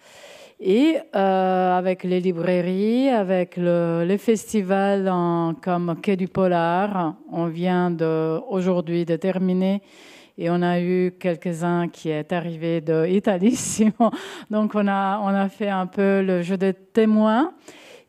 Et 0.59 0.97
euh, 1.15 1.77
avec 1.77 2.03
les 2.03 2.19
librairies, 2.19 3.09
avec 3.09 3.55
le, 3.57 4.03
les 4.05 4.17
festivals 4.17 5.09
comme 5.61 5.95
Quai 6.01 6.17
du 6.17 6.27
Polar, 6.27 7.15
on 7.31 7.45
vient 7.45 7.95
aujourd'hui 8.49 9.05
de 9.05 9.15
terminer 9.15 9.81
et 10.37 10.49
on 10.49 10.61
a 10.61 10.81
eu 10.81 11.13
quelques-uns 11.19 11.87
qui 11.87 12.09
est 12.09 12.33
arrivé 12.33 12.81
d'Italie. 12.81 13.57
Donc 14.49 14.75
on 14.75 14.87
a, 14.87 15.19
on 15.19 15.27
a 15.27 15.47
fait 15.47 15.69
un 15.69 15.85
peu 15.85 16.21
le 16.21 16.41
jeu 16.41 16.57
des 16.57 16.73
témoins. 16.73 17.53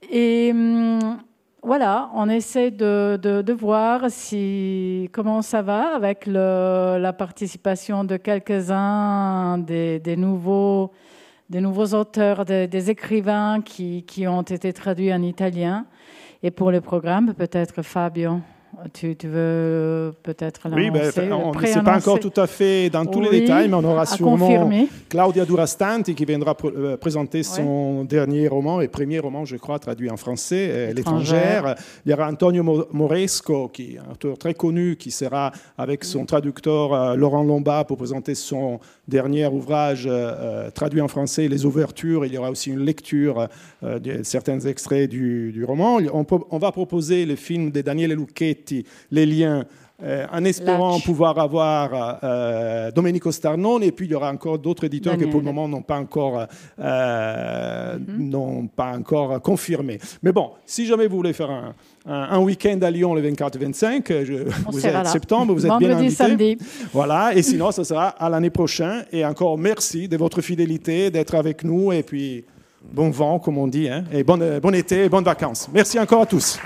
Et 0.02 0.50
hum, 0.52 1.18
voilà, 1.62 2.10
on 2.14 2.28
essaie 2.28 2.70
de, 2.70 3.52
voir 3.52 4.06
comment 5.12 5.42
ça 5.42 5.62
va 5.62 5.94
avec 5.94 6.26
la 6.26 7.12
participation 7.12 8.04
de 8.04 8.16
quelques-uns 8.16 9.58
des, 9.58 10.16
nouveaux 10.16 10.92
auteurs, 11.94 12.44
des, 12.44 12.90
écrivains 12.90 13.60
qui, 13.60 14.26
ont 14.26 14.42
été 14.42 14.72
traduits 14.72 15.12
en 15.12 15.22
italien. 15.22 15.84
Et 16.42 16.52
pour 16.52 16.70
le 16.70 16.80
programme, 16.80 17.34
peut-être 17.34 17.82
Fabio. 17.82 18.40
Tu, 18.92 19.16
veux 19.24 20.12
peut-être 20.22 20.68
Oui, 20.72 20.90
ben, 20.90 21.10
on 21.32 21.52
ne 21.52 21.66
sait 21.66 21.82
pas 21.82 21.96
encore 21.96 22.20
tout 22.20 22.32
à 22.36 22.46
fait 22.46 22.90
dans 22.90 23.04
tous 23.06 23.20
les 23.20 23.40
détails, 23.40 23.68
mais 23.68 23.74
on 23.74 23.84
aura 23.84 24.06
sûrement 24.06 24.70
Claudia 25.08 25.44
Durastanti 25.44 26.14
qui 26.14 26.24
viendra 26.24 26.54
euh, 26.64 26.96
présenter 26.96 27.42
son 27.42 28.04
dernier 28.04 28.46
roman 28.46 28.80
et 28.80 28.88
premier 28.88 29.18
roman, 29.18 29.44
je 29.44 29.56
crois, 29.56 29.78
traduit 29.78 30.10
en 30.10 30.16
français, 30.16 30.68
euh, 30.70 30.92
L'étrangère. 30.92 31.74
Il 32.04 32.10
y 32.10 32.14
aura 32.14 32.28
Antonio 32.28 32.86
Moresco, 32.92 33.68
qui 33.68 33.94
est 33.94 33.98
un 33.98 34.12
auteur 34.12 34.38
très 34.38 34.54
connu, 34.54 34.96
qui 34.96 35.10
sera 35.10 35.50
avec 35.76 36.04
son 36.04 36.24
traducteur 36.24 36.92
euh, 36.92 37.16
Laurent 37.16 37.42
Lombard 37.42 37.86
pour 37.86 37.96
présenter 37.96 38.34
son 38.34 38.80
dernier 39.08 39.46
ouvrage 39.46 40.08
traduit 40.74 41.00
en 41.00 41.08
français, 41.08 41.48
Les 41.48 41.64
ouvertures. 41.64 42.26
Il 42.26 42.34
y 42.34 42.38
aura 42.38 42.50
aussi 42.50 42.70
une 42.70 42.84
lecture 42.84 43.48
de 43.82 44.22
certains 44.22 44.60
extraits 44.60 45.08
du, 45.08 45.64
roman. 45.66 45.98
On, 46.12 46.26
on, 46.50 46.58
va 46.58 46.70
proposer 46.72 47.24
le 47.24 47.34
film 47.34 47.70
de 47.70 47.80
Daniele 47.80 48.12
Lucchetti 48.12 48.57
les 49.10 49.26
liens 49.26 49.64
euh, 50.00 50.26
en 50.30 50.44
espérant 50.44 51.00
pouvoir 51.00 51.36
avoir 51.40 52.20
euh, 52.22 52.92
Domenico 52.92 53.32
Starnone 53.32 53.82
et 53.82 53.90
puis 53.90 54.06
il 54.06 54.12
y 54.12 54.14
aura 54.14 54.30
encore 54.30 54.56
d'autres 54.56 54.84
éditeurs 54.84 55.16
qui 55.16 55.26
pour 55.26 55.40
le 55.40 55.46
moment 55.46 55.66
n'ont 55.66 55.82
pas 55.82 55.98
encore 55.98 56.46
euh, 56.78 57.98
mhm. 57.98 58.28
n'ont 58.28 58.68
pas 58.68 58.96
encore 58.96 59.42
confirmé. 59.42 59.98
Mais 60.22 60.30
bon, 60.30 60.52
si 60.64 60.86
jamais 60.86 61.08
vous 61.08 61.16
voulez 61.16 61.32
faire 61.32 61.50
un, 61.50 61.74
un, 62.06 62.38
week-end 62.38 62.78
à 62.82 62.92
Lyon 62.92 63.12
le 63.12 63.28
24-25, 63.28 64.44
vous 64.70 64.86
êtes 64.86 65.06
septembre, 65.08 65.52
vous 65.52 65.66
êtes 65.66 65.78
bien 65.80 65.90
invité. 65.90 66.14
Samedi. 66.14 66.58
Voilà, 66.92 67.34
et 67.34 67.42
sinon 67.42 67.72
ce 67.72 67.82
sera 67.82 68.10
à 68.10 68.28
l'année 68.28 68.50
prochaine. 68.50 69.04
Et 69.10 69.26
encore 69.26 69.58
merci 69.58 70.06
de 70.06 70.16
votre 70.16 70.40
fidélité, 70.42 71.10
d'être 71.10 71.34
avec 71.34 71.64
nous 71.64 71.90
et 71.90 72.04
puis 72.04 72.44
bon 72.92 73.10
vent 73.10 73.40
comme 73.40 73.58
on 73.58 73.66
dit, 73.66 73.88
hein, 73.88 74.04
et 74.12 74.22
bon, 74.22 74.38
bon 74.62 74.74
été 74.76 75.06
et 75.06 75.08
bonnes 75.08 75.24
vacances. 75.24 75.68
Merci 75.74 75.98
encore 75.98 76.22
à 76.22 76.26
tous. 76.26 76.60